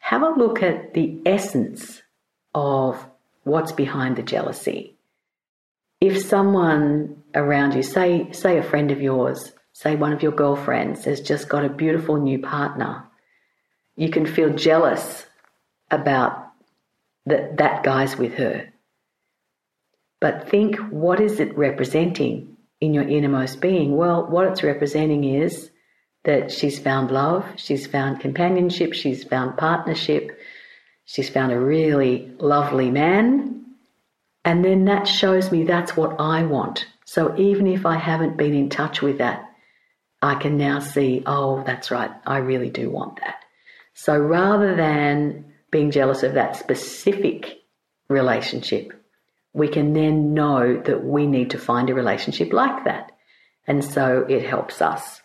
have 0.00 0.22
a 0.22 0.34
look 0.36 0.62
at 0.62 0.92
the 0.92 1.22
essence 1.24 2.02
of 2.54 3.06
what's 3.44 3.72
behind 3.72 4.16
the 4.16 4.22
jealousy 4.22 4.96
if 6.00 6.22
someone 6.22 7.22
around 7.34 7.74
you, 7.74 7.82
say, 7.82 8.30
say 8.32 8.58
a 8.58 8.62
friend 8.62 8.90
of 8.90 9.00
yours, 9.00 9.52
say 9.72 9.96
one 9.96 10.12
of 10.12 10.22
your 10.22 10.32
girlfriends 10.32 11.04
has 11.04 11.20
just 11.20 11.48
got 11.48 11.64
a 11.64 11.70
beautiful 11.70 12.16
new 12.16 12.38
partner, 12.38 13.04
you 13.96 14.10
can 14.10 14.26
feel 14.26 14.50
jealous 14.50 15.26
about 15.90 16.52
that 17.24 17.56
that 17.56 17.82
guy's 17.82 18.16
with 18.16 18.34
her. 18.34 18.72
But 20.20 20.48
think, 20.48 20.76
what 20.76 21.20
is 21.20 21.40
it 21.40 21.56
representing 21.56 22.56
in 22.80 22.94
your 22.94 23.08
innermost 23.08 23.60
being? 23.60 23.96
Well, 23.96 24.26
what 24.26 24.46
it's 24.46 24.62
representing 24.62 25.24
is 25.24 25.70
that 26.26 26.50
she's 26.50 26.78
found 26.78 27.10
love, 27.10 27.46
she's 27.56 27.86
found 27.86 28.20
companionship, 28.20 28.92
she's 28.92 29.24
found 29.24 29.56
partnership, 29.56 30.38
she's 31.04 31.30
found 31.30 31.52
a 31.52 31.58
really 31.58 32.30
lovely 32.38 32.90
man, 32.90 33.64
and 34.44 34.64
then 34.64 34.84
that 34.84 35.06
shows 35.08 35.50
me 35.50 35.62
that's 35.64 35.96
what 35.96 36.20
I 36.20 36.42
want. 36.42 36.86
So 37.04 37.36
even 37.38 37.68
if 37.68 37.86
I 37.86 37.96
haven't 37.96 38.36
been 38.36 38.54
in 38.54 38.68
touch 38.68 39.00
with 39.00 39.18
that, 39.18 39.48
I 40.20 40.34
can 40.34 40.56
now 40.58 40.80
see, 40.80 41.22
oh, 41.26 41.62
that's 41.64 41.92
right, 41.92 42.10
I 42.26 42.38
really 42.38 42.70
do 42.70 42.90
want 42.90 43.20
that. 43.20 43.36
So 43.94 44.18
rather 44.18 44.74
than 44.74 45.52
being 45.70 45.92
jealous 45.92 46.24
of 46.24 46.34
that 46.34 46.56
specific 46.56 47.60
relationship, 48.08 48.92
we 49.52 49.68
can 49.68 49.92
then 49.92 50.34
know 50.34 50.82
that 50.82 51.04
we 51.04 51.26
need 51.26 51.50
to 51.50 51.58
find 51.58 51.88
a 51.88 51.94
relationship 51.94 52.52
like 52.52 52.84
that. 52.84 53.12
And 53.66 53.84
so 53.84 54.26
it 54.28 54.44
helps 54.44 54.82
us. 54.82 55.22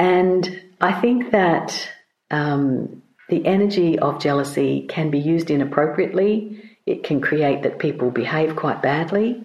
And 0.00 0.62
I 0.80 0.92
think 1.00 1.30
that 1.30 1.88
um, 2.30 3.02
the 3.28 3.46
energy 3.46 3.98
of 3.98 4.20
jealousy 4.20 4.86
can 4.88 5.10
be 5.10 5.18
used 5.18 5.50
inappropriately 5.50 6.60
it 6.90 7.04
can 7.04 7.20
create 7.20 7.62
that 7.62 7.78
people 7.78 8.10
behave 8.10 8.56
quite 8.56 8.82
badly. 8.82 9.44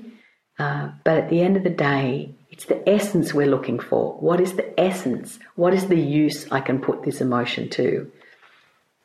Uh, 0.58 0.89
but 1.03 1.18
at 1.18 1.30
the 1.30 1.41
end 1.41 1.58
of 1.58 1.64
the 1.64 1.70
day, 1.70 2.34
it's 2.49 2.66
the 2.66 2.88
essence 2.89 3.34
we're 3.34 3.45
looking 3.45 3.80
for. 3.80 4.14
What 4.14 4.39
is 4.41 4.53
the 4.53 4.80
essence? 4.80 5.38
What 5.56 5.74
is 5.74 5.88
the 5.88 5.99
use 5.99 6.51
I 6.51 6.62
can 6.62 6.80
put 6.80 7.03
this 7.03 7.22
emotion 7.22 7.70
to? 7.72 8.12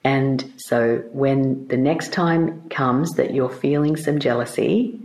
And 0.04 0.52
so 0.56 1.04
when 1.12 1.68
the 1.68 1.76
next 1.76 2.12
time 2.12 2.70
comes 2.70 3.12
that 3.14 3.34
you're 3.34 3.50
feeling 3.50 3.96
some 3.96 4.20
jealousy, 4.20 4.98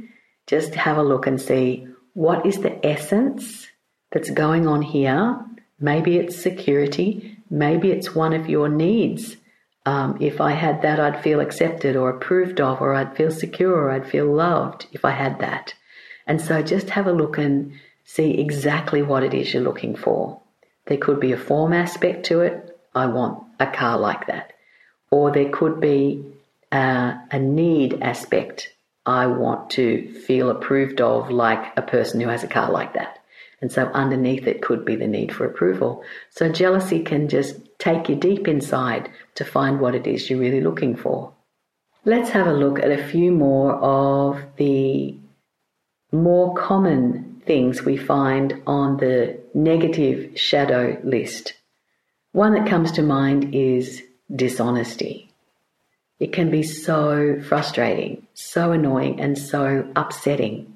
just 0.47 0.75
have 0.75 0.97
a 0.97 1.03
look 1.03 1.27
and 1.27 1.41
see 1.41 1.87
what 2.13 2.45
is 2.45 2.59
the 2.59 2.85
essence 2.85 3.67
that's 4.11 4.29
going 4.29 4.67
on 4.67 4.81
here. 4.81 5.43
Maybe 5.79 6.17
it's 6.17 6.37
security, 6.41 7.37
maybe 7.49 7.91
it's 7.91 8.15
one 8.15 8.33
of 8.33 8.49
your 8.49 8.69
needs 8.69 9.37
um, 9.85 10.17
if 10.19 10.41
I 10.41 10.51
had 10.51 10.81
that, 10.81 10.99
I'd 10.99 11.21
feel 11.21 11.39
accepted 11.39 11.95
or 11.95 12.09
approved 12.09 12.59
of, 12.59 12.81
or 12.81 12.93
I'd 12.93 13.15
feel 13.15 13.29
secure, 13.29 13.73
or 13.73 13.91
I'd 13.91 14.09
feel 14.09 14.25
loved 14.25 14.87
if 14.91 15.05
I 15.05 15.11
had 15.11 15.39
that. 15.39 15.75
And 16.25 16.41
so 16.41 16.63
just 16.63 16.89
have 16.91 17.05
a 17.05 17.13
look 17.13 17.37
and 17.37 17.73
see 18.03 18.39
exactly 18.39 19.03
what 19.03 19.23
it 19.23 19.33
is 19.33 19.53
you're 19.53 19.61
looking 19.61 19.95
for. 19.95 20.41
There 20.87 20.97
could 20.97 21.19
be 21.19 21.33
a 21.33 21.37
form 21.37 21.71
aspect 21.71 22.25
to 22.27 22.41
it. 22.41 22.79
I 22.95 23.05
want 23.05 23.43
a 23.59 23.67
car 23.67 23.99
like 23.99 24.27
that. 24.27 24.53
Or 25.11 25.31
there 25.31 25.49
could 25.49 25.79
be 25.79 26.33
a, 26.71 27.19
a 27.31 27.39
need 27.39 28.01
aspect. 28.01 28.73
I 29.05 29.27
want 29.27 29.69
to 29.71 30.11
feel 30.25 30.49
approved 30.49 30.99
of 30.99 31.29
like 31.29 31.77
a 31.77 31.83
person 31.83 32.21
who 32.21 32.29
has 32.29 32.43
a 32.43 32.47
car 32.47 32.71
like 32.71 32.93
that. 32.93 33.19
And 33.61 33.71
so 33.71 33.85
underneath 33.87 34.47
it 34.47 34.61
could 34.61 34.85
be 34.85 34.95
the 34.95 35.07
need 35.07 35.33
for 35.33 35.45
approval. 35.45 36.03
So 36.29 36.49
jealousy 36.49 37.03
can 37.03 37.29
just 37.29 37.57
take 37.79 38.09
you 38.09 38.15
deep 38.15 38.47
inside 38.47 39.09
to 39.35 39.45
find 39.45 39.79
what 39.79 39.95
it 39.95 40.07
is 40.07 40.29
you're 40.29 40.39
really 40.39 40.61
looking 40.61 40.95
for. 40.95 41.33
Let's 42.03 42.29
have 42.31 42.47
a 42.47 42.53
look 42.53 42.79
at 42.79 42.91
a 42.91 43.03
few 43.03 43.31
more 43.31 43.73
of 43.73 44.43
the 44.57 45.17
more 46.11 46.53
common 46.55 47.41
things 47.45 47.83
we 47.83 47.97
find 47.97 48.61
on 48.67 48.97
the 48.97 49.39
negative 49.53 50.39
shadow 50.39 50.99
list. 51.03 51.53
One 52.31 52.53
that 52.53 52.67
comes 52.67 52.91
to 52.93 53.01
mind 53.01 53.55
is 53.55 54.03
dishonesty. 54.33 55.31
It 56.19 56.31
can 56.31 56.49
be 56.49 56.63
so 56.63 57.41
frustrating, 57.41 58.27
so 58.33 58.71
annoying, 58.71 59.19
and 59.19 59.37
so 59.37 59.87
upsetting. 59.95 60.74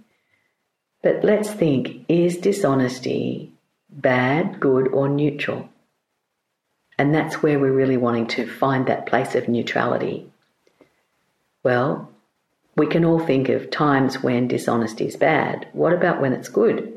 But 1.01 1.23
let's 1.23 1.51
think 1.51 2.05
is 2.09 2.37
dishonesty 2.37 3.53
bad, 3.89 4.59
good, 4.59 4.89
or 4.89 5.07
neutral? 5.07 5.69
And 6.97 7.15
that's 7.15 7.41
where 7.41 7.57
we're 7.57 7.71
really 7.71 7.97
wanting 7.97 8.27
to 8.27 8.45
find 8.45 8.87
that 8.87 9.05
place 9.05 9.33
of 9.35 9.47
neutrality. 9.47 10.29
Well, 11.63 12.09
we 12.75 12.87
can 12.87 13.05
all 13.05 13.19
think 13.19 13.49
of 13.49 13.71
times 13.71 14.21
when 14.21 14.47
dishonesty 14.47 15.07
is 15.07 15.15
bad. 15.15 15.67
What 15.73 15.93
about 15.93 16.21
when 16.21 16.33
it's 16.33 16.49
good? 16.49 16.93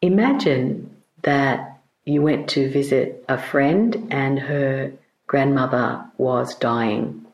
Imagine 0.00 0.96
that 1.22 1.80
you 2.04 2.22
went 2.22 2.48
to 2.50 2.70
visit 2.70 3.24
a 3.28 3.38
friend 3.38 4.08
and 4.10 4.38
her 4.38 4.92
grandmother 5.26 6.04
was 6.16 6.54
dying. 6.54 7.26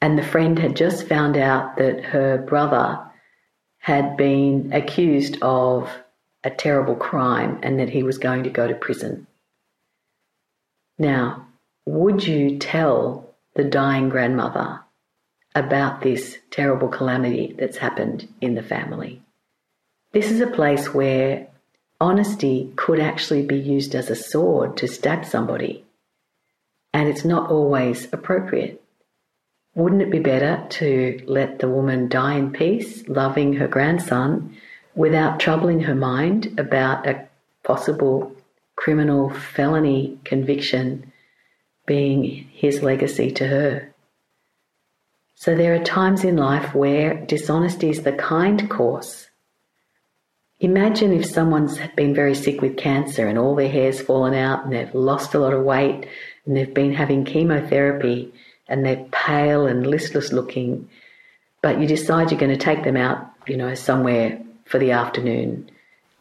And 0.00 0.18
the 0.18 0.22
friend 0.22 0.58
had 0.58 0.76
just 0.76 1.08
found 1.08 1.36
out 1.36 1.76
that 1.76 2.04
her 2.04 2.38
brother 2.38 2.98
had 3.82 4.16
been 4.16 4.72
accused 4.72 5.36
of 5.42 5.90
a 6.44 6.50
terrible 6.50 6.94
crime 6.94 7.58
and 7.62 7.78
that 7.80 7.90
he 7.90 8.02
was 8.02 8.18
going 8.18 8.44
to 8.44 8.50
go 8.50 8.66
to 8.66 8.74
prison. 8.74 9.26
Now, 10.98 11.46
would 11.84 12.24
you 12.24 12.58
tell 12.58 13.34
the 13.54 13.64
dying 13.64 14.08
grandmother 14.08 14.80
about 15.54 16.00
this 16.00 16.38
terrible 16.50 16.88
calamity 16.88 17.54
that's 17.58 17.76
happened 17.78 18.28
in 18.40 18.54
the 18.54 18.62
family? 18.62 19.20
This 20.12 20.30
is 20.30 20.40
a 20.40 20.46
place 20.46 20.94
where 20.94 21.48
honesty 22.00 22.72
could 22.76 23.00
actually 23.00 23.44
be 23.44 23.58
used 23.58 23.94
as 23.96 24.10
a 24.10 24.16
sword 24.16 24.76
to 24.76 24.86
stab 24.86 25.24
somebody. 25.24 25.84
and 26.94 27.08
it's 27.08 27.24
not 27.24 27.50
always 27.50 28.12
appropriate. 28.12 28.81
Wouldn't 29.74 30.02
it 30.02 30.10
be 30.10 30.18
better 30.18 30.66
to 30.68 31.22
let 31.26 31.58
the 31.58 31.68
woman 31.68 32.08
die 32.08 32.34
in 32.34 32.52
peace, 32.52 33.08
loving 33.08 33.54
her 33.54 33.68
grandson, 33.68 34.56
without 34.94 35.40
troubling 35.40 35.80
her 35.80 35.94
mind 35.94 36.58
about 36.58 37.06
a 37.06 37.26
possible 37.62 38.36
criminal 38.76 39.30
felony 39.30 40.18
conviction 40.24 41.10
being 41.86 42.24
his 42.52 42.82
legacy 42.82 43.30
to 43.32 43.46
her? 43.46 43.94
So 45.34 45.56
there 45.56 45.74
are 45.74 45.82
times 45.82 46.22
in 46.22 46.36
life 46.36 46.74
where 46.74 47.14
dishonesty 47.14 47.88
is 47.88 48.02
the 48.02 48.12
kind 48.12 48.68
course. 48.68 49.28
Imagine 50.60 51.12
if 51.12 51.26
someone's 51.26 51.78
been 51.96 52.14
very 52.14 52.34
sick 52.34 52.60
with 52.60 52.76
cancer 52.76 53.26
and 53.26 53.38
all 53.38 53.56
their 53.56 53.70
hair's 53.70 54.00
fallen 54.00 54.34
out 54.34 54.64
and 54.64 54.72
they've 54.72 54.94
lost 54.94 55.34
a 55.34 55.40
lot 55.40 55.54
of 55.54 55.64
weight 55.64 56.06
and 56.44 56.56
they've 56.56 56.72
been 56.72 56.92
having 56.92 57.24
chemotherapy 57.24 58.32
and 58.72 58.86
they're 58.86 59.04
pale 59.12 59.66
and 59.66 59.86
listless 59.86 60.32
looking, 60.32 60.88
but 61.60 61.78
you 61.78 61.86
decide 61.86 62.30
you're 62.30 62.40
going 62.40 62.58
to 62.58 62.64
take 62.64 62.84
them 62.84 62.96
out, 62.96 63.30
you 63.46 63.58
know, 63.58 63.74
somewhere 63.74 64.40
for 64.64 64.78
the 64.78 64.92
afternoon 64.92 65.70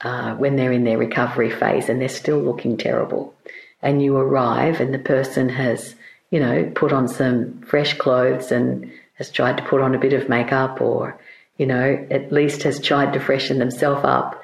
uh, 0.01 0.35
when 0.35 0.57
they're 0.57 0.73
in 0.73 0.83
their 0.83 0.97
recovery 0.97 1.49
phase 1.49 1.87
and 1.87 2.01
they're 2.01 2.09
still 2.09 2.39
looking 2.39 2.75
terrible. 2.75 3.33
And 3.81 4.01
you 4.01 4.17
arrive 4.17 4.81
and 4.81 4.93
the 4.93 4.99
person 4.99 5.47
has, 5.47 5.95
you 6.29 6.41
know, 6.41 6.69
put 6.75 6.91
on 6.91 7.07
some 7.07 7.61
fresh 7.61 7.97
clothes 7.97 8.51
and 8.51 8.91
has 9.13 9.31
tried 9.31 9.55
to 9.55 9.63
put 9.63 9.79
on 9.79 9.95
a 9.95 9.99
bit 9.99 10.11
of 10.11 10.27
makeup 10.27 10.81
or, 10.81 11.17
you 11.57 11.65
know, 11.65 12.05
at 12.11 12.33
least 12.33 12.63
has 12.63 12.81
tried 12.81 13.13
to 13.13 13.21
freshen 13.21 13.59
themselves 13.59 14.03
up. 14.03 14.43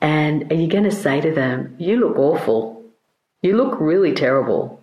And 0.00 0.50
are 0.50 0.56
you 0.56 0.68
going 0.68 0.84
to 0.84 0.90
say 0.90 1.20
to 1.20 1.30
them, 1.30 1.76
You 1.78 1.98
look 1.98 2.18
awful? 2.18 2.82
You 3.42 3.58
look 3.58 3.78
really 3.78 4.14
terrible, 4.14 4.82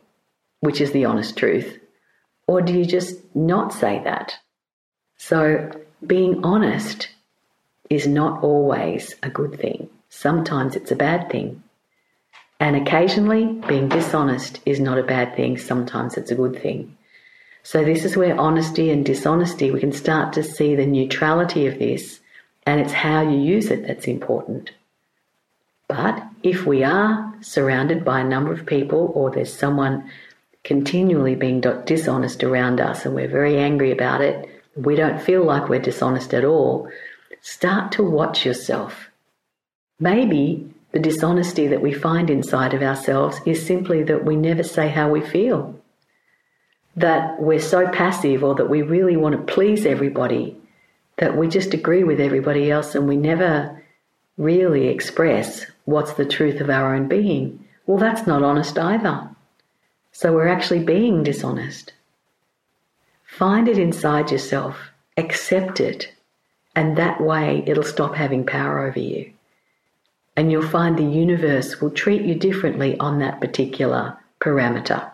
which 0.59 0.79
is 0.79 0.91
the 0.91 1.05
honest 1.05 1.35
truth. 1.35 1.80
Or 2.47 2.61
do 2.61 2.73
you 2.73 2.85
just 2.85 3.15
not 3.35 3.73
say 3.73 4.01
that? 4.03 4.35
So, 5.17 5.71
being 6.05 6.43
honest 6.43 7.09
is 7.89 8.07
not 8.07 8.43
always 8.43 9.15
a 9.21 9.29
good 9.29 9.59
thing. 9.59 9.89
Sometimes 10.09 10.75
it's 10.75 10.91
a 10.91 10.95
bad 10.95 11.29
thing. 11.29 11.63
And 12.59 12.75
occasionally, 12.75 13.45
being 13.67 13.87
dishonest 13.89 14.59
is 14.65 14.79
not 14.79 14.97
a 14.97 15.03
bad 15.03 15.35
thing. 15.35 15.57
Sometimes 15.57 16.17
it's 16.17 16.31
a 16.31 16.35
good 16.35 16.61
thing. 16.61 16.97
So, 17.63 17.83
this 17.83 18.03
is 18.03 18.17
where 18.17 18.39
honesty 18.39 18.89
and 18.89 19.05
dishonesty, 19.05 19.71
we 19.71 19.79
can 19.79 19.91
start 19.91 20.33
to 20.33 20.43
see 20.43 20.75
the 20.75 20.85
neutrality 20.85 21.67
of 21.67 21.77
this, 21.77 22.19
and 22.65 22.81
it's 22.81 22.93
how 22.93 23.21
you 23.21 23.37
use 23.39 23.69
it 23.69 23.85
that's 23.85 24.07
important. 24.07 24.71
But 25.87 26.23
if 26.41 26.65
we 26.65 26.83
are 26.83 27.33
surrounded 27.41 28.03
by 28.03 28.21
a 28.21 28.27
number 28.27 28.53
of 28.53 28.65
people, 28.65 29.11
or 29.13 29.29
there's 29.29 29.53
someone 29.53 30.09
continually 30.63 31.35
being 31.35 31.61
dishonest 31.61 32.43
around 32.43 32.79
us, 32.79 33.05
and 33.05 33.15
we're 33.15 33.27
very 33.27 33.57
angry 33.57 33.91
about 33.91 34.21
it, 34.21 34.49
we 34.75 34.95
don't 34.95 35.21
feel 35.21 35.43
like 35.43 35.69
we're 35.69 35.79
dishonest 35.79 36.33
at 36.33 36.45
all, 36.45 36.89
start 37.41 37.91
to 37.93 38.03
watch 38.03 38.45
yourself. 38.45 39.09
Maybe 39.99 40.73
the 40.91 40.99
dishonesty 40.99 41.67
that 41.67 41.81
we 41.81 41.93
find 41.93 42.29
inside 42.29 42.73
of 42.73 42.81
ourselves 42.81 43.39
is 43.45 43.65
simply 43.65 44.03
that 44.03 44.25
we 44.25 44.35
never 44.35 44.63
say 44.63 44.89
how 44.89 45.09
we 45.09 45.21
feel 45.21 45.75
that 46.95 47.41
we're 47.41 47.59
so 47.59 47.87
passive 47.87 48.43
or 48.43 48.55
that 48.55 48.69
we 48.69 48.81
really 48.81 49.15
want 49.15 49.35
to 49.35 49.53
please 49.53 49.85
everybody 49.85 50.57
that 51.17 51.37
we 51.37 51.47
just 51.47 51.73
agree 51.73 52.03
with 52.03 52.19
everybody 52.19 52.69
else 52.69 52.95
and 52.95 53.07
we 53.07 53.15
never 53.15 53.81
really 54.37 54.87
express 54.87 55.65
what's 55.85 56.13
the 56.13 56.25
truth 56.25 56.59
of 56.59 56.69
our 56.69 56.95
own 56.95 57.07
being. 57.07 57.65
Well, 57.85 57.97
that's 57.97 58.27
not 58.27 58.43
honest 58.43 58.77
either. 58.77 59.29
So 60.11 60.33
we're 60.33 60.47
actually 60.47 60.83
being 60.83 61.23
dishonest. 61.23 61.93
Find 63.25 63.67
it 63.67 63.77
inside 63.77 64.29
yourself, 64.29 64.77
accept 65.17 65.79
it, 65.79 66.11
and 66.75 66.97
that 66.97 67.21
way 67.21 67.63
it'll 67.65 67.83
stop 67.83 68.15
having 68.15 68.45
power 68.45 68.85
over 68.85 68.99
you. 68.99 69.31
And 70.35 70.51
you'll 70.51 70.67
find 70.67 70.97
the 70.97 71.03
universe 71.03 71.81
will 71.81 71.91
treat 71.91 72.23
you 72.23 72.35
differently 72.35 72.97
on 72.99 73.19
that 73.19 73.41
particular 73.41 74.17
parameter. 74.39 75.11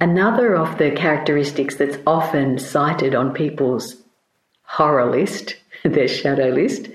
Another 0.00 0.56
of 0.56 0.78
the 0.78 0.90
characteristics 0.90 1.76
that's 1.76 1.98
often 2.06 2.58
cited 2.58 3.14
on 3.14 3.32
people's 3.32 3.96
horror 4.64 5.10
list, 5.10 5.56
their 5.84 6.08
shadow 6.08 6.48
list, 6.48 6.88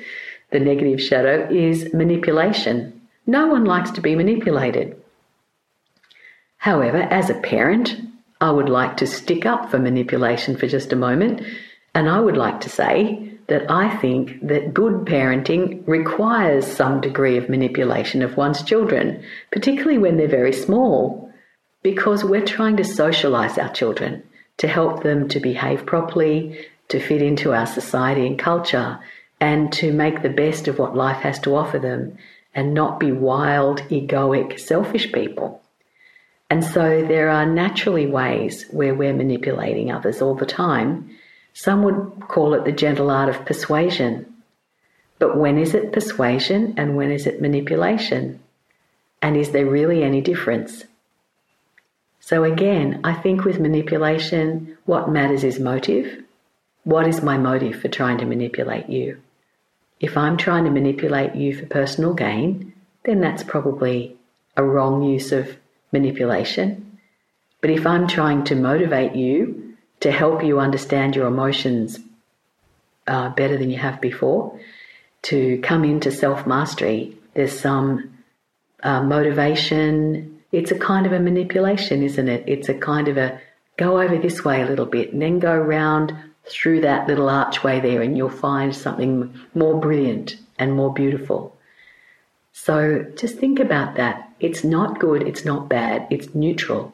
the 0.52 0.60
negative 0.60 1.02
shadow, 1.02 1.48
is 1.50 1.94
manipulation. 1.94 3.02
No 3.26 3.48
one 3.48 3.66
likes 3.66 3.92
to 3.92 4.02
be 4.02 4.16
manipulated. 4.16 5.02
However, 6.68 6.98
as 6.98 7.30
a 7.30 7.34
parent, 7.54 7.96
I 8.42 8.52
would 8.52 8.68
like 8.68 8.98
to 8.98 9.08
stick 9.08 9.46
up 9.46 9.72
for 9.72 9.80
manipulation 9.80 10.58
for 10.58 10.68
just 10.68 10.92
a 10.92 10.98
moment, 10.98 11.42
and 11.96 12.10
I 12.10 12.20
would 12.20 12.36
like 12.36 12.60
to 12.60 12.70
say 12.70 13.32
that 13.48 13.72
I 13.72 13.96
think 14.00 14.46
that 14.46 14.74
good 14.74 15.06
parenting 15.06 15.82
requires 15.88 16.68
some 16.68 17.00
degree 17.00 17.38
of 17.38 17.48
manipulation 17.48 18.22
of 18.22 18.36
one's 18.36 18.64
children, 18.64 19.24
particularly 19.50 19.98
when 19.98 20.18
they're 20.18 20.28
very 20.28 20.52
small 20.52 21.32
because 21.84 22.26
we're 22.26 22.46
trying 22.46 22.76
to 22.76 22.84
socialize 22.84 23.58
our 23.58 23.72
children 23.72 24.22
to 24.58 24.68
help 24.68 25.04
them 25.04 25.30
to 25.30 25.40
behave 25.40 25.86
properly, 25.86 26.68
to 26.90 27.00
fit 27.00 27.22
into 27.22 27.54
our 27.54 27.66
society 27.66 28.28
and 28.28 28.38
culture, 28.38 29.00
and 29.40 29.72
to 29.72 29.94
make 29.94 30.22
the 30.22 30.38
best 30.44 30.68
of 30.68 30.80
what 30.80 30.98
life 30.98 31.22
has 31.22 31.40
to 31.40 31.56
offer 31.56 31.80
them 31.80 32.18
and 32.54 32.74
not 32.74 33.00
be 33.00 33.14
wild, 33.14 33.80
egoic, 33.84 34.60
selfish 34.60 35.14
people. 35.14 35.62
And 36.50 36.64
so 36.64 37.06
there 37.06 37.30
are 37.30 37.46
naturally 37.46 38.06
ways 38.06 38.66
where 38.72 38.96
we're 38.96 39.14
manipulating 39.14 39.92
others 39.92 40.22
all 40.22 40.36
the 40.36 40.46
time. 40.46 41.10
Some 41.54 41.84
would 41.84 42.28
call 42.28 42.54
it 42.54 42.64
the 42.64 42.72
gentle 42.72 43.10
art 43.10 43.30
of 43.30 43.46
persuasion. 43.46 44.34
But 45.20 45.38
when 45.38 45.58
is 45.58 45.74
it 45.74 45.92
persuasion 45.92 46.76
and 46.78 46.96
when 46.96 47.12
is 47.12 47.28
it 47.28 47.42
manipulation? 47.42 48.40
And 49.22 49.36
is 49.36 49.52
there 49.52 49.66
really 49.66 50.04
any 50.04 50.22
difference? 50.22 50.86
So, 52.20 52.44
again, 52.44 53.02
I 53.04 53.14
think 53.14 53.44
with 53.44 53.60
manipulation, 53.60 54.78
what 54.86 55.10
matters 55.10 55.44
is 55.44 55.60
motive. 55.60 56.24
What 56.84 57.08
is 57.08 57.24
my 57.24 57.38
motive 57.38 57.80
for 57.82 57.88
trying 57.88 58.20
to 58.20 58.26
manipulate 58.26 58.90
you? 58.90 59.22
If 60.00 60.16
I'm 60.16 60.38
trying 60.38 60.66
to 60.66 60.72
manipulate 60.72 61.36
you 61.36 61.56
for 61.56 61.66
personal 61.66 62.14
gain, 62.14 62.74
then 63.04 63.20
that's 63.20 63.44
probably 63.44 64.16
a 64.56 64.64
wrong 64.64 65.04
use 65.04 65.32
of 65.32 65.58
manipulation. 65.92 66.98
But 67.62 67.72
if 67.72 67.88
I'm 67.88 68.08
trying 68.08 68.44
to 68.46 68.56
motivate 68.56 69.16
you 69.16 69.76
to 70.02 70.12
help 70.12 70.44
you 70.44 70.60
understand 70.60 71.16
your 71.16 71.28
emotions 71.28 72.00
uh, 73.08 73.30
better 73.30 73.58
than 73.58 73.70
you 73.70 73.78
have 73.78 74.00
before, 74.00 74.60
to 75.24 75.60
come 75.60 75.84
into 75.84 76.12
self 76.12 76.46
mastery, 76.46 77.18
there's 77.34 77.58
some 77.58 78.18
uh, 78.84 79.02
motivation, 79.02 80.42
it's 80.52 80.72
a 80.72 80.78
kind 80.78 81.06
of 81.06 81.12
a 81.12 81.20
manipulation, 81.20 82.04
isn't 82.04 82.28
it? 82.28 82.44
It's 82.48 82.70
a 82.70 82.74
kind 82.74 83.08
of 83.08 83.18
a 83.18 83.42
go 83.78 84.00
over 84.00 84.18
this 84.18 84.44
way 84.44 84.62
a 84.62 84.66
little 84.66 84.86
bit 84.86 85.14
and 85.14 85.22
then 85.22 85.40
go 85.40 85.56
round 85.56 86.14
through 86.46 86.82
that 86.82 87.08
little 87.08 87.30
archway 87.30 87.80
there 87.80 88.02
and 88.02 88.18
you'll 88.18 88.30
find 88.30 88.76
something 88.76 89.34
more 89.54 89.80
brilliant 89.80 90.38
and 90.58 90.74
more 90.74 90.94
beautiful. 90.94 91.57
So 92.60 93.06
just 93.16 93.38
think 93.38 93.60
about 93.60 93.96
that. 93.96 94.34
It's 94.40 94.64
not 94.64 95.00
good, 95.00 95.22
it's 95.22 95.46
not 95.46 95.70
bad, 95.70 96.08
it's 96.10 96.34
neutral. 96.34 96.92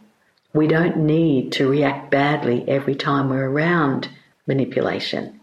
We 0.53 0.67
don't 0.67 0.97
need 0.97 1.53
to 1.53 1.69
react 1.69 2.11
badly 2.11 2.65
every 2.67 2.95
time 2.95 3.29
we're 3.29 3.49
around 3.49 4.09
manipulation. 4.45 5.39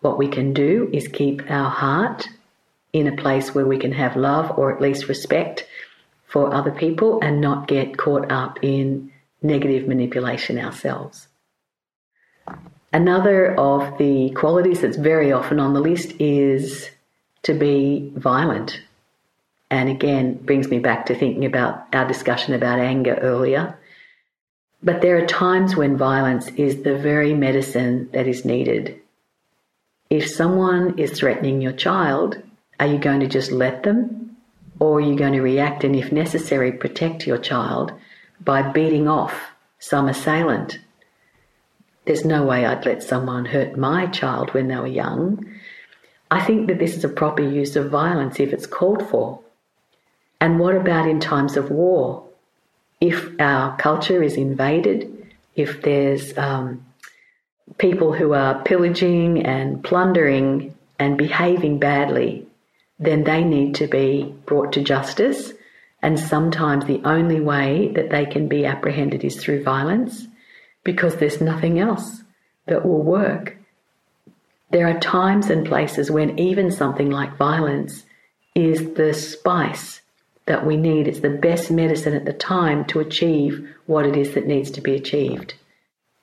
What 0.00 0.16
we 0.16 0.28
can 0.28 0.54
do 0.54 0.88
is 0.92 1.08
keep 1.08 1.42
our 1.50 1.68
heart 1.68 2.28
in 2.92 3.08
a 3.08 3.16
place 3.16 3.52
where 3.52 3.66
we 3.66 3.78
can 3.78 3.92
have 3.92 4.16
love 4.16 4.56
or 4.56 4.72
at 4.72 4.80
least 4.80 5.08
respect 5.08 5.66
for 6.24 6.54
other 6.54 6.70
people 6.70 7.18
and 7.20 7.40
not 7.40 7.66
get 7.66 7.98
caught 7.98 8.30
up 8.30 8.60
in 8.62 9.10
negative 9.42 9.88
manipulation 9.88 10.56
ourselves. 10.56 11.26
Another 12.92 13.58
of 13.58 13.98
the 13.98 14.30
qualities 14.30 14.80
that's 14.80 14.96
very 14.96 15.32
often 15.32 15.58
on 15.58 15.74
the 15.74 15.80
list 15.80 16.12
is 16.20 16.88
to 17.44 17.54
be 17.54 18.12
violent. 18.14 18.80
And 19.70 19.88
again, 19.88 20.34
brings 20.34 20.68
me 20.68 20.78
back 20.78 21.06
to 21.06 21.14
thinking 21.14 21.44
about 21.44 21.86
our 21.92 22.06
discussion 22.06 22.54
about 22.54 22.78
anger 22.78 23.14
earlier. 23.14 23.78
But 24.82 25.00
there 25.00 25.16
are 25.22 25.26
times 25.26 25.76
when 25.76 25.96
violence 25.96 26.48
is 26.56 26.82
the 26.82 26.96
very 26.96 27.34
medicine 27.34 28.10
that 28.12 28.26
is 28.26 28.44
needed. 28.44 29.00
If 30.10 30.28
someone 30.28 30.98
is 30.98 31.12
threatening 31.12 31.62
your 31.62 31.72
child, 31.72 32.42
are 32.78 32.86
you 32.86 32.98
going 32.98 33.20
to 33.20 33.28
just 33.28 33.52
let 33.52 33.82
them? 33.82 34.22
or 34.82 34.98
are 34.98 35.00
you're 35.00 35.14
going 35.14 35.32
to 35.32 35.40
react 35.40 35.84
and, 35.84 35.94
if 35.94 36.10
necessary, 36.10 36.72
protect 36.72 37.24
your 37.24 37.38
child 37.38 37.92
by 38.40 38.62
beating 38.62 39.06
off 39.06 39.52
some 39.78 40.08
assailant. 40.08 40.80
There's 42.04 42.24
no 42.24 42.44
way 42.44 42.66
I'd 42.66 42.84
let 42.84 43.00
someone 43.00 43.44
hurt 43.44 43.78
my 43.78 44.06
child 44.06 44.52
when 44.54 44.66
they 44.66 44.74
were 44.74 44.88
young. 44.88 45.46
I 46.32 46.44
think 46.44 46.66
that 46.66 46.80
this 46.80 46.96
is 46.96 47.04
a 47.04 47.08
proper 47.08 47.42
use 47.42 47.76
of 47.76 47.90
violence 47.90 48.40
if 48.40 48.52
it's 48.52 48.66
called 48.66 49.08
for. 49.08 49.38
And 50.40 50.58
what 50.58 50.74
about 50.74 51.08
in 51.08 51.20
times 51.20 51.56
of 51.56 51.70
war? 51.70 52.24
if 53.02 53.28
our 53.40 53.76
culture 53.78 54.22
is 54.22 54.36
invaded, 54.36 55.26
if 55.56 55.82
there's 55.82 56.38
um, 56.38 56.86
people 57.76 58.12
who 58.12 58.32
are 58.32 58.62
pillaging 58.62 59.44
and 59.44 59.82
plundering 59.82 60.72
and 61.00 61.18
behaving 61.18 61.80
badly, 61.80 62.46
then 63.00 63.24
they 63.24 63.42
need 63.42 63.74
to 63.74 63.88
be 63.88 64.32
brought 64.46 64.74
to 64.74 64.84
justice. 64.84 65.52
And 66.00 66.16
sometimes 66.16 66.84
the 66.84 67.02
only 67.04 67.40
way 67.40 67.90
that 67.96 68.10
they 68.10 68.24
can 68.24 68.46
be 68.46 68.66
apprehended 68.66 69.24
is 69.24 69.34
through 69.34 69.64
violence 69.64 70.28
because 70.84 71.16
there's 71.16 71.40
nothing 71.40 71.80
else 71.80 72.22
that 72.66 72.86
will 72.86 73.02
work. 73.02 73.56
There 74.72 74.88
are 74.88 74.98
times 75.00 75.50
and 75.50 75.66
places 75.66 76.10
when 76.10 76.38
even 76.38 76.70
something 76.70 77.10
like 77.10 77.36
violence 77.36 78.06
is 78.54 78.94
the 78.94 79.12
spice 79.12 80.00
that 80.46 80.64
we 80.64 80.78
need. 80.78 81.06
It's 81.06 81.20
the 81.20 81.28
best 81.28 81.70
medicine 81.70 82.14
at 82.14 82.24
the 82.24 82.32
time 82.32 82.86
to 82.86 83.00
achieve 83.00 83.68
what 83.84 84.06
it 84.06 84.16
is 84.16 84.32
that 84.32 84.46
needs 84.46 84.70
to 84.70 84.80
be 84.80 84.94
achieved. 84.94 85.52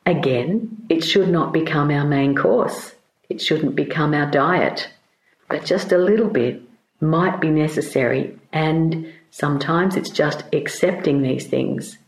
Again, 0.07 0.83
it 0.89 1.03
should 1.03 1.29
not 1.29 1.53
become 1.53 1.91
our 1.91 2.07
main 2.07 2.35
course. 2.35 2.95
It 3.29 3.39
shouldn't 3.39 3.75
become 3.75 4.15
our 4.15 4.25
diet. 4.25 4.89
But 5.47 5.63
just 5.63 5.91
a 5.91 5.99
little 5.99 6.29
bit 6.29 6.59
might 6.99 7.39
be 7.39 7.51
necessary, 7.51 8.35
and 8.51 9.13
sometimes 9.29 9.95
it's 9.95 10.09
just 10.09 10.43
accepting 10.53 11.21
these 11.21 11.45
things 11.45 11.99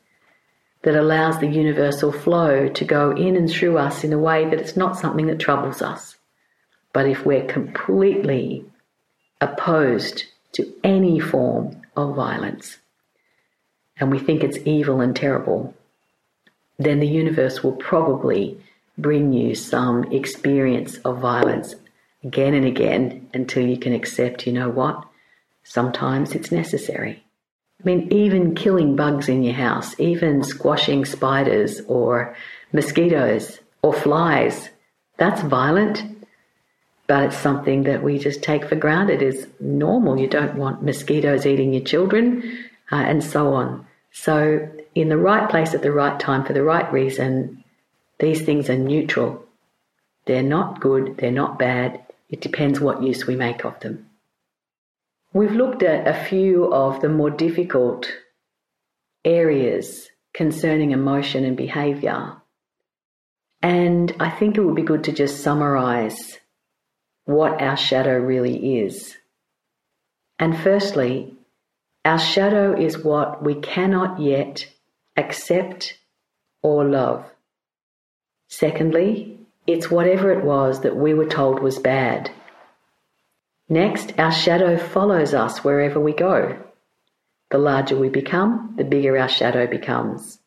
that 0.82 0.96
allows 0.96 1.38
the 1.38 1.48
universal 1.48 2.12
flow 2.12 2.68
to 2.68 2.84
go 2.84 3.12
in 3.12 3.36
and 3.36 3.48
through 3.48 3.78
us 3.78 4.04
in 4.04 4.12
a 4.12 4.18
way 4.18 4.46
that 4.46 4.60
it's 4.60 4.76
not 4.76 4.98
something 4.98 5.28
that 5.28 5.40
troubles 5.40 5.84
us. 5.84 6.18
But 6.94 7.08
if 7.08 7.26
we're 7.26 7.46
completely 7.46 8.66
opposed 9.40 10.26
to 10.54 10.72
any 10.84 11.20
form 11.20 11.82
of 11.96 12.16
violence 12.16 12.78
and 13.98 14.12
we 14.12 14.20
think 14.20 14.44
it's 14.44 14.58
evil 14.66 15.02
and 15.02 15.16
terrible, 15.16 15.74
then 16.78 17.00
the 17.00 17.08
universe 17.08 17.64
will 17.64 17.74
probably 17.74 18.58
bring 18.98 19.32
you 19.34 19.56
some 19.56 20.04
experience 20.12 20.98
of 21.00 21.20
violence 21.20 21.76
again 22.24 22.54
and 22.54 22.66
again 22.66 23.30
until 23.34 23.66
you 23.66 23.78
can 23.78 23.94
accept, 23.94 24.46
you 24.46 24.54
know 24.54 24.70
what? 24.70 25.04
Sometimes 25.64 26.34
it's 26.34 26.52
necessary. 26.52 27.24
I 27.80 27.84
mean, 27.84 28.12
even 28.12 28.54
killing 28.54 28.96
bugs 28.96 29.28
in 29.28 29.44
your 29.44 29.56
house, 29.56 30.00
even 30.00 30.44
squashing 30.44 31.06
spiders 31.06 31.82
or 31.88 32.36
mosquitoes 32.74 33.60
or 33.82 33.94
flies, 33.94 34.70
that's 35.18 35.42
violent, 35.42 36.04
but 37.12 37.24
it's 37.24 37.38
something 37.38 37.84
that 37.84 38.02
we 38.02 38.18
just 38.18 38.42
take 38.42 38.64
for 38.64 38.78
granted 38.78 39.22
is 39.22 39.46
normal. 39.60 40.18
You 40.18 40.30
don't 40.30 40.56
want 40.56 40.82
mosquitoes 40.82 41.46
eating 41.46 41.74
your 41.74 41.84
children 41.84 42.42
uh, 42.90 42.96
and 42.96 43.22
so 43.22 43.54
on. 43.54 43.86
So, 44.14 44.70
in 44.96 45.10
the 45.10 45.18
right 45.18 45.50
place 45.50 45.74
at 45.74 45.82
the 45.82 45.92
right 45.92 46.18
time 46.18 46.46
for 46.46 46.54
the 46.54 46.64
right 46.64 46.90
reason, 46.94 47.66
these 48.20 48.44
things 48.44 48.70
are 48.70 48.78
neutral. 48.78 49.44
They're 50.24 50.42
not 50.42 50.80
good, 50.80 51.18
they're 51.18 51.32
not 51.32 51.60
bad. 51.60 52.02
It 52.30 52.40
depends 52.40 52.80
what 52.80 53.04
use 53.04 53.28
we 53.28 53.36
make 53.36 53.66
of 53.66 53.78
them. 53.82 54.10
We've 55.34 55.52
looked 55.52 55.84
at 55.84 56.08
a 56.08 56.24
few 56.30 56.74
of 56.74 57.02
the 57.02 57.10
more 57.10 57.30
difficult 57.30 58.10
areas 59.26 60.10
concerning 60.34 60.92
emotion 60.92 61.44
and 61.44 61.58
behavior. 61.58 62.38
And 63.62 64.16
I 64.18 64.30
think 64.30 64.56
it 64.56 64.62
would 64.62 64.76
be 64.76 64.82
good 64.82 65.04
to 65.04 65.12
just 65.12 65.44
summarize 65.44 66.38
what 67.26 67.62
our 67.62 67.78
shadow 67.78 68.18
really 68.18 68.80
is. 68.80 69.18
And 70.40 70.58
firstly, 70.58 71.36
our 72.04 72.20
shadow 72.20 72.76
is 72.76 73.04
what 73.04 73.44
we 73.44 73.56
cannot 73.56 74.20
yet 74.20 74.68
accept 75.16 75.98
or 76.64 76.84
love. 76.86 77.26
Secondly, 78.50 79.40
it's 79.68 79.92
whatever 79.92 80.32
it 80.32 80.44
was 80.44 80.82
that 80.82 80.96
we 80.96 81.14
were 81.14 81.28
told 81.28 81.60
was 81.60 81.80
bad 81.80 82.32
Next, 83.72 84.20
our 84.20 84.34
shadow 84.34 84.78
follows 84.78 85.34
us 85.34 85.64
wherever 85.64 85.98
we 85.98 86.12
go. 86.12 86.62
The 87.52 87.58
larger 87.58 87.98
we 87.98 88.10
become, 88.10 88.74
the 88.76 88.84
bigger 88.84 89.18
our 89.18 89.30
shadow 89.30 89.66
becomes. 89.66 90.40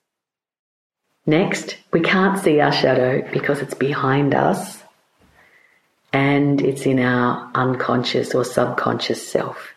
Next, 1.25 1.79
we 1.91 2.01
can't 2.01 2.39
see 2.39 2.61
our 2.61 2.71
shadow 2.71 3.27
because 3.33 3.61
it's 3.61 3.73
behind 3.73 4.35
us 4.35 4.84
and 6.15 6.61
it's 6.61 6.87
in 6.87 7.01
our 7.01 7.51
unconscious 7.57 8.37
or 8.37 8.45
subconscious 8.45 9.27
self. 9.27 9.75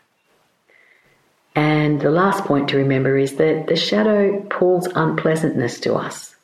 And 1.55 1.99
the 1.99 2.11
last 2.11 2.45
point 2.45 2.69
to 2.69 2.77
remember 2.77 3.17
is 3.17 3.37
that 3.37 3.65
the 3.65 3.75
shadow 3.75 4.41
pulls 4.41 4.85
unpleasantness 4.85 5.79
to 5.81 5.95
us. 5.95 6.35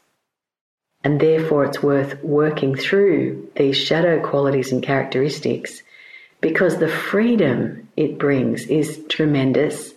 And 1.03 1.19
therefore, 1.19 1.65
it's 1.65 1.83
worth 1.83 2.23
working 2.23 2.73
through 2.75 3.49
these 3.55 3.77
shadow 3.77 4.19
qualities 4.19 4.71
and 4.71 4.81
characteristics 4.81 5.83
because 6.41 6.77
the 6.77 6.87
freedom 6.87 7.87
it 7.95 8.17
brings 8.17 8.65
is 8.65 8.99
tremendous 9.09 9.93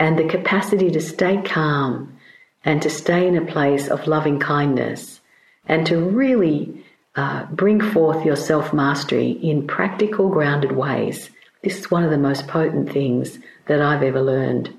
and 0.00 0.18
the 0.18 0.28
capacity 0.28 0.90
to 0.90 1.00
stay 1.00 1.40
calm 1.42 2.18
and 2.64 2.82
to 2.82 2.90
stay 2.90 3.28
in 3.28 3.36
a 3.36 3.46
place 3.46 3.86
of 3.86 4.08
loving 4.08 4.40
kindness 4.40 5.20
and 5.66 5.86
to 5.86 6.00
really 6.00 6.84
uh, 7.20 7.44
bring 7.50 7.82
forth 7.82 8.24
your 8.24 8.34
self 8.34 8.72
mastery 8.72 9.32
in 9.32 9.66
practical, 9.66 10.30
grounded 10.30 10.72
ways. 10.72 11.28
This 11.62 11.78
is 11.78 11.90
one 11.90 12.02
of 12.02 12.10
the 12.10 12.16
most 12.16 12.48
potent 12.48 12.90
things 12.90 13.38
that 13.66 13.82
I've 13.82 14.02
ever 14.02 14.22
learned. 14.22 14.74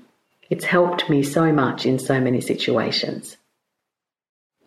It's 0.50 0.64
helped 0.64 1.08
me 1.08 1.22
so 1.22 1.52
much 1.52 1.86
in 1.86 2.00
so 2.00 2.20
many 2.20 2.40
situations. 2.40 3.36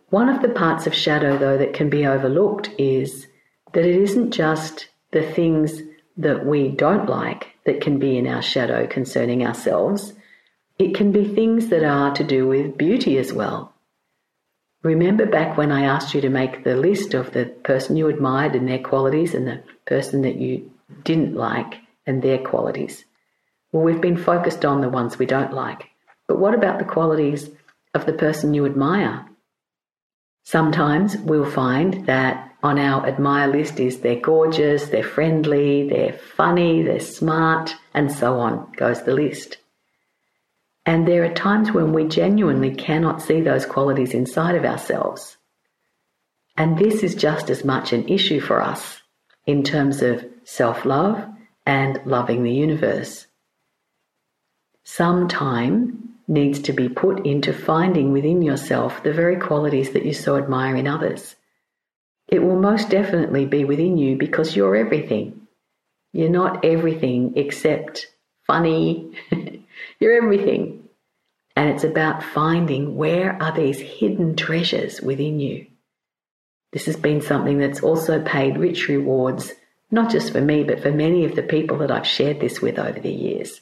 One 0.10 0.30
of 0.30 0.42
the 0.42 0.56
parts 0.64 0.88
of 0.88 0.96
shadow, 0.96 1.38
though, 1.38 1.58
that 1.58 1.74
can 1.74 1.90
be 1.90 2.08
overlooked 2.08 2.70
is 2.78 3.28
that 3.74 3.86
it 3.86 3.98
isn't 3.98 4.32
just 4.32 4.88
the 5.12 5.30
things 5.34 5.82
that 6.16 6.46
we 6.46 6.70
don't 6.70 7.10
like 7.10 7.50
that 7.66 7.82
can 7.82 8.00
be 8.00 8.18
in 8.18 8.26
our 8.26 8.42
shadow 8.42 8.88
concerning 8.88 9.46
ourselves, 9.46 10.14
it 10.80 10.96
can 10.96 11.12
be 11.12 11.36
things 11.36 11.68
that 11.68 11.84
are 11.84 12.14
to 12.16 12.24
do 12.24 12.48
with 12.48 12.78
beauty 12.78 13.18
as 13.18 13.34
well. 13.34 13.75
Remember 14.86 15.26
back 15.26 15.58
when 15.58 15.72
I 15.72 15.86
asked 15.86 16.14
you 16.14 16.22
to 16.22 16.30
make 16.30 16.64
the 16.64 16.76
list 16.76 17.16
of 17.16 17.32
the 17.32 17.46
person 17.46 17.98
you 17.98 18.08
admired 18.08 18.56
and 18.56 18.70
their 18.70 18.78
qualities 18.78 19.34
and 19.34 19.48
the 19.48 19.64
person 19.88 20.22
that 20.22 20.36
you 20.36 20.72
didn't 21.04 21.34
like 21.34 21.80
and 22.06 22.22
their 22.22 22.38
qualities. 22.38 23.04
Well, 23.72 23.82
we've 23.82 24.00
been 24.00 24.16
focused 24.16 24.64
on 24.64 24.82
the 24.82 24.90
ones 24.90 25.18
we 25.18 25.26
don't 25.26 25.54
like. 25.54 25.90
But 26.28 26.38
what 26.38 26.54
about 26.54 26.78
the 26.78 26.86
qualities 26.86 27.50
of 27.96 28.06
the 28.06 28.14
person 28.14 28.54
you 28.54 28.68
admire? 28.68 29.26
Sometimes 30.44 31.18
we'll 31.18 31.50
find 31.50 32.06
that 32.06 32.52
on 32.62 32.78
our 32.78 33.08
admire 33.08 33.48
list 33.48 33.80
is 33.80 34.02
they're 34.02 34.20
gorgeous, 34.20 34.90
they're 34.90 35.02
friendly, 35.02 35.90
they're 35.90 36.14
funny, 36.14 36.84
they're 36.84 37.00
smart, 37.00 37.74
and 37.96 38.12
so 38.12 38.40
on 38.40 38.72
goes 38.74 39.02
the 39.02 39.16
list. 39.16 39.58
And 40.86 41.08
there 41.08 41.24
are 41.24 41.34
times 41.34 41.72
when 41.72 41.94
we 41.94 42.08
genuinely 42.08 42.74
cannot 42.74 43.22
see 43.22 43.42
those 43.42 43.66
qualities 43.66 44.14
inside 44.14 44.56
of 44.56 44.66
ourselves. 44.66 45.38
And 46.58 46.78
this 46.78 47.04
is 47.04 47.16
just 47.16 47.50
as 47.50 47.66
much 47.66 47.92
an 47.92 48.08
issue 48.08 48.40
for 48.40 48.62
us 48.62 49.02
in 49.46 49.64
terms 49.64 50.02
of 50.02 50.26
self 50.44 50.86
love 50.86 51.26
and 51.66 52.00
loving 52.06 52.44
the 52.44 52.54
universe. 52.54 53.28
Some 54.84 55.28
time 55.28 56.16
needs 56.28 56.60
to 56.62 56.74
be 56.74 56.90
put 56.90 57.26
into 57.26 57.54
finding 57.54 58.12
within 58.12 58.42
yourself 58.42 59.04
the 59.04 59.14
very 59.14 59.38
qualities 59.38 59.92
that 59.94 60.06
you 60.06 60.14
so 60.14 60.38
admire 60.38 60.76
in 60.76 60.88
others. 60.88 61.36
It 62.28 62.44
will 62.44 62.60
most 62.60 62.90
definitely 62.90 63.46
be 63.46 63.66
within 63.66 63.98
you 63.98 64.18
because 64.18 64.56
you're 64.56 64.76
everything. 64.76 65.48
You're 66.14 66.30
not 66.30 66.64
everything 66.64 67.34
except 67.36 68.08
funny. 68.48 69.12
you're 70.00 70.18
everything. 70.18 70.88
And 71.56 71.70
it's 71.70 71.84
about 71.84 72.24
finding 72.24 72.96
where 72.96 73.42
are 73.42 73.54
these 73.54 73.80
hidden 73.80 74.36
treasures 74.36 75.02
within 75.02 75.40
you. 75.40 75.68
This 76.74 76.86
has 76.88 76.98
been 76.98 77.22
something 77.22 77.58
that's 77.58 77.82
also 77.82 78.22
paid 78.22 78.58
rich 78.58 78.90
rewards, 78.90 79.54
not 79.90 80.12
just 80.12 80.34
for 80.34 80.42
me, 80.42 80.64
but 80.64 80.82
for 80.82 80.92
many 80.92 81.24
of 81.24 81.36
the 81.36 81.44
people 81.44 81.78
that 81.78 81.92
I've 81.92 82.08
shared 82.08 82.42
this 82.42 82.62
with 82.62 82.78
over 82.78 83.00
the 83.00 83.14
years. 83.14 83.62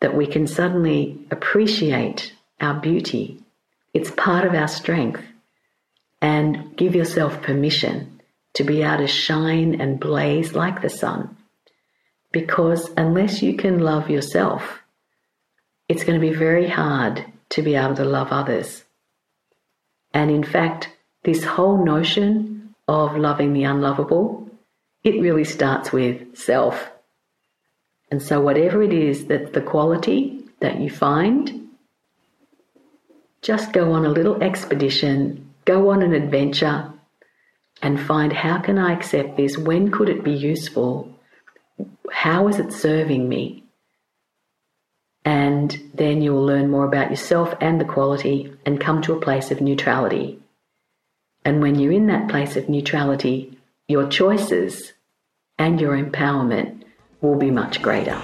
That 0.00 0.16
we 0.16 0.26
can 0.26 0.46
suddenly 0.46 1.26
appreciate 1.30 2.32
our 2.58 2.80
beauty. 2.80 3.42
It's 3.92 4.10
part 4.10 4.46
of 4.46 4.54
our 4.54 4.68
strength 4.68 5.22
and 6.22 6.74
give 6.76 6.94
yourself 6.94 7.42
permission 7.42 8.20
to 8.54 8.64
be 8.64 8.82
able 8.82 8.98
to 8.98 9.06
shine 9.06 9.80
and 9.80 10.00
blaze 10.00 10.54
like 10.54 10.80
the 10.80 10.88
sun. 10.88 11.36
Because 12.32 12.90
unless 12.96 13.42
you 13.42 13.56
can 13.56 13.80
love 13.80 14.08
yourself, 14.08 14.79
it's 15.90 16.04
going 16.04 16.20
to 16.20 16.24
be 16.24 16.32
very 16.32 16.68
hard 16.68 17.24
to 17.48 17.62
be 17.62 17.74
able 17.74 17.96
to 17.96 18.04
love 18.04 18.28
others. 18.30 18.84
And 20.14 20.30
in 20.30 20.44
fact, 20.44 20.88
this 21.24 21.42
whole 21.42 21.84
notion 21.84 22.76
of 22.86 23.16
loving 23.16 23.52
the 23.54 23.64
unlovable, 23.64 24.48
it 25.02 25.20
really 25.20 25.42
starts 25.42 25.92
with 25.92 26.36
self. 26.36 26.88
And 28.08 28.22
so, 28.22 28.40
whatever 28.40 28.84
it 28.84 28.92
is 28.92 29.26
that 29.26 29.52
the 29.52 29.60
quality 29.60 30.44
that 30.60 30.80
you 30.80 30.90
find 30.90 31.68
just 33.42 33.72
go 33.72 33.90
on 33.92 34.04
a 34.04 34.10
little 34.10 34.40
expedition, 34.40 35.52
go 35.64 35.90
on 35.90 36.02
an 36.02 36.12
adventure, 36.12 36.92
and 37.82 38.00
find 38.00 38.32
how 38.32 38.60
can 38.60 38.78
I 38.78 38.92
accept 38.92 39.36
this? 39.36 39.58
When 39.58 39.90
could 39.90 40.08
it 40.08 40.22
be 40.22 40.34
useful? 40.34 41.12
How 42.12 42.46
is 42.46 42.60
it 42.60 42.72
serving 42.72 43.28
me? 43.28 43.64
And 45.24 45.78
then 45.94 46.22
you'll 46.22 46.44
learn 46.44 46.70
more 46.70 46.86
about 46.86 47.10
yourself 47.10 47.54
and 47.60 47.80
the 47.80 47.84
quality 47.84 48.52
and 48.64 48.80
come 48.80 49.02
to 49.02 49.12
a 49.12 49.20
place 49.20 49.50
of 49.50 49.60
neutrality. 49.60 50.38
And 51.44 51.60
when 51.60 51.78
you're 51.78 51.92
in 51.92 52.06
that 52.06 52.28
place 52.28 52.56
of 52.56 52.68
neutrality, 52.68 53.58
your 53.88 54.08
choices 54.08 54.92
and 55.58 55.80
your 55.80 55.96
empowerment 55.96 56.84
will 57.20 57.36
be 57.36 57.50
much 57.50 57.82
greater. 57.82 58.20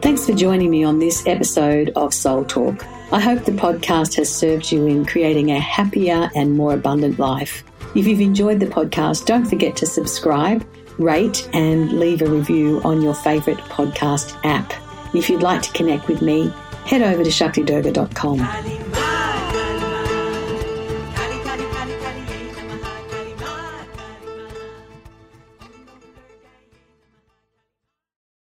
Thanks 0.00 0.26
for 0.26 0.32
joining 0.34 0.70
me 0.70 0.84
on 0.84 0.98
this 0.98 1.26
episode 1.26 1.90
of 1.96 2.12
Soul 2.12 2.44
Talk. 2.44 2.84
I 3.12 3.20
hope 3.20 3.44
the 3.44 3.52
podcast 3.52 4.14
has 4.16 4.34
served 4.34 4.72
you 4.72 4.86
in 4.86 5.06
creating 5.06 5.50
a 5.50 5.60
happier 5.60 6.30
and 6.34 6.56
more 6.56 6.74
abundant 6.74 7.18
life. 7.18 7.62
If 7.94 8.06
you've 8.06 8.20
enjoyed 8.20 8.58
the 8.58 8.66
podcast, 8.66 9.26
don't 9.26 9.44
forget 9.44 9.76
to 9.76 9.86
subscribe, 9.86 10.66
rate, 11.02 11.48
and 11.52 11.92
leave 11.92 12.22
a 12.22 12.26
review 12.26 12.80
on 12.84 13.02
your 13.02 13.14
favourite 13.14 13.58
podcast 13.58 14.38
app. 14.44 14.72
If 15.14 15.28
you'd 15.28 15.42
like 15.42 15.62
to 15.62 15.72
connect 15.72 16.08
with 16.08 16.22
me, 16.22 16.52
head 16.86 17.02
over 17.02 17.22
to 17.22 17.30
shaktidurga.com. 17.30 18.91